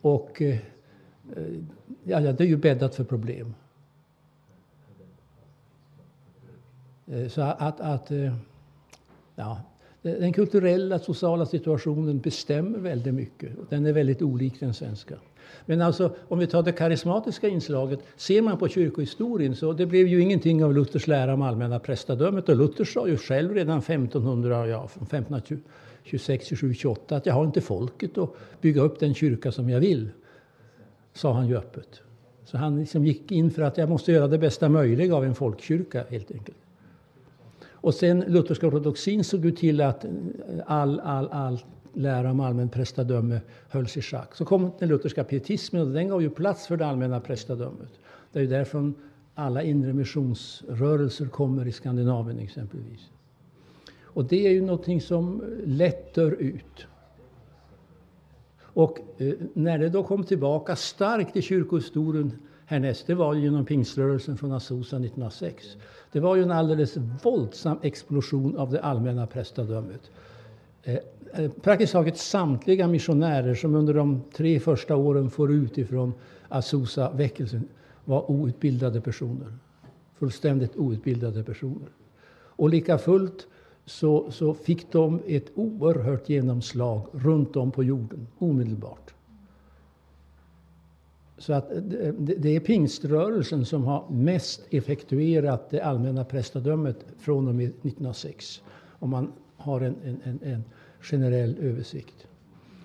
Och 0.00 0.42
eh, 0.42 0.58
ja, 2.04 2.20
ja, 2.20 2.32
det 2.32 2.44
är 2.44 2.48
ju 2.48 2.56
bäddat 2.56 2.94
för 2.94 3.04
problem. 3.04 3.54
Eh, 7.06 7.28
så 7.28 7.42
att, 7.42 7.80
att 7.80 8.10
eh, 8.10 8.34
ja, 9.34 9.62
den 10.02 10.32
kulturella, 10.32 10.98
sociala 10.98 11.46
situationen 11.46 12.18
bestämmer 12.18 12.78
väldigt 12.78 13.14
mycket. 13.14 13.70
Den 13.70 13.86
är 13.86 13.92
väldigt 13.92 14.22
olik 14.22 14.60
den 14.60 14.74
svenska. 14.74 15.14
Men 15.66 15.82
alltså, 15.82 16.14
om 16.28 16.38
vi 16.38 16.46
tar 16.46 16.62
det 16.62 16.72
karismatiska 16.72 17.48
inslaget, 17.48 18.00
ser 18.16 18.42
man 18.42 18.58
på 18.58 18.68
kyrkohistorien 18.68 19.56
så 19.56 19.72
det 19.72 19.86
blev 19.86 20.06
ju 20.06 20.20
ingenting 20.20 20.64
av 20.64 20.74
Luthers 20.74 21.06
lära 21.06 21.34
om 21.34 21.42
allmänna 21.42 21.78
prästadömet. 21.78 22.48
Och 22.48 22.56
Luther 22.56 22.84
sa 22.84 23.08
ju 23.08 23.16
själv 23.16 23.54
redan 23.54 23.78
1500, 23.78 24.66
ja, 24.66 24.88
från 24.88 25.02
1526, 25.02 26.46
27, 26.46 26.74
28 26.74 27.16
att 27.16 27.26
jag 27.26 27.34
har 27.34 27.44
inte 27.44 27.60
folket 27.60 28.18
att 28.18 28.30
bygga 28.60 28.82
upp 28.82 29.00
den 29.00 29.14
kyrka 29.14 29.52
som 29.52 29.70
jag 29.70 29.80
vill. 29.80 30.08
Sa 31.12 31.32
han 31.32 31.48
ju 31.48 31.56
öppet. 31.56 32.00
Så 32.44 32.56
han 32.56 32.80
liksom 32.80 33.06
gick 33.06 33.32
in 33.32 33.50
för 33.50 33.62
att 33.62 33.78
jag 33.78 33.88
måste 33.88 34.12
göra 34.12 34.28
det 34.28 34.38
bästa 34.38 34.68
möjliga 34.68 35.14
av 35.14 35.24
en 35.24 35.34
folkkyrka 35.34 36.04
helt 36.08 36.30
enkelt. 36.30 36.58
Och 37.82 37.94
sen 37.94 38.24
lutherska 38.28 38.66
ortodoxin 38.66 39.24
såg 39.24 39.44
ju 39.44 39.50
till 39.50 39.80
att 39.80 40.04
all, 40.66 41.00
all, 41.00 41.28
all 41.28 41.58
lära 41.94 42.30
om 42.30 42.40
allmän 42.40 42.68
prästadöme 42.68 43.40
hölls 43.68 43.96
i 43.96 44.02
schack. 44.02 44.34
Så 44.34 44.44
kom 44.44 44.70
den 44.78 44.88
lutherska 44.88 45.24
pietismen 45.24 45.82
och 45.82 45.92
den 45.92 46.08
gav 46.08 46.22
ju 46.22 46.30
plats 46.30 46.66
för 46.66 46.76
det 46.76 46.86
allmänna 46.86 47.20
prästadömet. 47.20 47.90
Det 48.32 48.38
är 48.38 48.42
ju 48.42 48.48
därifrån 48.48 48.94
alla 49.34 49.62
inre 49.62 49.92
missionsrörelser 49.92 51.26
kommer 51.26 51.66
i 51.66 51.72
Skandinavien 51.72 52.38
exempelvis. 52.38 53.10
Och 54.02 54.24
det 54.24 54.46
är 54.46 54.50
ju 54.50 54.60
någonting 54.60 55.00
som 55.00 55.42
lätt 55.64 56.14
dör 56.14 56.32
ut. 56.32 56.86
Och 58.60 58.98
eh, 59.18 59.34
när 59.54 59.78
det 59.78 59.88
då 59.88 60.02
kom 60.02 60.24
tillbaka 60.24 60.76
starkt 60.76 61.36
i 61.36 61.42
kyrkohistorien 61.42 62.32
härnäst, 62.66 63.06
det 63.06 63.14
var 63.14 63.34
ju 63.34 63.40
genom 63.40 63.64
pingströrelsen 63.64 64.36
från 64.36 64.52
Azusa 64.52 64.96
1906. 64.96 65.76
Det 66.12 66.20
var 66.20 66.36
ju 66.36 66.42
en 66.42 66.50
alldeles 66.50 66.96
våldsam 67.22 67.78
explosion 67.82 68.56
av 68.56 68.70
det 68.70 68.80
allmänna 68.80 69.26
prästadömet. 69.26 70.10
Eh, 70.82 70.94
eh, 70.94 71.00
Eh, 71.32 71.50
praktiskt 71.50 71.92
taget 71.92 72.18
samtliga 72.18 72.88
missionärer 72.88 73.54
som 73.54 73.74
under 73.74 73.94
de 73.94 74.22
tre 74.32 74.60
första 74.60 74.96
åren 74.96 75.30
får 75.30 75.52
ut 75.52 75.78
ifrån 75.78 76.12
Azusa-väckelsen 76.48 77.68
var 78.04 78.30
outbildade 78.30 79.00
personer. 79.00 79.52
fullständigt 80.18 80.76
outbildade 80.76 81.44
personer. 81.44 81.88
Och 82.32 82.68
lika 82.68 82.98
fullt 82.98 83.46
så, 83.84 84.30
så 84.30 84.54
fick 84.54 84.92
de 84.92 85.20
ett 85.26 85.46
oerhört 85.54 86.28
genomslag 86.28 87.06
runt 87.12 87.56
om 87.56 87.70
på 87.70 87.84
jorden 87.84 88.26
omedelbart. 88.38 89.14
Så 91.38 91.52
att 91.52 91.72
eh, 91.72 91.78
det, 92.18 92.34
det 92.34 92.56
är 92.56 92.60
pingströrelsen 92.60 93.64
som 93.64 93.84
har 93.84 94.10
mest 94.10 94.62
effektuerat 94.70 95.70
det 95.70 95.80
allmänna 95.80 96.24
prästadömet 96.24 97.04
från 97.18 97.48
och 97.48 97.54
med 97.54 97.66
1906. 97.66 98.62
Om 98.98 99.10
man 99.10 99.32
har 99.56 99.80
en, 99.80 99.96
en, 100.04 100.20
en, 100.24 100.40
en 100.42 100.64
generell 101.00 101.56
översikt. 101.60 102.26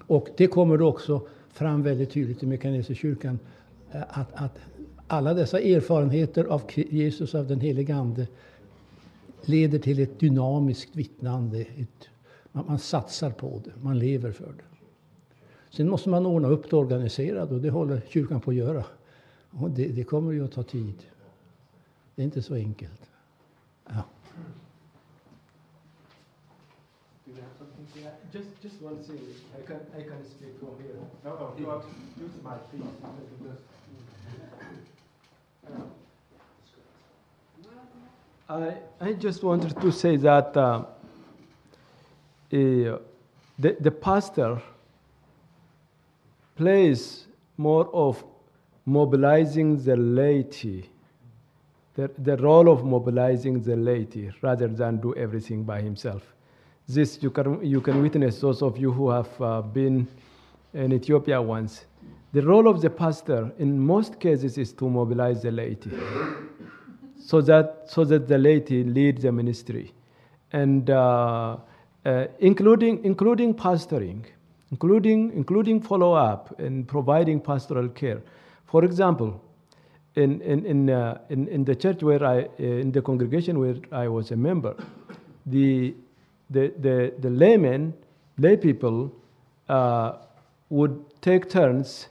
Och 0.08 0.28
det 0.38 0.48
kommer 0.48 0.78
då 0.78 0.88
också 0.88 1.28
fram 1.50 1.84
väldigt 1.84 2.12
tydligt 2.12 2.44
i 2.44 2.46
Mekaneserkyrkan 2.46 3.40
kyrkan 3.40 3.40
eh, 3.92 4.20
att, 4.20 4.30
att 4.34 4.60
alla 5.08 5.34
dessa 5.34 5.60
erfarenheter 5.60 6.46
av 6.46 6.62
Jesus, 6.76 7.36
av 7.36 7.48
den 7.48 7.60
helige 7.60 7.96
Ande, 7.96 8.28
leder 9.42 9.80
till 9.80 10.00
ett 10.00 10.20
dynamiskt 10.20 10.96
vittnande. 10.96 11.62
Ett, 11.62 12.10
man, 12.52 12.66
man 12.68 12.80
satsar 12.80 13.32
på 13.32 13.62
det, 13.64 13.72
man 13.82 14.00
lever 14.00 14.32
för 14.32 14.46
det. 14.46 14.64
Sen 15.70 15.90
måste 15.90 16.10
man 16.10 16.26
ordna 16.26 16.48
upp 16.48 16.70
det 16.70 16.76
organiserat 16.76 17.52
och 17.52 17.62
det 17.62 17.70
håller 17.70 18.02
kyrkan 18.10 18.42
på 18.42 18.52
att 18.52 18.58
göra. 18.58 18.86
Och 19.50 19.72
det, 19.72 19.88
det 19.88 20.04
kommer 20.04 20.32
ju 20.32 20.46
att 20.46 20.52
ta 20.52 20.64
tid. 20.64 20.96
Det 22.16 22.22
är 22.22 22.24
inte 22.24 22.42
så 22.42 22.56
enkelt. 22.56 23.02
Ja. 23.90 24.04
Just, 28.34 28.62
just 28.62 28.82
one 28.82 28.98
thing. 29.04 29.20
I 29.58 29.66
can, 29.66 29.80
I 29.98 30.02
can 30.02 30.24
speak 30.26 30.60
from 30.60 30.76
here. 30.84 30.96
No, 31.24 31.32
no, 31.32 31.54
go 31.58 31.72
up. 31.72 31.86
Use 32.20 32.32
the 32.32 32.50
mic, 32.50 32.70
please. 32.70 32.84
I, 38.50 38.74
I 39.02 39.14
just 39.14 39.44
wanted 39.44 39.80
to 39.80 39.92
say 39.92 40.18
that 40.18 40.56
uh, 40.58 40.84
eh, 42.52 42.98
the, 43.58 43.78
the 43.80 43.92
pastor 43.92 44.62
plays 46.56 47.26
more 47.58 47.88
of 47.94 48.24
mobilizing 48.86 49.82
the 49.84 49.96
laity, 49.96 50.90
the, 51.96 52.12
the 52.20 52.38
role 52.38 52.70
of 52.70 52.84
mobilizing 52.84 53.64
the 53.64 53.76
laity 53.76 54.32
rather 54.42 54.68
than 54.68 54.98
do 54.98 55.16
everything 55.16 55.64
by 55.64 55.82
himself. 55.82 56.35
This 56.88 57.22
you 57.22 57.32
can, 57.32 57.66
you 57.66 57.82
can 57.82 58.02
witness, 58.02 58.40
those 58.40 58.62
of 58.62 58.78
you 58.78 58.92
who 58.92 59.10
have 59.10 59.42
uh, 59.42 59.62
been 59.62 60.08
in 60.74 60.94
Ethiopia 60.94 61.42
once. 61.42 61.86
The 62.34 62.42
role 62.42 62.68
of 62.68 62.82
the 62.82 62.90
pastor 62.90 63.52
in 63.58 63.80
most 63.80 64.20
cases 64.20 64.58
is 64.58 64.74
to 64.74 64.90
mobilize 64.90 65.42
the 65.42 65.52
laity 65.52 65.92
so 67.26 67.42
that, 67.42 67.86
so 67.88 68.06
that 68.06 68.28
the 68.28 68.38
laity 68.38 68.84
lead 68.84 69.22
the 69.22 69.32
ministry. 69.32 69.94
And 70.52 70.90
uh, 70.90 71.58
uh, 72.06 72.28
including, 72.40 73.04
including 73.04 73.56
pastoring, 73.56 74.26
including, 74.70 75.32
including 75.34 75.82
follow 75.82 76.14
up 76.14 76.60
and 76.60 76.88
providing 76.88 77.40
pastoral 77.42 77.90
care. 77.90 78.22
For 78.66 78.86
example, 78.86 79.42
in, 80.16 80.40
in, 80.42 80.66
in, 80.66 80.90
uh, 80.90 81.20
in, 81.30 81.48
in, 81.48 81.66
the 81.66 81.76
church 81.76 82.04
where 82.04 82.24
I, 82.24 82.48
in 82.58 82.92
the 82.92 83.02
congregation 83.02 83.60
where 83.60 83.76
I 83.92 84.08
was 84.08 84.32
a 84.32 84.36
member, 84.36 84.76
the, 85.48 85.96
the, 86.50 86.74
the, 86.80 87.14
the 87.20 87.30
laymen, 87.30 87.94
lay 88.38 88.58
people, 88.58 89.12
uh, 89.70 90.14
would 90.70 91.04
take 91.22 91.50
turns 91.50 92.08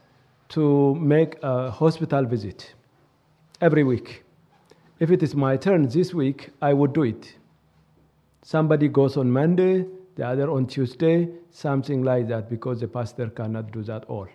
to 0.48 0.94
make 0.96 1.36
a 1.42 1.70
hospital 1.70 2.24
visit 2.24 2.74
every 3.60 3.84
week. 3.84 4.22
If 5.00 5.10
it 5.10 5.22
is 5.22 5.34
my 5.34 5.56
turn 5.56 5.88
this 5.88 6.14
week, 6.14 6.50
I 6.62 6.72
would 6.72 6.92
do 6.92 7.02
it. 7.02 7.34
Somebody 8.42 8.88
goes 8.88 9.16
on 9.16 9.30
Monday, 9.30 9.86
the 10.16 10.26
other 10.26 10.50
on 10.50 10.66
Tuesday, 10.66 11.28
something 11.50 12.02
like 12.02 12.28
that, 12.28 12.48
because 12.48 12.80
the 12.80 12.88
pastor 12.88 13.28
cannot 13.28 13.72
do 13.72 13.82
that 13.82 14.04
all. 14.04 14.28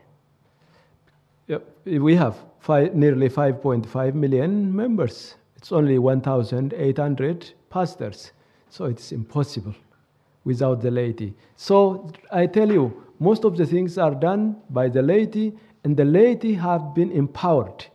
We 1.85 2.15
have 2.15 2.37
five, 2.59 2.93
nearly 2.93 3.29
5.5 3.29 4.13
million 4.13 4.75
members. 4.75 5.35
It's 5.55 5.71
only 5.71 5.97
1,800 5.97 7.53
pastors, 7.69 8.31
so 8.69 8.85
it's 8.85 9.11
impossible 9.11 9.73
without 10.43 10.81
the 10.81 10.91
laity. 10.91 11.33
So 11.55 12.11
I 12.31 12.45
tell 12.47 12.71
you, 12.71 13.03
most 13.19 13.43
of 13.43 13.57
the 13.57 13.65
things 13.65 13.97
are 13.97 14.15
done 14.15 14.55
by 14.69 14.89
the 14.89 15.01
laity, 15.01 15.53
and 15.83 15.95
the 15.95 16.05
laity 16.05 16.53
have 16.53 16.93
been 16.93 17.11
empowered. 17.11 17.85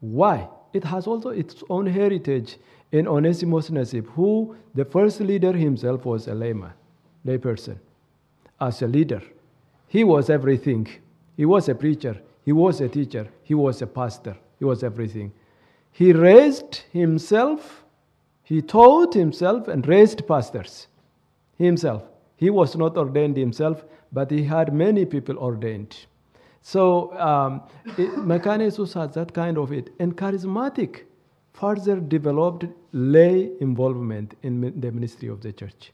Why? 0.00 0.48
It 0.72 0.84
has 0.84 1.06
also 1.06 1.30
its 1.30 1.62
own 1.70 1.86
heritage 1.86 2.56
in 2.90 3.06
Onesimus 3.06 3.70
Nasib, 3.70 4.06
who 4.10 4.56
the 4.74 4.84
first 4.84 5.20
leader 5.20 5.52
himself 5.52 6.04
was 6.04 6.28
a 6.28 6.34
layman, 6.34 6.72
layperson. 7.26 7.78
As 8.60 8.82
a 8.82 8.86
leader, 8.86 9.22
he 9.88 10.04
was 10.04 10.30
everything. 10.30 10.88
He 11.36 11.44
was 11.44 11.68
a 11.68 11.74
preacher, 11.74 12.20
he 12.44 12.52
was 12.52 12.80
a 12.80 12.88
teacher, 12.88 13.28
he 13.42 13.54
was 13.54 13.82
a 13.82 13.86
pastor, 13.86 14.36
he 14.58 14.64
was 14.64 14.82
everything. 14.82 15.32
He 15.92 16.12
raised 16.12 16.82
himself, 16.92 17.84
he 18.42 18.60
taught 18.62 19.14
himself, 19.14 19.68
and 19.68 19.86
raised 19.86 20.26
pastors 20.26 20.88
himself. 21.62 22.02
He 22.36 22.50
was 22.50 22.76
not 22.76 22.96
ordained 22.96 23.36
himself, 23.36 23.84
but 24.12 24.30
he 24.30 24.44
had 24.44 24.74
many 24.74 25.04
people 25.04 25.38
ordained. 25.38 25.96
So 26.60 27.12
um, 27.18 27.62
Mechanismus 27.96 28.94
has 28.94 29.14
that 29.14 29.32
kind 29.32 29.58
of 29.58 29.72
it. 29.72 29.90
And 29.98 30.16
charismatic 30.16 31.02
further 31.52 32.00
developed 32.00 32.66
lay 32.92 33.50
involvement 33.60 34.34
in 34.42 34.60
the 34.80 34.90
ministry 34.90 35.28
of 35.28 35.40
the 35.40 35.52
church. 35.52 35.92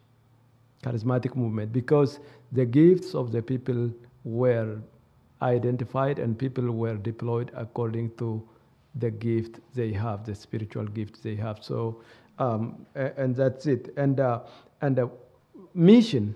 Charismatic 0.83 1.35
movement, 1.37 1.73
because 1.73 2.21
the 2.53 2.65
gifts 2.65 3.15
of 3.15 3.33
the 3.33 3.43
people 3.43 3.91
were 4.25 4.79
identified 5.43 6.19
and 6.19 6.39
people 6.39 6.71
were 6.71 6.97
deployed 6.97 7.51
according 7.55 8.11
to 8.17 8.47
the 8.97 9.11
gift 9.11 9.61
they 9.75 9.93
have, 9.93 10.25
the 10.25 10.35
spiritual 10.35 10.85
gift 10.85 11.23
they 11.23 11.35
have. 11.37 11.59
So, 11.63 12.03
um, 12.39 12.87
and 12.95 13.35
that's 13.35 13.67
it. 13.67 13.93
And, 13.97 14.21
uh, 14.21 14.41
and 14.81 14.99
uh, 14.99 15.09
mission, 15.79 16.35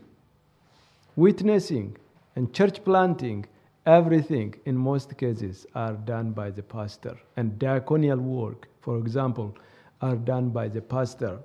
witnessing, 1.16 1.97
and 2.36 2.55
church 2.55 2.82
planting, 2.84 3.45
everything 3.86 4.55
in 4.66 4.76
most 4.76 5.18
cases 5.18 5.66
are 5.74 5.95
done 5.95 6.30
by 6.30 6.49
the 6.49 6.62
pastor. 6.62 7.18
And 7.36 7.59
diaconial 7.59 8.18
work, 8.18 8.68
for 8.80 8.99
example, 8.99 9.57
are 10.01 10.14
done 10.14 10.51
by 10.51 10.68
the 10.68 10.80
pastor. 10.80 11.40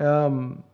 Um, 0.00 0.64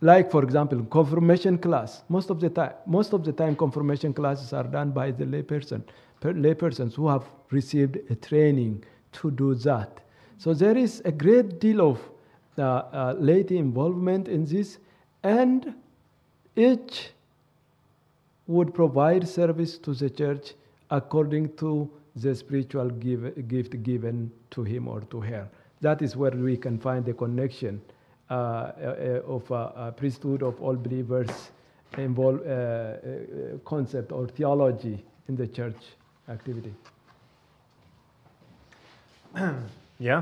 like 0.00 0.30
for 0.30 0.42
example, 0.42 0.82
confirmation 0.84 1.58
class. 1.58 2.02
Most 2.08 2.30
of 2.30 2.40
the 2.40 2.48
time, 2.48 2.72
most 2.86 3.12
of 3.12 3.22
the 3.22 3.32
time, 3.32 3.54
confirmation 3.54 4.14
classes 4.14 4.54
are 4.54 4.64
done 4.64 4.92
by 4.92 5.10
the 5.10 5.24
layperson, 5.24 5.82
per- 6.20 6.32
laypersons 6.32 6.94
who 6.94 7.08
have 7.08 7.24
received 7.50 7.98
a 8.10 8.14
training 8.14 8.82
to 9.12 9.30
do 9.30 9.54
that. 9.54 10.00
So 10.38 10.54
there 10.54 10.76
is 10.76 11.02
a 11.04 11.12
great 11.12 11.60
deal 11.60 11.80
of 11.90 12.00
uh, 12.58 12.62
uh, 12.62 13.14
laity 13.18 13.58
involvement 13.58 14.28
in 14.28 14.44
this, 14.46 14.78
and 15.22 15.74
each 16.56 17.10
would 18.46 18.74
provide 18.74 19.28
service 19.28 19.78
to 19.78 19.94
the 19.94 20.08
church 20.08 20.54
according 20.90 21.54
to 21.56 21.90
the 22.16 22.34
spiritual 22.34 22.88
give, 22.90 23.48
gift 23.48 23.82
given 23.82 24.30
to 24.50 24.62
him 24.62 24.88
or 24.88 25.00
to 25.02 25.20
her. 25.20 25.48
That 25.80 26.00
is 26.00 26.16
where 26.16 26.30
we 26.30 26.56
can 26.56 26.78
find 26.78 27.04
the 27.04 27.12
connection 27.12 27.82
uh, 28.30 28.34
uh, 28.34 29.20
of 29.26 29.50
uh, 29.50 29.54
uh, 29.54 29.90
priesthood 29.90 30.42
of 30.42 30.60
all 30.60 30.74
believers 30.74 31.50
involve 31.98 32.40
uh, 32.40 32.50
uh, 32.50 33.58
concept 33.64 34.12
or 34.12 34.26
theology 34.28 35.04
in 35.28 35.36
the 35.36 35.46
church 35.46 35.76
activity. 36.28 36.74
Ja, 40.00 40.20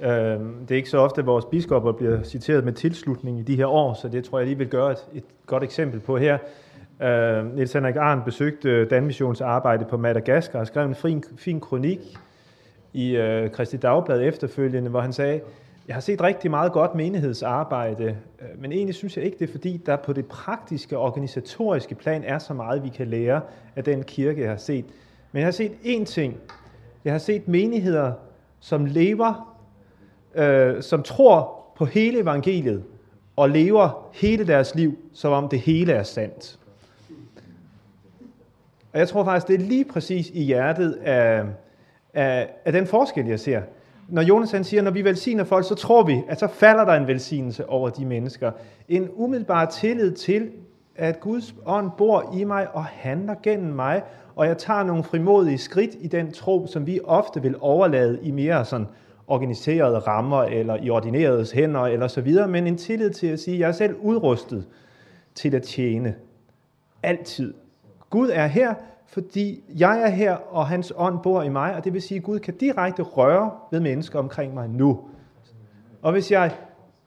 øh, 0.00 0.40
det 0.60 0.70
er 0.70 0.76
ikke 0.76 0.90
så 0.90 0.98
ofte, 0.98 1.20
at 1.20 1.26
vores 1.26 1.44
biskopper 1.44 1.92
bliver 1.92 2.22
citeret 2.22 2.64
med 2.64 2.72
tilslutning 2.72 3.38
i 3.38 3.42
de 3.42 3.56
her 3.56 3.66
år, 3.66 3.94
så 3.94 4.08
det 4.08 4.24
tror 4.24 4.38
jeg 4.38 4.46
lige 4.46 4.58
vil 4.58 4.68
gøre 4.68 4.92
et, 4.92 5.06
et 5.14 5.24
godt 5.46 5.62
eksempel 5.62 6.00
på 6.00 6.16
her. 6.16 6.38
Øh, 7.02 7.54
Niels 7.54 7.72
Henrik 7.72 7.96
Arndt 7.96 8.24
besøgte 8.24 8.84
Danmissions 8.84 9.40
arbejde 9.40 9.84
på 9.84 9.96
Madagaskar 9.96 10.58
og 10.58 10.66
skrev 10.66 10.86
en 10.86 10.94
fin, 10.94 11.24
fin 11.36 11.60
kronik 11.60 12.18
i 12.92 13.16
øh, 13.16 13.50
Kristi 13.50 13.76
Dagblad 13.76 14.22
efterfølgende, 14.22 14.90
hvor 14.90 15.00
han 15.00 15.12
sagde, 15.12 15.40
jeg 15.88 15.96
har 15.96 16.00
set 16.00 16.22
rigtig 16.22 16.50
meget 16.50 16.72
godt 16.72 16.94
menighedsarbejde, 16.94 18.16
øh, 18.40 18.60
men 18.60 18.72
egentlig 18.72 18.94
synes 18.94 19.16
jeg 19.16 19.24
ikke, 19.24 19.38
det 19.38 19.48
er 19.48 19.52
fordi, 19.52 19.82
der 19.86 19.96
på 19.96 20.12
det 20.12 20.26
praktiske 20.26 20.98
organisatoriske 20.98 21.94
plan 21.94 22.24
er 22.24 22.38
så 22.38 22.54
meget, 22.54 22.84
vi 22.84 22.88
kan 22.88 23.06
lære 23.06 23.40
af 23.76 23.84
den 23.84 24.02
kirke, 24.02 24.40
jeg 24.42 24.50
har 24.50 24.56
set. 24.56 24.84
Men 25.32 25.40
jeg 25.40 25.46
har 25.46 25.52
set 25.52 25.72
én 25.84 26.04
ting. 26.04 26.36
Jeg 27.04 27.12
har 27.12 27.18
set 27.18 27.48
menigheder, 27.48 28.12
som 28.60 28.84
lever, 28.84 29.56
øh, 30.34 30.82
som 30.82 31.02
tror 31.02 31.64
på 31.76 31.84
hele 31.84 32.20
evangeliet, 32.20 32.84
og 33.36 33.50
lever 33.50 34.08
hele 34.12 34.46
deres 34.46 34.74
liv, 34.74 34.98
som 35.12 35.32
om 35.32 35.48
det 35.48 35.60
hele 35.60 35.92
er 35.92 36.02
sandt. 36.02 36.58
Og 38.92 38.98
jeg 38.98 39.08
tror 39.08 39.24
faktisk, 39.24 39.48
det 39.48 39.54
er 39.54 39.68
lige 39.68 39.84
præcis 39.84 40.30
i 40.30 40.42
hjertet 40.42 40.92
af, 40.92 41.44
af, 42.14 42.48
af 42.64 42.72
den 42.72 42.86
forskel, 42.86 43.26
jeg 43.26 43.40
ser. 43.40 43.62
når 44.08 44.22
Jonas 44.22 44.50
han 44.50 44.64
siger, 44.64 44.82
når 44.82 44.90
vi 44.90 45.04
velsigner 45.04 45.44
folk, 45.44 45.68
så 45.68 45.74
tror 45.74 46.02
vi, 46.02 46.22
at 46.28 46.38
så 46.38 46.46
falder 46.46 46.84
der 46.84 46.92
en 46.92 47.06
velsignelse 47.06 47.68
over 47.68 47.90
de 47.90 48.04
mennesker. 48.04 48.52
En 48.88 49.08
umiddelbar 49.12 49.64
tillid 49.64 50.12
til, 50.12 50.50
at 50.96 51.20
Guds 51.20 51.54
ånd 51.66 51.90
bor 51.98 52.34
i 52.36 52.44
mig 52.44 52.74
og 52.74 52.84
handler 52.84 53.34
gennem 53.42 53.74
mig, 53.74 54.02
og 54.40 54.46
jeg 54.46 54.58
tager 54.58 54.82
nogle 54.82 55.04
frimodige 55.04 55.58
skridt 55.58 55.90
i 56.00 56.06
den 56.06 56.32
tro, 56.32 56.66
som 56.66 56.86
vi 56.86 57.00
ofte 57.04 57.42
vil 57.42 57.54
overlade 57.60 58.18
i 58.22 58.30
mere 58.30 58.64
sådan 58.64 58.86
organiserede 59.26 59.98
rammer, 59.98 60.42
eller 60.42 60.76
i 60.76 60.90
ordineredes 60.90 61.52
hænder, 61.52 61.80
eller 61.80 62.08
så 62.08 62.20
videre, 62.20 62.48
men 62.48 62.66
en 62.66 62.76
tillid 62.76 63.10
til 63.10 63.26
at 63.26 63.40
sige, 63.40 63.54
at 63.54 63.60
jeg 63.60 63.68
er 63.68 63.72
selv 63.72 63.96
udrustet 64.02 64.66
til 65.34 65.54
at 65.54 65.62
tjene. 65.62 66.14
Altid. 67.02 67.54
Gud 68.10 68.30
er 68.32 68.46
her, 68.46 68.74
fordi 69.06 69.64
jeg 69.78 70.02
er 70.02 70.08
her, 70.08 70.32
og 70.32 70.66
hans 70.66 70.92
ånd 70.96 71.18
bor 71.22 71.42
i 71.42 71.48
mig, 71.48 71.76
og 71.76 71.84
det 71.84 71.92
vil 71.92 72.02
sige, 72.02 72.18
at 72.18 72.24
Gud 72.24 72.38
kan 72.38 72.54
direkte 72.54 73.02
røre 73.02 73.50
ved 73.70 73.80
mennesker 73.80 74.18
omkring 74.18 74.54
mig 74.54 74.68
nu. 74.68 75.00
Og 76.02 76.12
hvis 76.12 76.30
jeg 76.30 76.52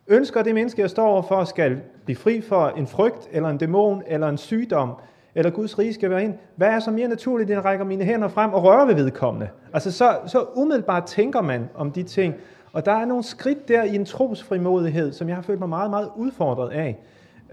ønsker, 0.08 0.40
at 0.40 0.46
det 0.46 0.56
menneske, 0.56 0.82
jeg 0.82 0.90
står 0.90 1.08
overfor, 1.08 1.44
skal 1.44 1.82
blive 2.06 2.18
fri 2.18 2.42
for 2.42 2.68
en 2.68 2.88
frygt, 2.88 3.28
eller 3.32 3.50
en 3.50 3.58
dæmon, 3.58 4.04
eller 4.08 4.30
en 4.30 4.38
sygdom, 4.38 4.94
eller 5.36 5.52
Guds 5.52 5.80
rige 5.80 5.94
skal 5.94 6.10
være 6.10 6.24
ind, 6.24 6.34
hvad 6.56 6.68
er 6.68 6.80
så 6.80 6.92
mere 6.92 7.08
naturligt, 7.08 7.50
end 7.50 7.60
at 7.60 7.66
række 7.66 7.86
mine 7.86 8.04
hænder 8.04 8.28
frem 8.28 8.54
og 8.54 8.64
røre 8.64 8.88
ved 8.88 8.96
vedkommende? 8.96 9.50
Altså 9.74 9.92
så, 9.92 10.20
så 10.26 10.46
umiddelbart 10.56 11.06
tænker 11.06 11.42
man 11.42 11.70
om 11.76 11.92
de 11.92 12.04
ting, 12.04 12.36
og 12.74 12.86
der 12.86 12.92
er 12.92 13.06
nogle 13.06 13.24
skridt 13.24 13.68
der 13.68 13.84
i 13.84 13.96
en 13.96 14.06
trosfrimodighed, 14.06 15.12
som 15.12 15.28
jeg 15.28 15.36
har 15.36 15.44
følt 15.44 15.60
mig 15.60 15.70
meget, 15.70 15.90
meget 15.90 16.10
udfordret 16.16 16.70
af. 16.70 17.00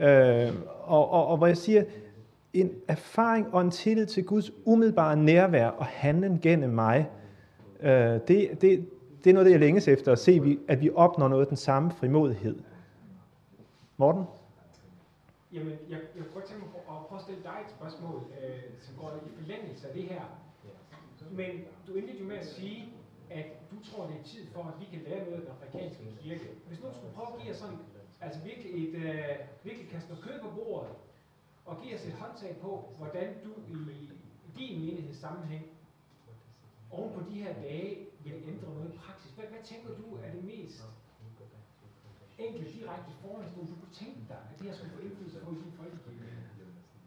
Øh, 0.00 0.52
og, 0.82 1.10
og, 1.10 1.26
og 1.26 1.36
hvor 1.36 1.46
jeg 1.46 1.56
siger, 1.56 1.84
en 2.52 2.70
erfaring 2.88 3.54
og 3.54 3.60
en 3.60 3.70
tillid 3.70 4.06
til 4.06 4.24
Guds 4.24 4.50
umiddelbare 4.64 5.16
nærvær 5.16 5.66
og 5.66 5.86
handlen 5.86 6.38
gennem 6.42 6.70
mig, 6.70 7.10
øh, 7.80 7.90
det, 7.90 8.48
det, 8.60 8.88
det 9.24 9.30
er 9.30 9.32
noget, 9.34 9.46
det 9.46 9.52
jeg 9.52 9.60
længes 9.60 9.88
efter 9.88 10.12
at 10.12 10.18
se, 10.18 10.58
at 10.68 10.80
vi 10.80 10.90
opnår 10.94 11.28
noget 11.28 11.42
af 11.42 11.48
den 11.48 11.56
samme 11.56 11.90
frimodighed. 11.90 12.58
Morten? 13.96 14.24
Jamen, 15.52 15.72
jeg, 15.90 15.98
jeg 16.16 16.24
kunne 16.24 16.34
godt 16.34 16.44
tænke 16.44 16.62
mig 16.62 16.72
at 17.20 17.26
stille 17.26 17.42
dig 17.50 17.58
et 17.64 17.70
spørgsmål, 17.76 18.18
øh, 18.42 18.70
som 18.84 18.92
går 19.00 19.10
i 19.28 19.30
forlængelse 19.40 19.88
af 19.88 19.94
det 19.94 20.04
her. 20.12 20.24
Men 21.30 21.50
du 21.86 21.94
indledte 21.94 22.20
jo 22.22 22.28
med 22.32 22.36
at 22.36 22.46
sige, 22.46 22.80
at 23.30 23.46
du 23.70 23.76
tror, 23.88 24.06
det 24.06 24.16
er 24.20 24.24
tid 24.32 24.46
for, 24.54 24.62
at 24.70 24.76
vi 24.80 24.86
kan 24.92 25.00
lære 25.08 25.20
noget 25.24 25.36
af 25.36 25.40
den 25.40 25.50
afrikanske 25.56 26.04
kirke. 26.22 26.48
Hvis 26.68 26.80
nu 26.82 26.86
skulle 26.96 27.14
prøve 27.14 27.28
at 27.34 27.40
give 27.42 27.52
os 27.54 27.60
sådan, 27.64 27.78
altså 28.20 28.40
virkelig, 28.48 28.70
et, 28.82 28.94
øh, 28.94 29.34
virkelig 29.64 29.88
kaste 29.90 30.08
noget 30.08 30.24
kød 30.24 30.40
på 30.42 30.50
bordet, 30.58 30.94
og 31.66 31.82
give 31.82 31.94
os 31.94 32.06
et 32.06 32.12
håndtag 32.12 32.56
på, 32.62 32.70
hvordan 32.98 33.28
du 33.44 33.50
i, 33.74 33.76
i 34.48 34.50
din 34.58 34.80
menighedssammenhæng 34.80 35.66
oven 36.90 37.12
på 37.14 37.20
de 37.30 37.34
her 37.42 37.52
dage 37.54 38.06
vil 38.24 38.34
ændre 38.52 38.68
noget 38.74 38.94
i 38.94 38.96
praksis. 38.96 39.30
Hvad, 39.36 39.44
hvad 39.44 39.62
tænker 39.64 39.88
du 39.88 40.16
er 40.24 40.30
det 40.32 40.44
mest 40.44 40.82
enkle, 42.46 42.64
direkte 42.72 43.10
forholdsrum, 43.22 43.66
du 43.66 43.74
kunne 43.80 43.94
tænke 44.02 44.20
dig, 44.28 44.40
at 44.50 44.58
det 44.58 44.66
her 44.66 44.74
skulle 44.76 44.92
få 44.96 45.00
indflydelse 45.06 45.38
på 45.44 45.50
i 45.50 45.58
din 45.64 45.72
folkekirke? 45.78 46.39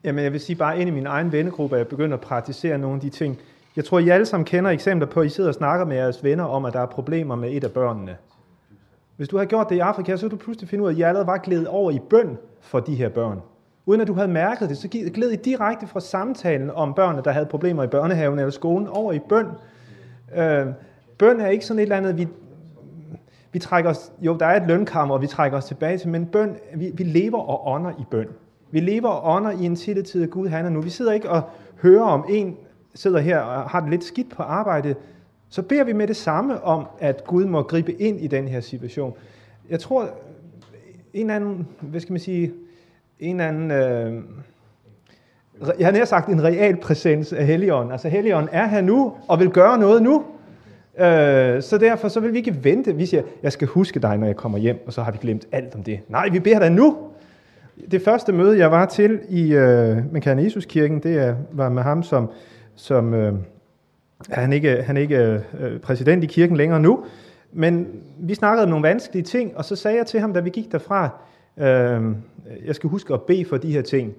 Jamen, 0.03 0.23
jeg 0.23 0.31
vil 0.33 0.39
sige 0.39 0.55
bare 0.55 0.79
ind 0.79 0.89
i 0.89 0.93
min 0.93 1.05
egen 1.05 1.31
vennegruppe, 1.31 1.75
at 1.75 1.79
jeg 1.79 1.87
begynder 1.87 2.17
at 2.17 2.21
praktisere 2.21 2.77
nogle 2.77 2.95
af 2.95 3.01
de 3.01 3.09
ting. 3.09 3.39
Jeg 3.75 3.85
tror, 3.85 3.99
I 3.99 4.09
alle 4.09 4.25
sammen 4.25 4.45
kender 4.45 4.71
eksempler 4.71 5.07
på, 5.07 5.19
at 5.19 5.25
I 5.25 5.29
sidder 5.29 5.49
og 5.49 5.53
snakker 5.53 5.85
med 5.85 5.95
jeres 5.95 6.23
venner 6.23 6.43
om, 6.43 6.65
at 6.65 6.73
der 6.73 6.79
er 6.79 6.85
problemer 6.85 7.35
med 7.35 7.51
et 7.51 7.63
af 7.63 7.71
børnene. 7.71 8.17
Hvis 9.17 9.27
du 9.27 9.37
har 9.37 9.45
gjort 9.45 9.69
det 9.69 9.75
i 9.75 9.79
Afrika, 9.79 10.17
så 10.17 10.25
vil 10.25 10.31
du 10.31 10.35
pludselig 10.35 10.69
finde 10.69 10.83
ud 10.83 10.89
af, 10.89 10.93
at 10.93 10.97
I 10.97 11.01
allerede 11.01 11.27
var 11.27 11.37
glædet 11.37 11.67
over 11.67 11.91
i 11.91 11.99
bøn 12.09 12.37
for 12.61 12.79
de 12.79 12.95
her 12.95 13.09
børn. 13.09 13.41
Uden 13.85 14.01
at 14.01 14.07
du 14.07 14.13
havde 14.13 14.27
mærket 14.27 14.69
det, 14.69 14.77
så 14.77 14.87
gled 14.87 15.31
I 15.31 15.35
direkte 15.35 15.87
fra 15.87 15.99
samtalen 15.99 16.71
om 16.71 16.93
børnene, 16.93 17.23
der 17.23 17.31
havde 17.31 17.45
problemer 17.45 17.83
i 17.83 17.87
børnehaven 17.87 18.39
eller 18.39 18.51
skolen, 18.51 18.87
over 18.87 19.13
i 19.13 19.19
bøn. 19.19 19.47
Øh, 20.35 20.67
bøn 21.17 21.39
er 21.39 21.47
ikke 21.47 21.65
sådan 21.65 21.79
et 21.79 21.83
eller 21.83 21.97
andet, 21.97 22.17
vi, 22.17 22.27
vi 23.51 23.59
trækker 23.59 23.89
os, 23.89 24.11
jo, 24.21 24.37
der 24.39 24.45
er 24.45 24.61
et 24.61 24.67
lønkammer, 24.67 25.15
og 25.15 25.21
vi 25.21 25.27
trækker 25.27 25.57
os 25.57 25.65
tilbage 25.65 25.97
til, 25.97 26.09
men 26.09 26.25
bøn, 26.25 26.57
vi, 26.75 26.91
vi 26.93 27.03
lever 27.03 27.39
og 27.39 27.67
ånder 27.67 27.91
i 27.91 28.03
bøn. 28.11 28.27
Vi 28.73 28.79
lever 28.79 29.09
og 29.09 29.35
ånder 29.35 29.51
i 29.51 29.65
en 29.65 29.75
tillid 29.75 30.03
til, 30.03 30.23
at 30.23 30.29
Gud 30.29 30.47
er 30.47 30.69
nu. 30.69 30.81
Vi 30.81 30.89
sidder 30.89 31.11
ikke 31.11 31.29
og 31.29 31.41
hører 31.81 32.03
om 32.03 32.25
en, 32.29 32.57
sidder 32.95 33.19
her 33.19 33.39
og 33.39 33.69
har 33.69 33.79
det 33.79 33.89
lidt 33.89 34.03
skidt 34.03 34.29
på 34.29 34.43
arbejde, 34.43 34.95
så 35.49 35.61
beder 35.61 35.83
vi 35.83 35.93
med 35.93 36.07
det 36.07 36.15
samme 36.15 36.63
om, 36.63 36.85
at 36.99 37.23
Gud 37.23 37.45
må 37.45 37.61
gribe 37.61 38.01
ind 38.01 38.19
i 38.19 38.27
den 38.27 38.47
her 38.47 38.59
situation. 38.59 39.13
Jeg 39.69 39.79
tror, 39.79 40.09
en 41.13 41.29
anden, 41.29 41.67
hvad 41.81 41.99
skal 41.99 42.13
man 42.13 42.19
sige, 42.19 42.53
en 43.19 43.39
anden, 43.39 43.71
øh, 43.71 44.23
jeg 45.79 45.87
har 45.87 45.91
nær 45.91 46.05
sagt 46.05 46.29
en 46.29 46.43
real 46.43 46.77
præsens 46.77 47.33
af 47.33 47.45
Helligånden. 47.45 47.91
Altså 47.91 48.09
Helligånden 48.09 48.49
er 48.51 48.67
her 48.67 48.81
nu, 48.81 49.13
og 49.27 49.39
vil 49.39 49.49
gøre 49.49 49.77
noget 49.77 50.03
nu. 50.03 50.23
Øh, 50.97 51.61
så 51.61 51.77
derfor 51.79 52.07
så 52.07 52.19
vil 52.19 52.33
vi 52.33 52.37
ikke 52.37 52.63
vente. 52.63 52.95
Vi 52.95 53.05
siger, 53.05 53.23
jeg 53.43 53.51
skal 53.51 53.67
huske 53.67 53.99
dig, 53.99 54.17
når 54.17 54.27
jeg 54.27 54.35
kommer 54.35 54.57
hjem, 54.57 54.83
og 54.87 54.93
så 54.93 55.01
har 55.01 55.11
vi 55.11 55.17
glemt 55.21 55.47
alt 55.51 55.75
om 55.75 55.83
det. 55.83 55.99
Nej, 56.07 56.29
vi 56.29 56.39
beder 56.39 56.59
dig 56.59 56.71
nu. 56.71 57.12
Det 57.91 58.01
første 58.01 58.31
møde, 58.33 58.57
jeg 58.57 58.71
var 58.71 58.85
til 58.85 59.19
i 59.29 59.53
øh, 59.53 60.13
Mekane 60.13 60.43
Jesuskirken, 60.43 60.99
det 60.99 61.37
var 61.51 61.69
med 61.69 61.83
ham, 61.83 62.03
som, 62.03 62.29
som 62.75 63.13
øh, 63.13 63.33
han 64.29 64.53
ikke 64.53 64.83
han 64.83 64.97
ikke 64.97 65.41
øh, 65.59 65.79
præsident 65.79 66.23
i 66.23 66.27
kirken 66.27 66.57
længere 66.57 66.79
nu, 66.79 67.05
men 67.51 67.87
vi 68.19 68.35
snakkede 68.35 68.63
om 68.63 68.69
nogle 68.69 68.87
vanskelige 68.87 69.23
ting, 69.23 69.57
og 69.57 69.65
så 69.65 69.75
sagde 69.75 69.97
jeg 69.97 70.05
til 70.05 70.19
ham, 70.19 70.33
da 70.33 70.39
vi 70.39 70.49
gik 70.49 70.71
derfra, 70.71 71.09
øh, 71.57 72.15
jeg 72.65 72.75
skal 72.75 72.89
huske 72.89 73.13
at 73.13 73.21
bede 73.21 73.45
for 73.45 73.57
de 73.57 73.71
her 73.71 73.81
ting. 73.81 74.13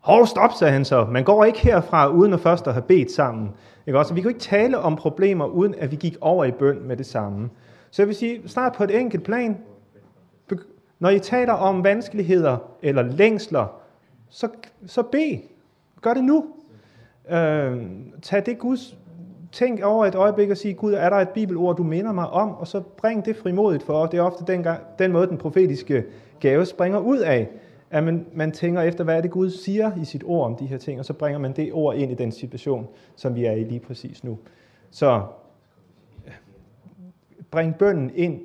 Hold 0.00 0.26
stop, 0.26 0.50
sagde 0.58 0.72
han 0.72 0.84
så. 0.84 1.06
Man 1.10 1.24
går 1.24 1.44
ikke 1.44 1.58
herfra, 1.58 2.08
uden 2.08 2.32
at 2.32 2.40
først 2.40 2.66
at 2.66 2.72
have 2.72 2.82
bedt 2.82 3.12
sammen. 3.12 3.50
Ikke 3.86 3.98
også? 3.98 4.14
Vi 4.14 4.20
kan 4.20 4.30
ikke 4.30 4.40
tale 4.40 4.78
om 4.78 4.96
problemer, 4.96 5.46
uden 5.46 5.74
at 5.78 5.90
vi 5.90 5.96
gik 5.96 6.16
over 6.20 6.44
i 6.44 6.50
bøn 6.50 6.78
med 6.84 6.96
det 6.96 7.06
samme. 7.06 7.50
Så 7.90 8.02
jeg 8.02 8.08
vil 8.08 8.16
sige, 8.16 8.48
snart 8.48 8.72
på 8.72 8.84
et 8.84 9.00
enkelt 9.00 9.24
plan, 9.24 9.56
når 11.00 11.10
I 11.10 11.18
taler 11.18 11.52
om 11.52 11.84
vanskeligheder 11.84 12.56
eller 12.82 13.02
længsler, 13.02 13.80
så, 14.28 14.48
så 14.86 15.02
bed. 15.02 15.38
Gør 16.00 16.14
det 16.14 16.24
nu. 16.24 16.46
Øh, 17.30 17.86
tag 18.22 18.46
det 18.46 18.58
Guds 18.58 18.96
tænk 19.52 19.82
over 19.82 20.06
et 20.06 20.14
øjeblik 20.14 20.50
og 20.50 20.56
sige, 20.56 20.74
Gud, 20.74 20.92
er 20.92 21.10
der 21.10 21.16
et 21.16 21.28
bibelord, 21.28 21.76
du 21.76 21.82
minder 21.82 22.12
mig 22.12 22.30
om? 22.30 22.54
Og 22.54 22.66
så 22.66 22.80
bring 22.80 23.24
det 23.24 23.36
frimodigt 23.36 23.82
for. 23.82 24.06
Det 24.06 24.18
er 24.18 24.22
ofte 24.22 24.44
den, 24.52 24.62
gang, 24.62 24.80
den 24.98 25.12
måde, 25.12 25.26
den 25.26 25.38
profetiske 25.38 26.04
gave 26.40 26.66
springer 26.66 26.98
ud 26.98 27.18
af. 27.18 27.48
At 27.90 28.04
man, 28.04 28.26
man 28.32 28.52
tænker 28.52 28.82
efter, 28.82 29.04
hvad 29.04 29.16
er 29.16 29.20
det 29.20 29.30
Gud 29.30 29.50
siger 29.50 29.90
i 29.96 30.04
sit 30.04 30.22
ord 30.26 30.46
om 30.46 30.56
de 30.56 30.66
her 30.66 30.78
ting, 30.78 30.98
og 30.98 31.04
så 31.04 31.12
bringer 31.12 31.38
man 31.38 31.52
det 31.52 31.72
ord 31.72 31.96
ind 31.96 32.12
i 32.12 32.14
den 32.14 32.32
situation, 32.32 32.86
som 33.16 33.34
vi 33.34 33.44
er 33.44 33.52
i 33.52 33.64
lige 33.64 33.80
præcis 33.80 34.24
nu. 34.24 34.38
Så 34.90 35.22
øh, 36.26 36.32
bring 37.50 37.74
bønden 37.74 38.10
ind 38.14 38.40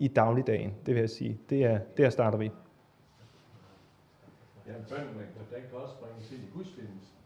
i 0.00 0.08
dagligdagen, 0.08 0.74
det 0.86 0.94
vil 0.94 1.00
jeg 1.00 1.10
sige. 1.10 1.40
Det 1.50 1.64
er, 1.64 1.78
der 1.96 2.10
starter 2.10 2.38
vi. 2.38 2.50
Ja, 4.66 4.72
bønden 4.88 5.14
den 5.52 5.62
kan 5.70 5.78
også 5.78 5.94
bringes 6.00 6.32
ind 6.32 6.42
i 6.42 6.50
gudstjenesten, 6.54 7.18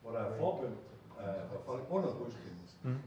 hvor 0.00 0.10
der 0.10 0.18
er 0.18 0.38
forbøn 0.38 0.74
uh, 1.18 1.42
for 1.50 1.58
folk 1.66 1.84
under 1.90 2.10
gudstjenesten. 2.18 2.90
Mm. 2.90 2.98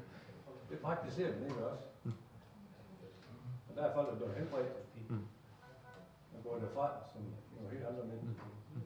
Det 0.70 0.80
praktiserer 0.80 1.32
man 1.40 1.44
ikke 1.50 1.68
også. 1.72 1.88
Mm. 2.04 2.12
Og 3.70 3.76
der 3.76 3.84
er 3.84 3.94
folk, 3.94 4.08
der 4.10 4.16
bliver 4.16 4.34
helbredt. 4.34 4.74
Mm. 5.10 5.28
Man 6.34 6.42
går 6.44 6.56
derfra 6.60 6.88
som 7.14 7.22
nogle 7.56 7.70
helt 7.74 7.86
andre 7.86 8.04
mennesker. 8.06 8.46
Mm. 8.76 8.82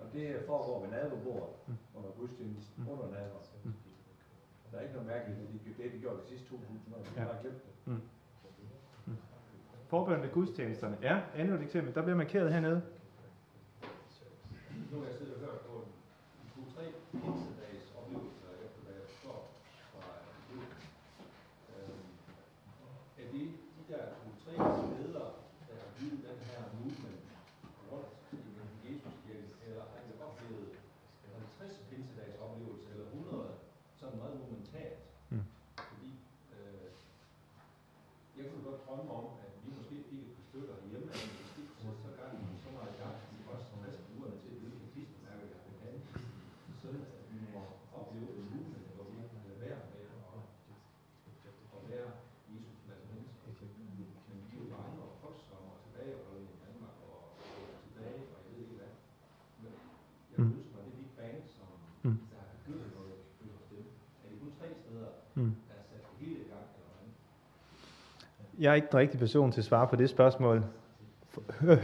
Og 0.00 0.06
det 0.12 0.42
foregår 0.46 0.80
ved 0.80 0.90
nadverbord 0.90 1.48
mm. 1.66 1.76
under 1.96 2.10
gudstjenesten, 2.18 2.84
mm. 2.84 2.92
under 2.92 3.06
nadver. 3.16 3.42
Mm. 3.64 3.74
Der 4.70 4.78
er 4.78 4.82
ikke 4.82 4.94
noget 4.94 5.08
mærkeligt, 5.08 5.38
det, 5.40 5.60
det, 5.64 5.84
det 5.84 5.92
de 5.92 5.98
gjort 5.98 6.16
de 6.22 6.26
sidste 6.28 6.46
2.000 6.54 6.94
år. 6.94 7.02
De 7.02 7.08
ja. 7.16 7.20
har 7.20 7.38
glemt 7.42 7.62
det. 7.66 7.92
Mm. 7.92 8.02
Forbøn 9.88 10.22
ved 10.22 10.30
gudstjenesterne. 10.32 10.96
Ja, 11.02 11.20
endnu 11.36 11.54
et 11.54 11.62
eksempel. 11.62 11.94
Der 11.94 12.02
bliver 12.02 12.16
markeret 12.16 12.52
hernede. 12.52 12.82
Nu 14.90 14.98
har 15.00 15.06
jeg 15.06 15.16
siddet 15.18 15.34
og 15.34 15.40
hørt 15.40 15.60
på 15.68 15.74
en 15.84 16.64
2-3 16.64 16.80
pinsedags 17.12 17.86
oplevelser, 17.98 18.50
efter 18.64 18.80
hvad 18.84 18.94
jeg 18.98 19.06
forstår 19.10 19.40
fra 19.92 20.04
Gud. 20.48 20.64
Øhm, 21.74 22.04
er 23.20 23.26
det 23.32 23.46
de 23.76 23.82
der 23.92 24.04
2-3 24.46 24.50
ledere, 24.98 25.30
der 25.68 25.74
har 25.82 25.90
givet 25.98 26.18
den 26.28 26.38
her 26.48 26.60
movement 26.78 27.24
rundt 27.90 28.12
i 28.32 28.38
Jesuskirken, 28.86 29.52
eller 29.66 29.82
har 29.92 30.00
I 30.08 30.10
oplevet 30.26 30.68
50 31.60 31.80
pinsedags 31.90 32.36
oplevelser, 32.44 32.88
eller 32.94 33.06
100, 33.06 33.50
sådan 34.00 34.18
meget 34.22 34.36
momentalt? 34.44 35.00
Mm. 35.30 35.44
Fordi 35.88 36.10
øh, 36.56 36.88
jeg 38.36 38.44
kunne 38.48 38.64
godt 38.68 38.80
drømme 38.86 39.10
om, 39.20 39.26
at 39.44 39.52
vi 39.62 39.68
måske 39.78 39.96
fik 40.10 40.22
et 40.26 40.32
par 40.36 40.44
stykker 40.48 40.74
hjemme, 40.90 41.08
så, 41.82 41.88
så 42.02 42.10
gang 42.20 42.34
så 42.64 42.70
meget 42.78 42.94
gang 43.02 43.16
jeg 68.58 68.70
er 68.70 68.74
ikke 68.74 68.88
den 68.92 68.98
rigtige 68.98 69.20
person 69.20 69.52
til 69.52 69.60
at 69.60 69.64
svare 69.64 69.88
på 69.88 69.96
det 69.96 70.10
spørgsmål. 70.10 70.64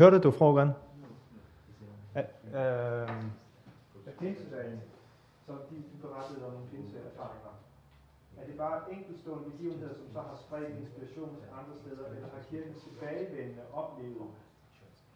Hørte 0.01 0.19
du 0.19 0.31
frågan? 0.31 0.71
At, 2.15 2.31
øh, 2.55 3.09
pinsedagen, 4.21 4.81
som 5.47 5.57
de, 5.71 5.77
de 5.77 5.97
berettede 6.05 6.47
om 6.47 6.53
nogle 6.53 6.69
pinseerfaringer, 6.75 7.53
er 8.39 8.45
det 8.47 8.57
bare 8.65 8.79
enkeltstående 8.97 9.51
begivenheder, 9.51 9.95
som 10.01 10.07
så 10.13 10.21
har 10.31 10.37
spredt 10.45 10.79
inspiration 10.83 11.31
til 11.41 11.49
andre 11.59 11.75
steder, 11.83 12.07
eller 12.15 12.29
har 12.35 12.43
kirken 12.51 12.75
tilbagevendende 12.85 13.65
oplevet 13.81 14.29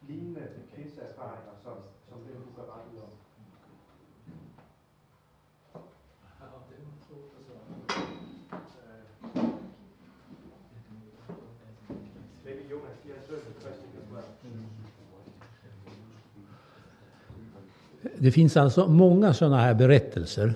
lignende 0.08 0.44
pinseerfaringer, 0.74 1.54
som, 1.64 1.76
som 2.08 2.16
det, 2.24 2.32
du 2.46 2.50
Det 18.20 18.30
finns 18.30 18.56
alltså 18.56 18.88
många 18.88 19.34
sådana 19.34 19.60
här 19.60 19.74
berättelser. 19.74 20.54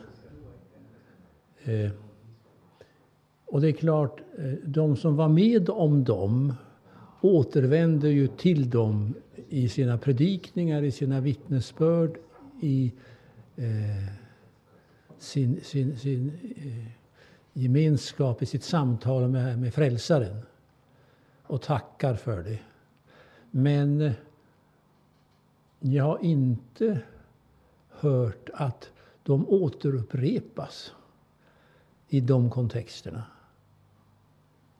Eh, 1.64 1.90
och 3.46 3.60
det 3.60 3.68
är 3.68 3.72
klart, 3.72 4.20
eh, 4.38 4.52
de 4.64 4.96
som 4.96 5.16
var 5.16 5.28
med 5.28 5.70
om 5.70 6.04
dem 6.04 6.54
återvänder 7.20 8.08
ju 8.08 8.28
till 8.28 8.70
dem 8.70 9.14
i 9.48 9.68
sina 9.68 9.98
predikningar, 9.98 10.82
i 10.82 10.90
sina 10.90 11.20
vittnesbörd, 11.20 12.18
i 12.60 12.92
eh, 13.56 14.12
sin, 15.18 15.60
sin, 15.62 15.98
sin 15.98 16.32
eh, 16.56 16.86
gemenskap, 17.52 18.42
i 18.42 18.46
sitt 18.46 18.64
samtal 18.64 19.28
med, 19.28 19.58
med 19.58 19.74
frälsaren 19.74 20.36
och 21.42 21.62
tackar 21.62 22.14
för 22.14 22.42
det. 22.42 22.58
Men 23.50 24.00
eh, 24.00 24.12
jag 25.80 26.04
har 26.04 26.18
inte 26.22 27.00
hört 28.02 28.50
att 28.54 28.90
de 29.22 29.48
återupprepas 29.48 30.92
i 32.08 32.20
de 32.20 32.50
kontexterna. 32.50 33.22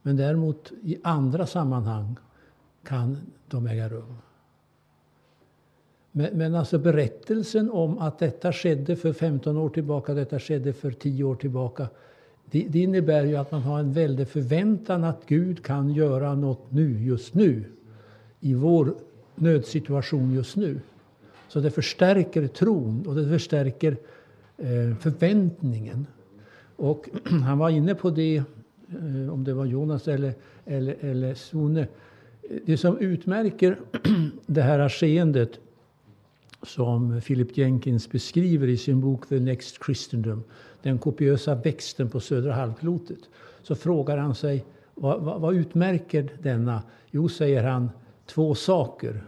Men 0.03 0.17
däremot 0.17 0.73
i 0.83 0.99
andra 1.03 1.47
sammanhang 1.47 2.17
kan 2.85 3.19
de 3.49 3.67
äga 3.67 3.89
rum. 3.89 4.17
Men, 6.13 6.39
men 6.39 6.55
alltså 6.55 6.79
berättelsen 6.79 7.71
om 7.71 7.99
att 7.99 8.19
detta 8.19 8.53
skedde 8.53 8.97
för 8.97 9.13
15 9.13 9.57
år 9.57 9.69
tillbaka, 9.69 10.15
detta 10.15 10.39
skedde 10.39 10.73
för 10.73 10.91
10 10.91 11.25
år 11.25 11.35
tillbaka. 11.35 11.89
Det, 12.45 12.67
det 12.69 12.79
innebär 12.79 13.25
ju 13.25 13.37
att 13.37 13.51
man 13.51 13.63
har 13.63 13.79
en 13.79 13.93
väldig 13.93 14.29
förväntan 14.29 15.05
att 15.05 15.27
Gud 15.27 15.65
kan 15.65 15.91
göra 15.91 16.35
något 16.35 16.73
nu, 16.73 17.05
just 17.05 17.35
nu. 17.35 17.65
I 18.41 18.55
vår 18.55 18.95
nödsituation 19.35 20.33
just 20.33 20.57
nu. 20.57 20.81
Så 21.53 21.61
det 21.61 21.71
förstärker 21.71 22.47
tron 22.47 23.07
och 23.07 23.15
det 23.15 23.29
förstärker 23.29 23.97
eh, 24.57 24.97
förväntningen. 25.01 26.07
Och 26.77 27.09
han 27.45 27.59
var 27.59 27.71
inne 27.71 27.95
på 27.95 28.11
det, 28.11 28.37
eh, 28.37 29.33
om 29.33 29.45
det 29.45 29.55
var 29.55 29.65
Jonas 29.65 30.09
eller, 30.09 30.35
eller, 30.65 30.97
eller 31.01 31.35
Sune. 31.35 31.87
Det 32.67 32.77
som 32.77 32.99
utmärker 32.99 33.81
det 34.47 34.63
här 34.63 34.89
skeendet 34.89 35.61
som 36.63 37.21
Philip 37.21 37.57
Jenkins 37.57 38.11
beskriver 38.11 38.69
i 38.69 38.77
sin 38.77 39.01
bok 39.01 39.29
The 39.29 39.41
Next 39.41 39.85
Christendom, 39.85 40.43
den 40.83 40.99
kopiösa 40.99 41.55
växten 41.55 42.11
på 42.11 42.21
södra 42.21 42.53
halvklotet, 42.53 43.21
så 43.63 43.75
frågar 43.75 44.17
han 44.17 44.35
sig 44.35 44.65
vad, 44.95 45.23
vad, 45.23 45.41
vad 45.41 45.55
utmärker 45.55 46.29
denna? 46.43 46.83
Jo, 47.11 47.29
säger 47.29 47.65
han, 47.65 47.91
två 48.27 48.55
saker. 48.55 49.23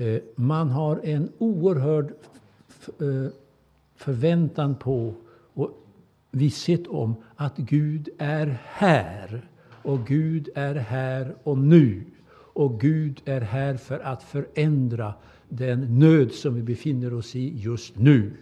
Eh, 0.00 0.20
man 0.34 0.70
har 0.70 1.00
en 1.04 1.32
oerhörd 1.38 2.12
eh, 3.00 3.32
förväntan 3.94 4.74
på 4.74 5.14
och 5.54 5.70
visshet 6.30 6.86
om 6.86 7.14
att 7.36 7.56
Gud 7.56 8.08
är 8.18 8.58
här. 8.64 9.48
Och 9.82 10.06
Gud 10.06 10.48
är 10.54 10.74
här 10.74 11.34
och 11.42 11.58
nu. 11.58 12.04
Och 12.32 12.80
Gud 12.80 13.20
är 13.24 13.40
här 13.40 13.76
för 13.76 13.98
att 13.98 14.22
förändra 14.22 15.14
den 15.48 15.98
nöd 15.98 16.32
som 16.32 16.54
vi 16.54 16.62
befinner 16.62 17.14
oss 17.14 17.36
i 17.36 17.58
just 17.58 17.98
nu. 17.98 18.32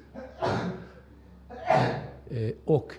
Eh, 2.31 2.51
och 2.65 2.93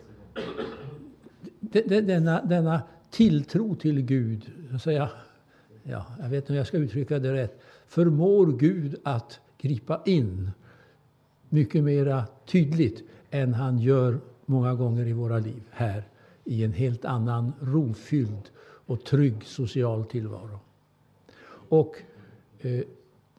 denna, 1.86 2.42
denna 2.42 2.82
tilltro 3.10 3.76
till 3.76 4.02
Gud, 4.02 4.52
så 4.70 4.76
att 4.76 4.82
säga, 4.82 5.10
ja, 5.84 6.06
jag 6.20 6.30
vet 6.30 6.44
inte 6.44 6.54
om 6.54 6.58
jag 6.58 6.68
ska 6.68 6.78
uttrycka 6.78 7.20
det 7.20 7.34
rätt, 7.34 7.60
förmår 7.90 8.48
Gud 8.48 8.96
att 9.04 9.40
gripa 9.58 10.02
in 10.06 10.52
mycket 11.50 11.84
mera 11.84 12.24
tydligt 12.46 13.04
än 13.32 13.54
han 13.54 13.80
gör 13.80 14.20
många 14.46 14.74
gånger 14.74 15.08
i 15.08 15.14
våra 15.14 15.40
liv 15.40 15.64
här 15.72 16.04
i 16.44 16.64
en 16.64 16.74
helt 16.74 17.06
annan 17.06 17.54
rofylld 17.60 18.50
och 18.62 19.04
trygg 19.04 19.46
social 19.46 20.06
tillvaro. 20.06 20.60
Och 21.70 21.96
eh, 22.60 22.82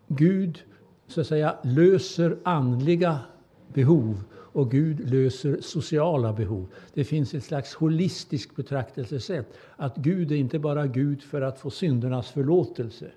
Gud 0.08 0.62
så 1.06 1.20
att 1.20 1.26
säga 1.26 1.56
löser 1.62 2.36
andliga 2.42 3.18
behov 3.72 4.24
och 4.32 4.70
Gud 4.70 5.10
löser 5.10 5.60
sociala 5.60 6.32
behov. 6.32 6.66
Det 6.94 7.04
finns 7.04 7.34
ett 7.34 7.44
slags 7.44 7.74
holistiskt 7.74 8.56
betraktelsesätt. 8.56 9.46
Att 9.76 9.96
Gud 9.96 10.32
är 10.32 10.36
inte 10.36 10.58
bara 10.58 10.86
Gud 10.86 11.22
för 11.22 11.42
att 11.42 11.58
få 11.58 11.70
syndernas 11.70 12.30
förlåtelse. 12.30 13.10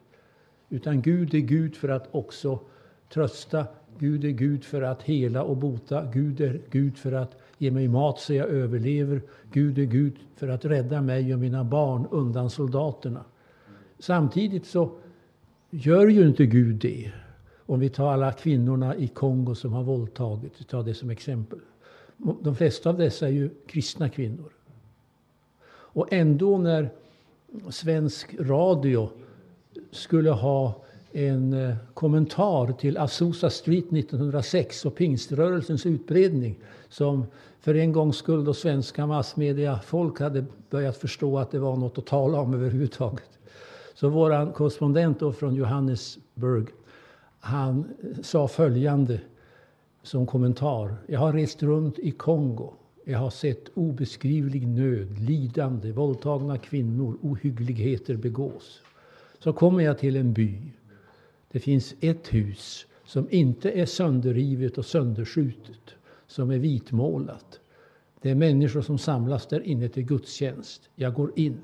Utan 0.73 1.01
Gud 1.01 1.33
är 1.33 1.39
Gud 1.39 1.75
för 1.75 1.89
att 1.89 2.07
också 2.11 2.59
trösta. 3.09 3.65
Gud 3.97 4.25
är 4.25 4.29
Gud 4.29 4.63
för 4.63 4.81
att 4.81 5.03
hela 5.03 5.43
och 5.43 5.57
bota. 5.57 6.05
Gud 6.13 6.41
är 6.41 6.61
Gud 6.69 6.97
för 6.97 7.11
att 7.11 7.37
ge 7.57 7.71
mig 7.71 7.87
mat 7.87 8.19
så 8.19 8.33
jag 8.33 8.47
överlever. 8.47 9.21
Gud 9.51 9.79
är 9.79 9.83
Gud 9.83 10.15
för 10.35 10.47
att 10.47 10.65
rädda 10.65 11.01
mig 11.01 11.33
och 11.33 11.39
mina 11.39 11.63
barn 11.63 12.07
undan 12.11 12.49
soldaterna. 12.49 13.25
Samtidigt 13.99 14.65
så 14.65 14.91
gör 15.69 16.07
ju 16.07 16.27
inte 16.27 16.45
Gud 16.45 16.75
det. 16.75 17.11
Om 17.65 17.79
vi 17.79 17.89
tar 17.89 18.13
alla 18.13 18.31
kvinnorna 18.31 18.95
i 18.95 19.07
Kongo 19.07 19.55
som 19.55 19.73
har 19.73 19.83
våldtagit, 19.83 20.53
vi 20.57 20.63
tar 20.65 20.83
det 20.83 20.93
som 20.93 21.09
exempel. 21.09 21.59
De 22.41 22.55
flesta 22.55 22.89
av 22.89 22.97
dessa 22.97 23.27
är 23.27 23.31
ju 23.31 23.49
kristna 23.67 24.09
kvinnor. 24.09 24.51
Och 25.65 26.13
ändå 26.13 26.57
när 26.57 26.89
svensk 27.69 28.35
radio 28.39 29.09
skulle 29.91 30.29
ha 30.29 30.83
en 31.11 31.53
eh, 31.53 31.75
kommentar 31.93 32.71
till 32.71 32.97
Azusa 32.97 33.49
Street 33.49 33.93
1906 33.93 34.85
och 34.85 34.95
pingströrelsens 34.95 35.85
utbredning 35.85 36.59
som 36.89 37.25
för 37.59 37.75
en 37.75 37.91
gångs 37.91 38.17
skull 38.17 38.45
då 38.45 38.53
svenska 38.53 39.07
massmedia 39.07 39.79
folk 39.85 40.19
hade 40.19 40.45
börjat 40.69 40.97
förstå 40.97 41.39
att 41.39 41.51
det 41.51 41.59
var 41.59 41.75
något 41.75 41.97
att 41.97 42.05
tala 42.05 42.39
om 42.39 42.53
överhuvudtaget. 42.53 43.39
Så 43.93 44.09
vår 44.09 44.53
korrespondent 44.53 45.19
då 45.19 45.33
från 45.33 45.55
Johannesburg 45.55 46.67
han 47.39 47.85
eh, 48.03 48.21
sa 48.21 48.47
följande 48.47 49.19
som 50.03 50.25
kommentar. 50.27 50.95
Jag 51.07 51.19
har 51.19 51.33
rest 51.33 51.63
runt 51.63 51.99
i 51.99 52.11
Kongo. 52.11 52.73
Jag 53.05 53.19
har 53.19 53.29
sett 53.29 53.69
obeskrivlig 53.73 54.67
nöd, 54.67 55.19
lidande, 55.19 55.91
våldtagna 55.91 56.57
kvinnor, 56.57 57.17
ohyggligheter 57.21 58.15
begås. 58.15 58.81
Så 59.43 59.53
kommer 59.53 59.83
jag 59.83 59.97
till 59.97 60.15
en 60.15 60.33
by. 60.33 60.57
Det 61.51 61.59
finns 61.59 61.95
ett 61.99 62.33
hus 62.33 62.85
som 63.05 63.27
inte 63.31 63.71
är 63.71 63.85
sönderrivet 63.85 64.77
och 64.77 64.85
sönderskjutet, 64.85 65.95
som 66.27 66.51
är 66.51 66.57
vitmålat. 66.57 67.59
Det 68.21 68.29
är 68.29 68.35
människor 68.35 68.81
som 68.81 68.97
samlas 68.97 69.47
där 69.47 69.59
inne 69.59 69.89
till 69.89 70.03
gudstjänst. 70.03 70.89
Jag 70.95 71.13
går 71.13 71.31
in. 71.35 71.57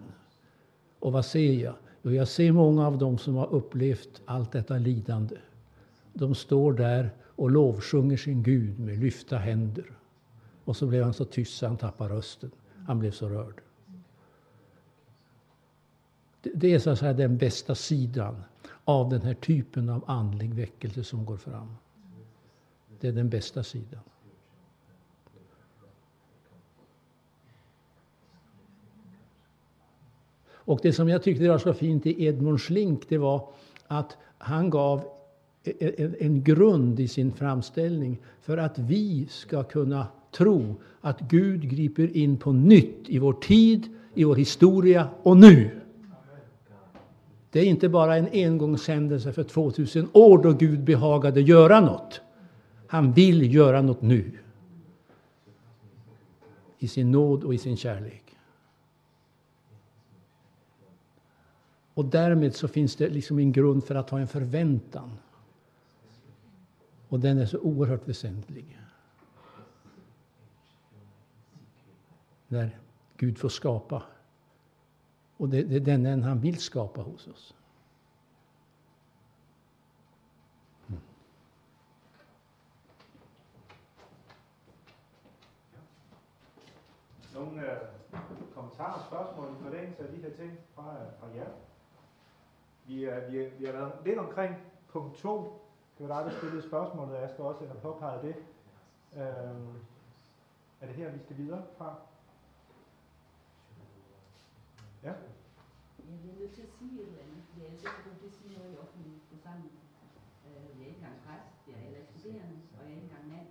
Och 0.99 1.11
vad 1.11 1.25
ser 1.25 1.53
jag? 1.53 1.75
Jo, 2.01 2.11
jag 2.11 2.27
ser 2.27 2.51
många 2.51 2.87
av 2.87 2.97
dem 2.97 3.17
som 3.17 3.35
har 3.35 3.53
upplevt 3.53 4.21
allt 4.25 4.51
detta 4.51 4.77
lidande. 4.77 5.35
De 6.13 6.35
står 6.35 6.73
där 6.73 7.11
och 7.25 7.51
lovsjunger 7.51 8.17
sin 8.17 8.43
Gud 8.43 8.79
med 8.79 8.99
lyfta 8.99 9.37
händer. 9.37 9.91
Och 10.63 10.77
så 10.77 10.87
blev 10.87 11.03
han 11.03 11.13
så 11.13 11.25
tyst 11.25 11.57
så 11.57 11.67
han 11.67 11.77
tappade 11.77 12.13
rösten. 12.13 12.51
Han 12.87 12.99
blev 12.99 13.11
så 13.11 13.29
rörd. 13.29 13.61
Det 16.41 16.73
är 16.73 16.79
så 16.79 16.89
att 16.89 16.99
säga 16.99 17.13
den 17.13 17.37
bästa 17.37 17.75
sidan 17.75 18.43
av 18.85 19.09
den 19.09 19.21
här 19.21 19.33
typen 19.33 19.89
av 19.89 20.03
andlig 20.07 20.53
väckelse 20.53 21.03
som 21.03 21.25
går 21.25 21.37
fram. 21.37 21.75
Det 22.99 23.07
är 23.07 23.11
den 23.11 23.29
bästa 23.29 23.63
sidan. 23.63 23.99
Och 30.69 30.79
det 30.83 30.93
som 30.93 31.09
jag 31.09 31.23
tyckte 31.23 31.49
var 31.49 31.57
så 31.57 31.73
fint 31.73 32.05
i 32.05 32.25
Edmund 32.25 32.61
Schlink, 32.61 33.09
det 33.09 33.17
var 33.17 33.49
att 33.87 34.17
han 34.37 34.69
gav 34.69 35.03
e, 35.63 35.71
e, 35.79 36.03
en, 36.03 36.15
en 36.19 36.43
grund 36.43 36.99
i 36.99 37.07
sin 37.07 37.31
framställning 37.31 38.17
för 38.41 38.57
att 38.57 38.79
vi 38.79 39.27
ska 39.29 39.63
kunna 39.63 40.07
tro 40.31 40.75
att 41.01 41.19
Gud 41.19 41.69
griper 41.69 42.17
in 42.17 42.37
på 42.37 42.51
nytt 42.51 43.09
i 43.09 43.19
vår 43.19 43.33
tid, 43.33 43.87
i 44.13 44.23
vår 44.23 44.35
historia 44.35 45.09
och 45.23 45.37
nu. 45.37 45.81
Det 47.51 47.59
är 47.59 47.65
inte 47.65 47.89
bara 47.89 48.15
en 48.17 48.27
engångshändelse 48.31 49.33
för 49.33 49.43
2000 49.43 50.09
år 50.13 50.43
då 50.43 50.53
Gud 50.53 50.83
behagade 50.83 51.41
göra 51.41 51.79
något. 51.79 52.21
Han 52.87 53.13
vill 53.13 53.53
göra 53.53 53.81
något 53.81 54.01
nu. 54.01 54.39
I 56.79 56.87
sin 56.87 57.11
nåd 57.11 57.43
och 57.43 57.53
i 57.53 57.57
sin 57.57 57.77
kärlek. 57.77 58.23
Och 61.93 62.05
därmed 62.05 62.55
så 62.55 62.67
finns 62.67 62.95
det 62.95 63.09
liksom 63.09 63.39
en 63.39 63.51
grund 63.51 63.83
för 63.83 63.95
att 63.95 64.09
ha 64.09 64.19
en 64.19 64.27
förväntan. 64.27 65.11
Och 67.07 67.19
den 67.19 67.37
är 67.37 67.45
så 67.45 67.57
oerhört 67.59 68.07
väsentlig. 68.07 68.79
När 72.47 72.79
Gud 73.17 73.37
får 73.37 73.49
skapa. 73.49 74.03
Och 75.39 75.49
det, 75.49 75.63
det 75.63 75.75
är 75.75 75.97
den 75.97 76.23
han 76.23 76.41
vill 76.41 76.57
skapa 76.59 77.01
hos 77.01 77.27
oss. 77.27 77.55
Hmm. 80.87 80.99
Nogle 87.33 87.71
øh, 87.71 87.77
kommentarer 88.53 88.93
og 88.93 89.05
spørgsmål 89.07 89.47
i 89.47 89.63
forlængelse 89.63 90.03
af 90.03 90.09
de 90.09 90.21
her 90.21 90.29
ting 90.29 90.51
fra, 90.75 90.93
øh, 90.93 91.19
fra 91.19 91.27
jer? 91.35 91.49
Vi, 92.87 93.03
er, 93.03 93.29
vi, 93.29 93.49
vi 93.59 93.65
har 93.65 93.71
været 93.71 93.91
lidt 94.05 94.19
omkring 94.19 94.55
punkt 94.87 95.17
2. 95.17 95.61
Det 95.97 96.09
var 96.09 96.21
dig, 96.21 96.31
der 96.31 96.37
stillede 96.37 96.67
spørgsmålet, 96.67 97.15
og 97.15 97.21
jeg 97.21 97.29
skal 97.29 97.43
også 97.43 97.65
have 97.65 97.79
påpeget 97.79 98.23
det. 98.23 98.35
Øhm, 99.13 99.73
er 100.81 100.87
det 100.87 100.95
her, 100.95 101.11
vi 101.11 101.19
skal 101.19 101.37
videre 101.37 101.63
fra? 101.77 101.95
Ja? 105.07 105.13
Jeg 106.09 106.17
bliver 106.21 106.37
nødt 106.41 106.53
til 106.57 106.63
at 106.67 106.71
sige 106.77 106.93
et 107.01 107.07
eller 107.07 107.23
andet, 107.25 107.41
fordi 107.47 107.59
jeg 107.63 107.69
er 107.73 107.77
sikker 107.83 108.01
på, 108.05 108.09
at 108.15 108.19
det 108.23 108.31
siger 108.37 108.51
noget 108.57 108.71
i 108.75 108.77
offentlig 108.83 109.13
forsamling. 109.31 109.75
Øh, 110.45 110.69
jeg 110.77 110.83
er 110.85 110.89
ikke 110.91 111.01
engang 111.01 111.19
præst, 111.25 111.51
jeg 111.67 111.75
er 111.77 111.83
heller 111.85 111.99
ikke 112.01 112.13
studerende, 112.13 112.57
og 112.75 112.79
jeg 112.85 112.91
er 112.91 112.97
ikke 112.97 113.07
engang 113.09 113.27
mand. 113.35 113.49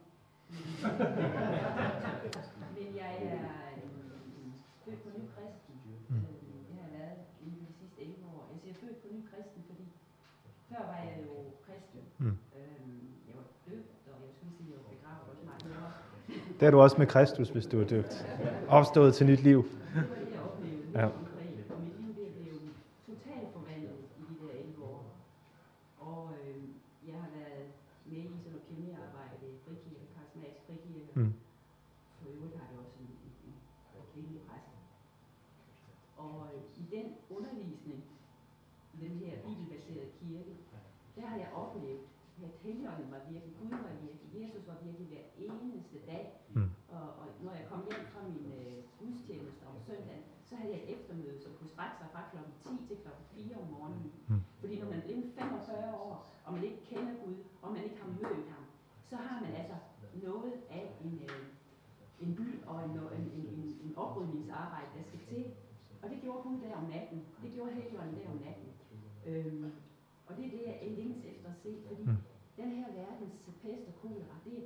Men, 2.76 2.88
jeg 3.02 3.10
er 3.32 3.42
øh, 3.82 4.50
født 4.84 5.00
på 5.04 5.10
ny 5.18 5.24
kristen. 5.34 5.74
Øh, 6.10 6.32
det 6.66 6.72
har 6.78 6.84
jeg 6.88 6.94
været 7.00 7.20
inden 7.44 7.60
de 7.68 7.72
sidste 7.80 7.98
11 8.02 8.26
år. 8.36 8.42
Jeg 8.52 8.58
siger 8.62 8.74
født 8.82 8.96
på 9.02 9.08
ny 9.14 9.20
kristen, 9.30 9.60
fordi 9.70 9.84
før 10.68 10.82
var 10.92 10.98
jeg 11.08 11.16
jo 11.26 11.32
kristen. 11.66 12.00
Mm. 12.22 12.36
Øh, 12.58 12.88
jeg 13.28 13.34
var 13.40 13.46
døbt, 13.68 13.92
og 14.12 14.18
jeg 14.26 14.32
skulle 14.36 14.54
sige, 14.58 14.68
at 14.68 14.72
jeg 14.74 14.80
var 14.82 14.88
begravet 14.94 15.24
også 15.32 15.44
meget. 15.50 15.92
Det 16.60 16.66
er 16.66 16.72
du 16.74 16.80
også 16.86 16.96
med 17.02 17.06
Kristus, 17.14 17.48
hvis 17.54 17.66
du 17.66 17.76
er 17.80 17.88
døbt. 17.94 18.14
Opstået 18.68 19.14
til 19.14 19.26
nyt 19.26 19.42
liv. 19.50 19.60
Ja. 20.94 21.08
konkret. 21.18 21.70
Og 21.74 21.80
mit 21.84 21.94
liv 22.00 22.10
det 22.20 22.28
blev 22.38 22.54
totalt 23.08 23.48
forvandlet 23.56 23.98
i 24.20 24.22
de 24.30 24.34
der 24.42 24.52
11 24.52 24.84
år. 24.84 25.02
Og 26.08 26.22
øh, 26.38 26.62
jeg 27.08 27.16
har 27.22 27.30
været 27.38 27.66
med 28.10 28.18
i 28.18 28.38
sådan 28.38 28.52
noget 28.52 28.62
pionerarbejde 28.68 29.44
i 29.54 29.56
frikirke, 29.64 30.06
karismatisk 30.14 30.60
frikirke. 30.66 31.12
Mm. 31.20 31.32
For 32.18 32.26
øvrigt 32.34 32.56
har 32.60 32.66
jeg 32.70 32.78
også 32.84 32.96
en, 33.04 33.10
en, 33.26 33.32
en, 33.46 33.54
en 33.96 34.04
kvindelig 34.12 34.42
præst. 34.48 34.72
Og 36.24 36.36
øh, 36.54 36.62
i 36.82 36.84
den 36.96 37.06
undervisning, 37.36 38.00
i 38.94 38.96
den 39.04 39.14
her 39.22 39.32
bibelbaserede 39.44 40.10
kirke, 40.20 40.54
der 41.16 41.26
har 41.26 41.36
jeg 41.36 41.50
oplevet, 41.62 42.00
at 42.46 42.52
helligånden 42.64 43.10
var 43.14 43.20
virkelig, 43.32 43.54
Gud 43.60 43.70
var 43.86 43.94
virkelig, 44.04 44.28
Jesus 44.40 44.64
var 44.70 44.78
virkelig 44.86 45.06
hver 45.12 45.26
eneste 45.46 45.98
dag. 46.10 46.24
Mm. 46.54 46.70
Og, 46.96 47.06
og 47.20 47.26
når 47.44 47.52
jeg 47.58 47.66
kom 47.70 47.80
hjem 47.88 48.04
fra 48.12 48.20
min 48.28 48.44
øh, 48.58 48.76
gudstjeneste 49.00 49.62
om 49.70 49.76
søndagen, 49.88 50.24
så 50.48 50.52
havde 50.56 50.72
jeg 50.74 50.80
et 50.82 50.90
eftermøde, 50.96 51.38
som 51.44 51.52
kunne 51.58 51.72
strække 51.74 51.96
sig 52.00 52.08
fra 52.12 52.22
kl. 52.30 52.36
10 52.60 52.86
til 52.88 52.96
kl. 53.02 53.08
4 53.34 53.56
om 53.62 53.66
morgenen. 53.74 54.12
Mm. 54.28 54.40
Fordi 54.60 54.74
når 54.80 54.88
man 54.90 54.98
er 54.98 55.06
blevet 55.06 55.32
45 55.38 55.94
år, 56.06 56.14
og 56.44 56.50
man 56.54 56.62
ikke 56.68 56.80
kender 56.90 57.14
Gud, 57.24 57.36
og 57.62 57.68
man 57.74 57.82
ikke 57.84 57.98
har 58.02 58.10
mødt 58.20 58.48
ham, 58.54 58.64
så 59.10 59.16
har 59.16 59.38
man 59.44 59.52
altså 59.60 59.76
noget 60.26 60.52
af 60.70 60.86
en, 61.04 61.14
øh, 61.28 61.44
en 62.24 62.30
by 62.38 62.48
og 62.70 62.76
en, 62.84 62.90
en, 62.90 63.24
en, 63.38 63.46
en, 63.56 63.64
en 63.84 63.92
oprydningsarbejde, 63.96 64.90
der 64.96 65.02
skal 65.10 65.20
til. 65.30 65.44
Gud 66.48 66.60
der 66.60 66.76
om 66.76 66.84
natten. 66.84 67.18
Det 67.42 67.52
gjorde 67.52 67.72
Helligånden 67.72 68.14
der 68.20 68.30
om 68.30 68.36
natten. 68.46 68.68
Øhm, 69.26 69.72
og 70.26 70.36
det 70.36 70.44
er 70.46 70.50
det, 70.50 70.62
jeg 70.66 70.94
længes 70.98 71.24
efter 71.24 71.48
at 71.48 71.56
se, 71.62 71.70
fordi 71.88 72.02
Mm. 72.02 72.16
den 72.56 72.70
her 72.76 72.86
verdens 72.92 73.34
pest 73.62 73.84
og 73.90 73.94
kolera, 74.02 74.34
det, 74.44 74.64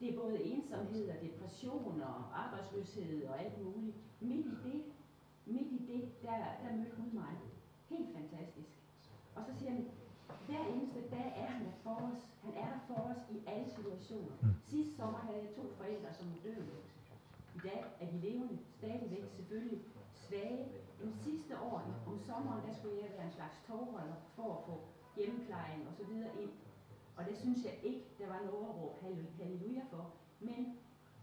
det 0.00 0.14
er 0.14 0.20
både 0.20 0.42
ensomhed 0.42 1.08
og 1.10 1.16
depression 1.26 2.00
og 2.00 2.40
arbejdsløshed 2.44 3.24
og 3.24 3.44
alt 3.44 3.64
muligt. 3.64 3.96
Midt 4.20 4.46
i 4.46 4.54
det, 4.64 4.82
midt 5.46 5.68
i 5.72 5.78
det, 5.92 6.22
der, 6.22 6.36
der 6.62 6.76
mødte 6.76 6.96
Gud 6.96 7.10
mig. 7.12 7.34
Helt 7.88 8.08
fantastisk. 8.16 8.68
Og 9.34 9.42
så 9.46 9.52
siger 9.58 9.70
han, 9.70 9.86
hver 10.46 10.64
eneste 10.74 11.00
dag 11.10 11.32
er 11.36 11.46
han 11.46 11.64
der 11.66 11.72
for 11.82 11.94
os. 12.12 12.20
Han 12.44 12.54
er 12.54 12.66
der 12.74 12.80
for 12.88 12.94
os 13.10 13.22
i 13.30 13.38
alle 13.46 13.70
situationer. 13.70 14.34
Mm. 14.42 14.48
Sidste 14.66 14.96
sommer 14.96 15.18
havde 15.18 15.38
jeg 15.38 15.50
to 15.56 15.62
forældre, 15.78 16.14
som 16.14 16.26
døde. 16.44 16.66
I 17.56 17.58
dag 17.68 17.80
er 18.00 18.06
de 18.12 18.18
levende, 18.26 18.58
stadigvæk 18.78 19.24
selvfølgelig 19.36 19.80
svage. 20.14 20.66
Men 21.00 21.12
sidste 21.26 21.54
år, 21.60 21.82
om 22.06 22.18
sommeren, 22.28 22.62
der 22.68 22.74
skulle 22.78 22.98
jeg 23.02 23.10
være 23.16 23.26
en 23.26 23.32
slags 23.32 23.56
togholder 23.66 24.18
for 24.36 24.48
at 24.56 24.62
få 24.66 24.74
hjemmeplejen 25.16 25.86
og 25.88 25.94
så 25.98 26.04
videre 26.10 26.32
ind. 26.42 26.50
Og 27.16 27.22
det 27.28 27.36
synes 27.36 27.64
jeg 27.64 27.74
ikke, 27.82 28.04
der 28.18 28.26
var 28.26 28.40
noget 28.48 28.64
at 28.70 28.74
råbe 28.80 28.98
halle- 29.04 29.32
halleluja 29.40 29.82
for. 29.92 30.04
Men 30.40 30.60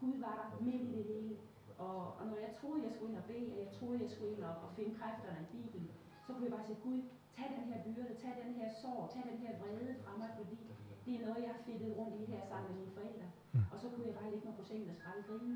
Gud 0.02 0.16
var 0.26 0.34
der 0.40 0.66
midt 0.66 0.82
i 0.82 0.92
det 0.98 1.04
hele. 1.14 1.38
Og, 1.78 1.98
og 2.20 2.24
når 2.32 2.38
jeg 2.46 2.52
troede, 2.60 2.84
jeg 2.84 2.92
skulle 2.96 3.12
ind 3.12 3.20
og 3.24 3.28
bede, 3.32 3.48
og 3.54 3.60
jeg 3.66 3.72
troede, 3.80 4.00
jeg 4.04 4.10
skulle 4.10 4.32
ind 4.36 4.44
og, 4.44 4.56
og 4.66 4.70
finde 4.78 4.94
kræfterne 5.00 5.40
i 5.46 5.50
Bibelen, 5.56 5.88
så 6.26 6.30
kunne 6.34 6.46
jeg 6.48 6.52
bare 6.58 6.66
sige, 6.70 6.80
Gud, 6.84 7.00
tag 7.38 7.48
den 7.58 7.66
her 7.72 7.80
byrde, 7.86 8.14
tag 8.24 8.34
den 8.46 8.54
her 8.60 8.70
sorg, 8.82 9.04
tag 9.14 9.24
den 9.32 9.38
her 9.44 9.52
vrede 9.62 9.96
fra 10.04 10.12
mig, 10.22 10.30
fordi 10.40 10.58
det 11.06 11.12
er 11.16 11.26
noget, 11.26 11.40
jeg 11.46 11.52
har 11.56 11.62
fedtet 11.68 11.98
rundt 11.98 12.16
i 12.22 12.26
her 12.34 12.42
sammen 12.50 12.68
med 12.72 12.78
mine 12.82 12.94
forældre. 12.98 13.28
Mm. 13.54 13.60
Og 13.72 13.78
så 13.82 13.86
kunne 13.90 14.08
jeg 14.10 14.16
bare 14.20 14.32
ligge 14.32 14.46
mig 14.48 14.56
på 14.60 14.64
sengen 14.70 14.90
og 14.90 14.96
skrælle 14.96 15.24
grine. 15.30 15.56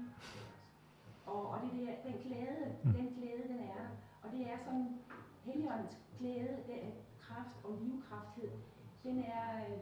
Og, 1.26 1.50
og 1.50 1.58
det 1.64 1.72
der, 1.80 1.94
den 2.12 2.16
glæde, 2.26 2.76
Mm. 2.84 2.94
den 2.94 3.08
glæde, 3.18 3.44
den 3.48 3.60
er 3.60 3.74
der. 3.74 3.88
Og 4.24 4.32
det 4.32 4.42
er 4.52 4.58
sådan, 4.66 4.88
Helligåndens 5.46 5.98
glæde, 6.20 6.58
den 6.68 6.84
kraft 7.20 7.56
og 7.66 7.72
livkrafthed, 7.82 8.52
den 9.04 9.24
er, 9.24 9.66
øh, 9.66 9.78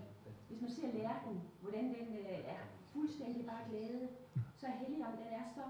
hvis 0.49 0.61
man 0.61 0.69
ser 0.71 0.93
lærken, 0.93 1.41
hvordan 1.61 1.83
den 1.83 2.07
øh, 2.17 2.39
er 2.55 2.61
fuldstændig 2.93 3.45
bare 3.45 3.63
glæde, 3.69 4.07
så 4.55 4.65
er 4.67 4.71
Helligånden, 4.71 5.17
den 5.19 5.27
er 5.39 5.43
så 5.55 5.61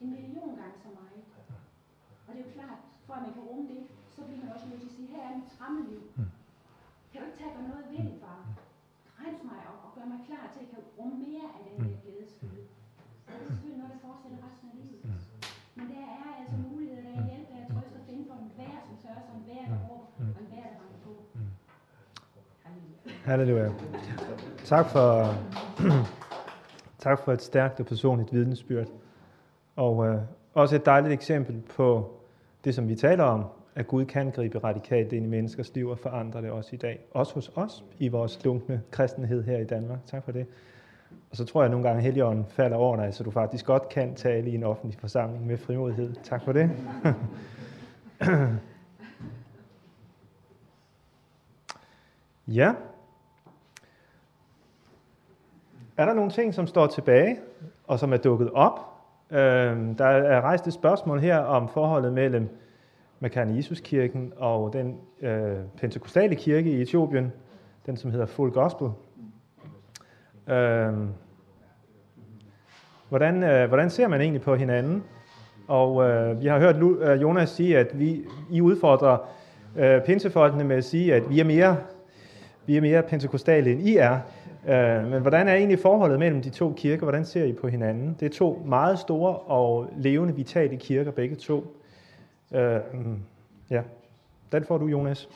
en 0.00 0.10
million 0.10 0.56
gange 0.56 0.78
så 0.84 0.88
meget. 0.88 1.24
Og 2.26 2.34
det 2.34 2.40
er 2.40 2.46
jo 2.46 2.52
klart, 2.60 2.78
for 3.06 3.14
at 3.14 3.22
man 3.22 3.32
kan 3.34 3.42
rumme 3.42 3.68
det, 3.74 3.82
så 4.14 4.24
bliver 4.24 4.40
man 4.44 4.52
også 4.54 4.66
nødt 4.68 4.80
til 4.80 4.88
at 4.88 4.94
sige, 4.94 5.08
her 5.08 5.22
er 5.30 5.36
mit 5.36 5.50
fremmedliv. 5.58 6.02
Mm. 6.16 6.24
Kan 7.12 7.20
du 7.20 7.26
ikke 7.26 7.38
tage 7.38 7.68
noget 7.68 7.86
ved 7.90 8.20
far? 8.20 8.40
Rens 9.20 9.42
mig 9.50 9.60
og, 9.70 9.76
og 9.84 9.90
gør 9.96 10.04
mig 10.12 10.20
klar 10.28 10.44
til, 10.52 10.60
at 10.60 10.64
jeg 10.66 10.70
kan 10.74 10.82
rumme 10.98 11.16
mere 11.26 11.46
af 11.56 11.60
den 11.66 11.74
her 11.86 11.96
glædesfylde. 12.02 12.62
Og 13.26 13.32
det 13.32 13.42
er 13.42 13.46
selvfølgelig 13.46 13.78
noget, 13.82 13.92
der 13.94 14.00
fortsætter 14.08 14.38
resten. 14.46 14.65
Mm. 14.65 14.65
Men 15.76 15.86
der 15.88 15.94
er 15.94 16.40
altså 16.40 16.54
muligheder, 16.70 17.02
der 17.02 17.10
er 17.10 17.26
hjælp, 17.30 17.48
der 17.50 17.56
er 17.62 17.66
trøst 17.74 17.94
at 18.00 18.02
finde 18.08 18.24
for 18.28 18.36
enhver, 18.44 18.76
som 18.86 18.96
tør, 19.02 19.16
som 19.26 19.36
enhver, 19.40 19.64
der 19.72 19.78
råber, 19.88 20.06
og 20.18 20.40
enhver, 20.44 20.66
der 20.70 20.76
banker 20.80 20.98
på. 21.04 21.10
Halleluja. 23.24 23.68
Tak 24.64 24.86
for, 24.86 25.34
tak 27.06 27.18
for 27.24 27.32
et 27.32 27.42
stærkt 27.42 27.80
og 27.80 27.86
personligt 27.86 28.32
vidnesbyrd. 28.32 28.86
Og 29.76 30.06
øh, 30.06 30.20
også 30.54 30.76
et 30.76 30.86
dejligt 30.86 31.12
eksempel 31.12 31.62
på 31.76 32.20
det, 32.64 32.74
som 32.74 32.88
vi 32.88 32.94
taler 32.94 33.24
om, 33.24 33.44
at 33.74 33.86
Gud 33.86 34.04
kan 34.04 34.30
gribe 34.30 34.58
radikalt 34.64 35.12
ind 35.12 35.26
i 35.26 35.28
menneskers 35.28 35.74
liv 35.74 35.88
og 35.88 35.98
forandre 35.98 36.42
det 36.42 36.50
også 36.50 36.70
i 36.72 36.78
dag. 36.78 37.00
Også 37.10 37.34
hos 37.34 37.50
os 37.54 37.84
i 37.98 38.08
vores 38.08 38.44
lunkne 38.44 38.82
kristenhed 38.90 39.42
her 39.42 39.58
i 39.58 39.64
Danmark. 39.64 39.98
Tak 40.06 40.24
for 40.24 40.32
det. 40.32 40.46
Og 41.30 41.36
så 41.36 41.44
tror 41.44 41.60
jeg 41.60 41.64
at 41.64 41.70
nogle 41.70 41.86
gange, 41.86 41.98
at 41.98 42.04
Helligånden 42.04 42.46
falder 42.48 42.76
over 42.76 42.96
dig, 42.96 43.14
så 43.14 43.24
du 43.24 43.30
faktisk 43.30 43.66
godt 43.66 43.88
kan 43.88 44.14
tale 44.14 44.50
i 44.50 44.54
en 44.54 44.62
offentlig 44.62 44.98
forsamling 45.00 45.46
med 45.46 45.56
frimodighed. 45.56 46.14
Tak 46.22 46.42
for 46.44 46.52
det. 46.52 46.70
ja. 52.58 52.74
Er 55.96 56.04
der 56.04 56.14
nogle 56.14 56.30
ting, 56.30 56.54
som 56.54 56.66
står 56.66 56.86
tilbage, 56.86 57.38
og 57.86 57.98
som 57.98 58.12
er 58.12 58.16
dukket 58.16 58.50
op? 58.50 58.80
Øhm, 59.30 59.94
der 59.94 60.06
er 60.06 60.40
rejst 60.40 60.66
et 60.66 60.72
spørgsmål 60.72 61.20
her 61.20 61.38
om 61.38 61.68
forholdet 61.68 62.12
mellem 62.12 62.48
Makane 63.20 63.56
Jesuskirken 63.56 64.32
og 64.36 64.72
den 64.72 65.00
øh, 65.20 65.56
pentekostale 65.76 66.36
kirke 66.36 66.70
i 66.70 66.82
Etiopien, 66.82 67.32
den 67.86 67.96
som 67.96 68.10
hedder 68.10 68.26
Full 68.26 68.50
Gospel. 68.50 68.90
Øhm, 70.48 71.08
hvordan, 73.08 73.42
øh, 73.42 73.68
hvordan 73.68 73.90
ser 73.90 74.08
man 74.08 74.20
egentlig 74.20 74.42
på 74.42 74.54
hinanden? 74.54 75.04
Og 75.68 76.08
øh, 76.10 76.42
vi 76.42 76.46
har 76.46 76.58
hørt 76.58 76.76
Lu- 76.76 77.04
øh, 77.04 77.22
Jonas 77.22 77.50
sige, 77.50 77.78
at 77.78 77.98
vi, 77.98 78.24
I 78.50 78.60
udfordrer 78.60 79.18
øh, 79.76 80.00
pinsefolkene 80.02 80.64
med 80.64 80.76
at 80.76 80.84
sige, 80.84 81.14
at 81.14 81.30
vi 81.30 81.40
er 81.40 81.44
mere, 81.44 81.76
vi 82.66 82.76
er 82.76 82.80
mere 82.80 83.02
pentekostale, 83.02 83.72
end 83.72 83.80
I 83.80 83.96
er. 83.96 84.18
Øh, 84.68 85.10
men 85.10 85.22
hvordan 85.22 85.48
er 85.48 85.54
egentlig 85.54 85.78
forholdet 85.78 86.18
mellem 86.18 86.42
de 86.42 86.50
to 86.50 86.72
kirker? 86.76 87.02
Hvordan 87.02 87.24
ser 87.24 87.44
I 87.44 87.52
på 87.52 87.68
hinanden? 87.68 88.16
Det 88.20 88.26
er 88.26 88.36
to 88.38 88.62
meget 88.66 88.98
store 88.98 89.36
og 89.36 89.90
levende, 89.96 90.34
vitale 90.34 90.76
kirker, 90.76 91.10
begge 91.10 91.36
to. 91.36 91.76
Øh, 92.54 92.80
ja, 93.70 93.82
den 94.52 94.64
får 94.64 94.78
du, 94.78 94.86
Jonas. 94.86 95.28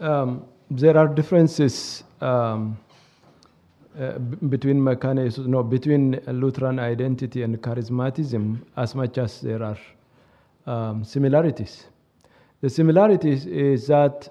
Um, 0.00 0.44
there 0.70 0.96
are 0.96 1.08
differences 1.08 2.04
um, 2.20 2.78
uh, 3.98 4.18
between 4.18 4.82
Mechanics, 4.82 5.38
no, 5.38 5.62
between 5.62 6.20
Lutheran 6.26 6.78
identity 6.78 7.42
and 7.42 7.60
charismatism 7.60 8.60
as 8.76 8.94
much 8.94 9.18
as 9.18 9.40
there 9.40 9.62
are 9.62 9.78
um, 10.66 11.04
similarities. 11.04 11.86
The 12.60 12.70
similarities 12.70 13.46
is 13.46 13.86
that 13.86 14.28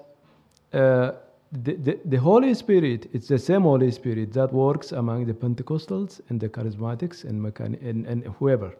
uh, 0.72 1.12
the, 1.50 1.74
the, 1.74 1.98
the 2.04 2.16
Holy 2.16 2.54
Spirit, 2.54 3.08
it's 3.12 3.28
the 3.28 3.38
same 3.38 3.62
Holy 3.62 3.90
Spirit 3.90 4.32
that 4.34 4.52
works 4.52 4.92
among 4.92 5.26
the 5.26 5.32
Pentecostals 5.32 6.20
and 6.28 6.38
the 6.40 6.48
charismatics 6.48 7.24
and, 7.24 7.44
and, 7.60 8.06
and 8.06 8.24
whoever. 8.38 8.74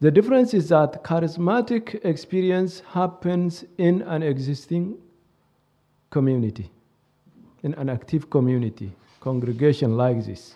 The 0.00 0.10
difference 0.10 0.54
is 0.54 0.68
that 0.70 1.04
charismatic 1.04 2.04
experience 2.04 2.80
happens 2.80 3.64
in 3.76 4.02
an 4.02 4.22
existing 4.22 4.96
community, 6.10 6.70
in 7.62 7.74
an 7.74 7.88
active 7.88 8.28
community, 8.28 8.92
congregation 9.20 9.96
like 9.96 10.24
this. 10.24 10.54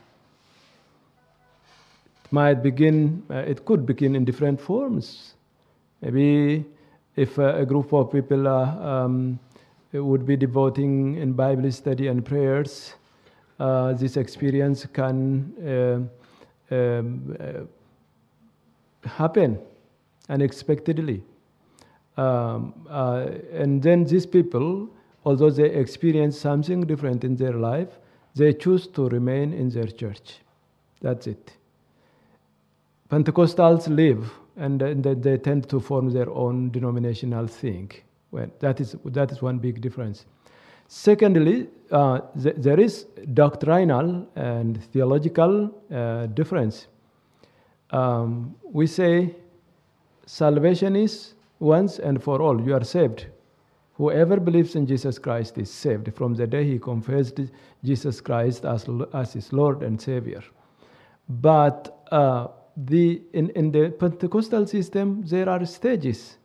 It 2.25 2.33
might 2.33 2.63
begin, 2.63 3.23
uh, 3.31 3.35
it 3.35 3.65
could 3.65 3.87
begin 3.87 4.17
in 4.17 4.25
different 4.25 4.61
forms. 4.61 5.35
Maybe 6.01 6.65
if 7.17 7.39
uh, 7.39 7.55
a 7.57 7.65
group 7.65 7.93
of 7.93 8.11
people 8.11 8.49
uh, 8.49 9.05
um, 9.05 9.39
would 9.93 10.27
be 10.27 10.37
devoting 10.37 11.17
in 11.17 11.33
Bible 11.33 11.71
study 11.71 12.09
and 12.09 12.25
prayers, 12.25 12.95
uh, 13.61 13.93
this 13.93 14.17
experience 14.17 14.87
can 14.87 16.09
uh, 16.71 16.75
um, 16.75 17.69
happen 19.05 19.59
unexpectedly. 20.29 21.23
Um, 22.17 22.75
and 23.53 23.83
then 23.83 24.05
these 24.05 24.27
people, 24.27 24.89
although 25.25 25.51
they 25.51 25.71
experience 25.71 26.39
something 26.39 26.83
different 26.83 27.25
in 27.25 27.37
their 27.37 27.53
life, 27.55 27.99
they 28.35 28.53
choose 28.53 28.87
to 28.89 29.09
remain 29.09 29.53
in 29.53 29.69
their 29.71 29.87
church. 29.87 30.39
That's 31.01 31.27
it. 31.27 31.53
Pentecostals 33.11 33.87
live 33.89 34.31
and 34.57 34.81
they- 34.81 35.15
they 35.15 35.37
tend 35.39 35.69
to 35.69 35.81
form 35.81 36.11
their 36.11 36.31
own 36.31 36.71
denominational 36.71 37.47
thing. 37.47 37.91
Well, 38.31 38.49
that 38.61 38.81
is, 38.81 38.97
that 39.05 39.31
is 39.33 39.43
one 39.43 39.59
big 39.59 39.81
difference. 39.81 40.27
Secondly, 40.89 41.69
uh, 41.91 42.21
th- 42.43 42.57
there 42.59 42.81
is 42.81 43.07
doctrinal 43.33 44.27
and 44.37 44.83
theological 44.93 45.71
uh, 45.91 46.27
difference. 46.27 46.89
Um, 47.91 48.55
we 48.73 48.87
say 48.87 49.35
salvation 50.27 50.97
is 50.97 51.35
once 51.61 51.99
and 51.99 52.23
for 52.23 52.43
all. 52.43 52.61
You 52.61 52.75
are 52.75 52.85
saved. 52.85 53.27
Whoever 53.95 54.41
believes 54.41 54.75
in 54.75 54.87
Jesus 54.87 55.19
Christ 55.19 55.57
is 55.59 55.71
saved 55.71 56.13
from 56.15 56.35
the 56.35 56.47
day 56.47 56.65
he 56.65 56.79
confessed 56.79 57.41
Jesus 57.85 58.21
Christ 58.21 58.65
as, 58.65 58.89
as 59.13 59.33
his 59.35 59.53
Lord 59.53 59.83
and 59.83 60.01
Savior. 60.01 60.43
But 61.29 62.05
uh, 62.11 62.49
the, 62.77 63.23
in, 63.33 63.51
in 63.51 63.71
the 63.71 63.91
Pentecostal 63.91 64.67
system, 64.67 65.23
there 65.27 65.49
are 65.49 65.65
stages. 65.65 66.39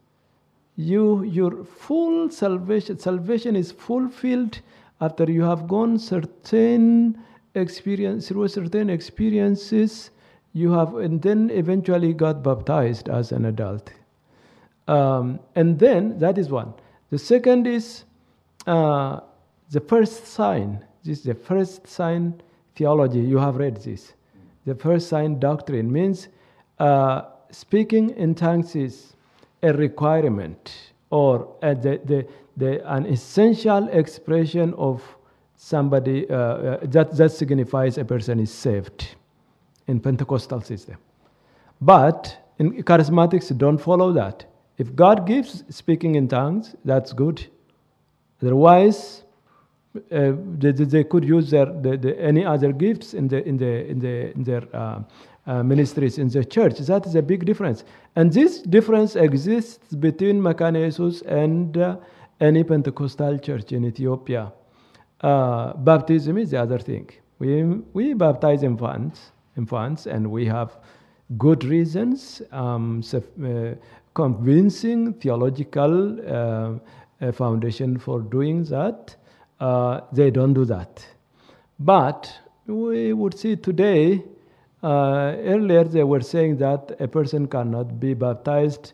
You, 0.75 1.23
your 1.23 1.63
full 1.65 2.29
salvation, 2.29 2.99
salvation 2.99 3.55
is 3.55 3.71
fulfilled 3.71 4.61
after 5.01 5.29
you 5.29 5.41
have 5.41 5.67
gone 5.67 5.97
certain 5.97 7.19
experience 7.55 8.27
through 8.27 8.47
certain 8.49 8.91
experiences. 8.91 10.11
You 10.53 10.71
have, 10.73 10.95
and 10.95 11.21
then 11.21 11.49
eventually 11.49 12.13
got 12.13 12.43
baptized 12.43 13.09
as 13.09 13.31
an 13.31 13.45
adult. 13.45 13.91
Um, 14.87 15.39
and 15.55 15.79
then 15.79 16.19
that 16.19 16.37
is 16.37 16.49
one. 16.49 16.73
The 17.09 17.17
second 17.17 17.67
is 17.67 18.03
uh, 18.67 19.21
the 19.71 19.79
first 19.79 20.27
sign. 20.27 20.85
This 21.03 21.19
is 21.19 21.23
the 21.23 21.35
first 21.35 21.87
sign 21.87 22.41
theology. 22.75 23.19
You 23.19 23.37
have 23.37 23.57
read 23.57 23.77
this. 23.77 24.13
The 24.65 24.75
first 24.75 25.07
sign 25.07 25.39
doctrine 25.39 25.91
means 25.91 26.27
uh, 26.77 27.23
speaking 27.51 28.11
in 28.11 28.35
tongues 28.35 28.75
is 28.75 29.13
a 29.63 29.73
requirement 29.73 30.93
or 31.09 31.55
uh, 31.61 31.73
the, 31.73 31.99
the, 32.05 32.27
the, 32.57 32.93
an 32.93 33.05
essential 33.05 33.87
expression 33.89 34.73
of 34.75 35.01
somebody 35.55 36.29
uh, 36.29 36.35
uh, 36.35 36.79
that, 36.83 37.15
that 37.17 37.31
signifies 37.31 37.97
a 37.97 38.05
person 38.05 38.39
is 38.39 38.51
saved 38.51 39.15
in 39.87 39.99
Pentecostal 39.99 40.61
system. 40.61 40.97
But 41.81 42.37
in 42.59 42.83
charismatics, 42.83 43.57
don't 43.57 43.77
follow 43.77 44.13
that. 44.13 44.45
If 44.79 44.95
God 44.95 45.27
gives 45.27 45.65
speaking 45.69 46.15
in 46.15 46.29
tongues, 46.29 46.75
that's 46.85 47.13
good. 47.13 47.45
Otherwise, 48.41 49.23
uh, 50.11 50.33
they, 50.57 50.71
they- 50.71 51.03
could 51.05 51.25
use 51.25 51.51
their 51.51 51.67
the, 51.67 51.97
the, 51.97 52.19
any 52.21 52.45
other 52.45 52.71
gifts 52.73 53.13
in 53.13 53.27
the 53.27 53.45
in 53.47 53.57
the 53.57 53.85
in 53.91 53.99
the 53.99 54.31
in 54.35 54.43
their 54.45 54.63
uh, 54.73 55.03
uh, 55.47 55.63
ministries 55.63 56.17
in 56.17 56.29
the 56.29 56.45
church. 56.45 56.79
That 56.79 57.05
is 57.07 57.15
a 57.15 57.21
big 57.21 57.45
difference, 57.45 57.83
and 58.15 58.33
this 58.33 58.61
difference 58.61 59.17
exists 59.17 59.95
between 59.95 60.41
Makane 60.41 61.23
and 61.27 61.77
uh, 61.77 61.97
any 62.39 62.63
Pentecostal 62.63 63.39
church 63.39 63.73
in 63.73 63.85
Ethiopia. 63.85 64.53
Uh, 65.21 65.73
baptism 65.73 66.37
is 66.37 66.51
the 66.51 66.61
other 66.61 66.79
thing. 66.79 67.09
We 67.39 67.63
we 67.93 68.13
baptize 68.13 68.63
infants, 68.63 69.33
infants, 69.57 70.07
and 70.07 70.31
we 70.31 70.45
have 70.45 70.77
good 71.37 71.63
reasons, 71.65 72.41
um, 72.51 73.03
uh, 73.13 73.75
convincing 74.19 75.13
theological 75.13 75.93
uh, 76.19 76.73
uh, 77.21 77.31
foundation 77.31 77.97
for 77.97 78.19
doing 78.19 78.65
that. 78.65 79.15
Uh, 79.61 80.01
they 80.11 80.29
don't 80.29 80.53
do 80.53 80.65
that. 80.65 81.05
But 81.79 82.29
we 82.67 83.13
would 83.13 83.39
see 83.39 83.55
today, 83.55 84.21
uh, 84.83 85.35
earlier 85.53 85.85
they 85.85 86.03
were 86.03 86.19
saying 86.19 86.57
that 86.57 86.97
a 86.99 87.07
person 87.07 87.47
cannot 87.47 87.97
be 87.97 88.13
baptized 88.13 88.91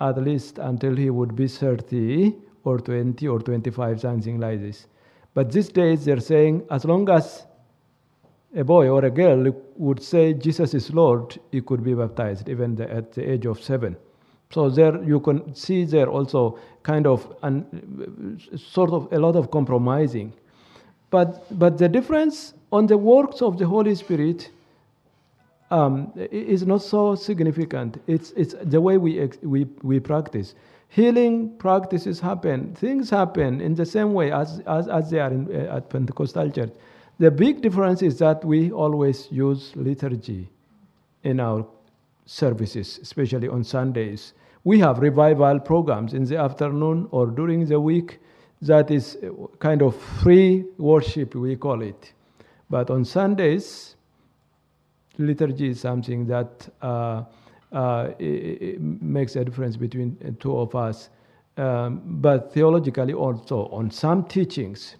at 0.00 0.16
least 0.22 0.58
until 0.58 0.94
he 0.94 1.10
would 1.10 1.34
be 1.34 1.48
30 1.48 2.36
or 2.62 2.78
20 2.78 3.26
or 3.26 3.40
25, 3.40 4.00
something 4.00 4.38
like 4.38 4.60
this. 4.60 4.86
But 5.34 5.50
these 5.50 5.70
days 5.70 6.04
they're 6.04 6.20
saying 6.20 6.66
as 6.70 6.84
long 6.84 7.10
as 7.10 7.46
a 8.54 8.62
boy 8.62 8.88
or 8.88 9.04
a 9.04 9.10
girl 9.10 9.52
would 9.76 10.00
say 10.00 10.34
Jesus 10.34 10.72
is 10.72 10.94
Lord, 10.94 11.36
he 11.50 11.62
could 11.62 11.82
be 11.82 11.94
baptized 11.94 12.48
even 12.48 12.80
at 12.80 13.12
the 13.12 13.28
age 13.28 13.46
of 13.46 13.60
seven. 13.60 13.96
So 14.50 14.70
there 14.70 15.02
you 15.02 15.20
can 15.20 15.54
see 15.54 15.84
there 15.84 16.08
also 16.08 16.58
kind 16.82 17.06
of 17.06 17.34
an, 17.42 18.40
sort 18.56 18.90
of 18.90 19.12
a 19.12 19.18
lot 19.18 19.36
of 19.36 19.50
compromising. 19.50 20.32
But, 21.10 21.58
but 21.58 21.78
the 21.78 21.88
difference 21.88 22.54
on 22.72 22.86
the 22.86 22.98
works 22.98 23.42
of 23.42 23.58
the 23.58 23.66
Holy 23.66 23.94
Spirit 23.94 24.50
um, 25.70 26.12
is 26.16 26.66
not 26.66 26.82
so 26.82 27.14
significant. 27.14 28.00
It's, 28.06 28.30
it's 28.32 28.54
the 28.62 28.80
way 28.80 28.96
we, 28.96 29.30
we, 29.42 29.66
we 29.82 30.00
practice. 30.00 30.54
Healing 30.88 31.56
practices 31.58 32.18
happen, 32.18 32.74
things 32.74 33.10
happen 33.10 33.60
in 33.60 33.74
the 33.74 33.84
same 33.84 34.14
way 34.14 34.32
as, 34.32 34.60
as, 34.66 34.88
as 34.88 35.10
they 35.10 35.20
are 35.20 35.30
in, 35.30 35.54
uh, 35.54 35.76
at 35.76 35.90
Pentecostal 35.90 36.50
church. 36.50 36.72
The 37.18 37.30
big 37.30 37.60
difference 37.60 38.00
is 38.00 38.18
that 38.20 38.42
we 38.44 38.70
always 38.70 39.28
use 39.30 39.72
liturgy 39.76 40.48
in 41.24 41.40
our 41.40 41.66
services, 42.28 42.98
especially 43.02 43.48
on 43.48 43.64
Sundays. 43.64 44.34
We 44.64 44.78
have 44.80 44.98
revival 44.98 45.58
programs 45.60 46.12
in 46.12 46.24
the 46.24 46.36
afternoon 46.36 47.08
or 47.10 47.26
during 47.26 47.64
the 47.66 47.80
week 47.80 48.18
that 48.60 48.90
is 48.90 49.16
uh, 49.22 49.30
kind 49.60 49.80
of 49.82 49.96
free 49.96 50.64
worship, 50.76 51.34
we 51.34 51.56
call 51.56 51.80
it. 51.80 52.12
But 52.68 52.90
on 52.90 53.04
Sundays, 53.04 53.96
liturgy 55.16 55.70
is 55.70 55.80
something 55.80 56.26
that 56.26 56.68
uh, 56.82 56.86
uh, 57.72 58.10
i- 58.20 58.58
i- 58.60 58.76
makes 58.80 59.36
a 59.36 59.44
difference 59.44 59.76
between 59.76 60.16
uh, 60.22 60.30
two 60.38 60.58
of 60.58 60.74
us. 60.74 61.08
Um, 61.56 62.02
but 62.04 62.52
theologically, 62.52 63.14
also 63.14 63.68
on 63.68 63.90
some 63.90 64.24
teachings, 64.24 64.96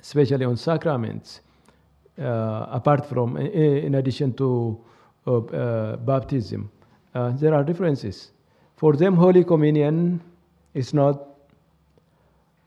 especially 0.00 0.44
on 0.44 0.56
sacraments, 0.56 1.40
uh, 2.18 2.66
apart 2.70 3.06
from, 3.06 3.36
in 3.36 3.94
addition 3.94 4.32
to 4.34 4.78
uh, 5.26 5.38
uh, 5.38 5.96
baptism, 5.96 6.70
uh, 7.14 7.30
there 7.30 7.54
are 7.54 7.64
differences. 7.64 8.30
For 8.76 8.92
them, 8.94 9.16
Holy 9.16 9.42
Communion 9.42 10.20
is 10.74 10.92
not, 10.92 11.26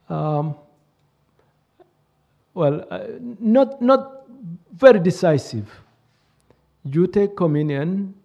um, 0.09 0.55
well, 2.53 2.85
uh, 2.89 3.05
not, 3.39 3.81
not 3.81 4.25
very 4.73 4.99
decisive. 4.99 5.69
You 6.83 7.07
take 7.07 7.35
communion 7.37 8.15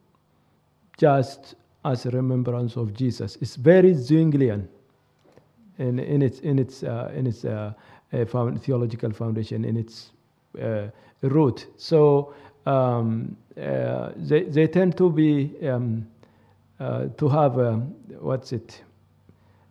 just 0.97 1.55
as 1.85 2.07
a 2.07 2.11
remembrance 2.11 2.77
of 2.77 2.95
Jesus. 2.95 3.37
It's 3.41 3.57
very 3.57 3.93
Zwinglian 3.93 4.67
in, 5.79 5.99
in 5.99 6.23
its, 6.23 6.41
in 6.41 6.59
its, 6.59 6.83
uh, 6.83 7.13
in 7.15 7.27
its 7.27 7.45
uh, 7.45 7.75
uh, 8.13 8.25
found 8.25 8.63
theological 8.63 9.13
foundation, 9.13 9.65
in 9.65 9.77
its 9.77 10.11
root. 11.21 11.67
So 11.77 12.33
um, 12.67 13.37
uh, 13.61 14.11
they, 14.17 14.43
they 14.45 14.67
tend 14.67 14.97
to 14.97 15.11
be, 15.11 15.53
um, 15.69 16.07
uh, 16.81 17.07
to 17.17 17.29
have, 17.29 17.59
um, 17.59 17.95
what's 18.21 18.53
it, 18.53 18.83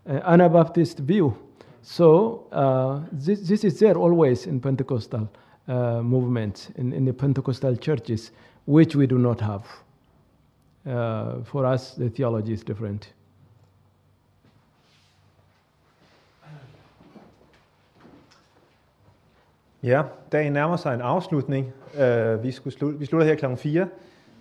uh, 0.09 0.19
Anabaptist 0.25 0.99
view. 0.99 1.35
So 1.81 2.47
uh, 2.51 3.01
this, 3.11 3.41
this 3.41 3.63
is 3.63 3.79
there 3.79 3.95
always 3.95 4.45
in 4.45 4.59
Pentecostal 4.59 5.29
uh, 5.67 6.01
movement, 6.01 6.69
in, 6.77 6.93
in 6.93 7.05
the 7.05 7.13
Pentecostal 7.13 7.75
churches, 7.75 8.31
which 8.65 8.95
we 8.95 9.07
do 9.07 9.17
not 9.17 9.41
have. 9.41 9.65
Uh, 10.85 11.41
for 11.43 11.65
us, 11.65 11.95
the 11.95 12.09
theology 12.09 12.53
is 12.53 12.63
different. 12.63 13.13
Ja, 19.83 20.01
dagen 20.31 20.53
nærmer 20.53 20.75
sig 20.75 20.93
en 20.93 21.01
afslutning. 21.01 21.73
Uh, 21.93 22.43
vi, 22.43 22.51
skulle 22.51 22.75
slu- 22.75 22.97
vi 22.97 23.05
slutter 23.05 23.27
her 23.27 23.35
klokken 23.35 23.57
4. 23.57 23.87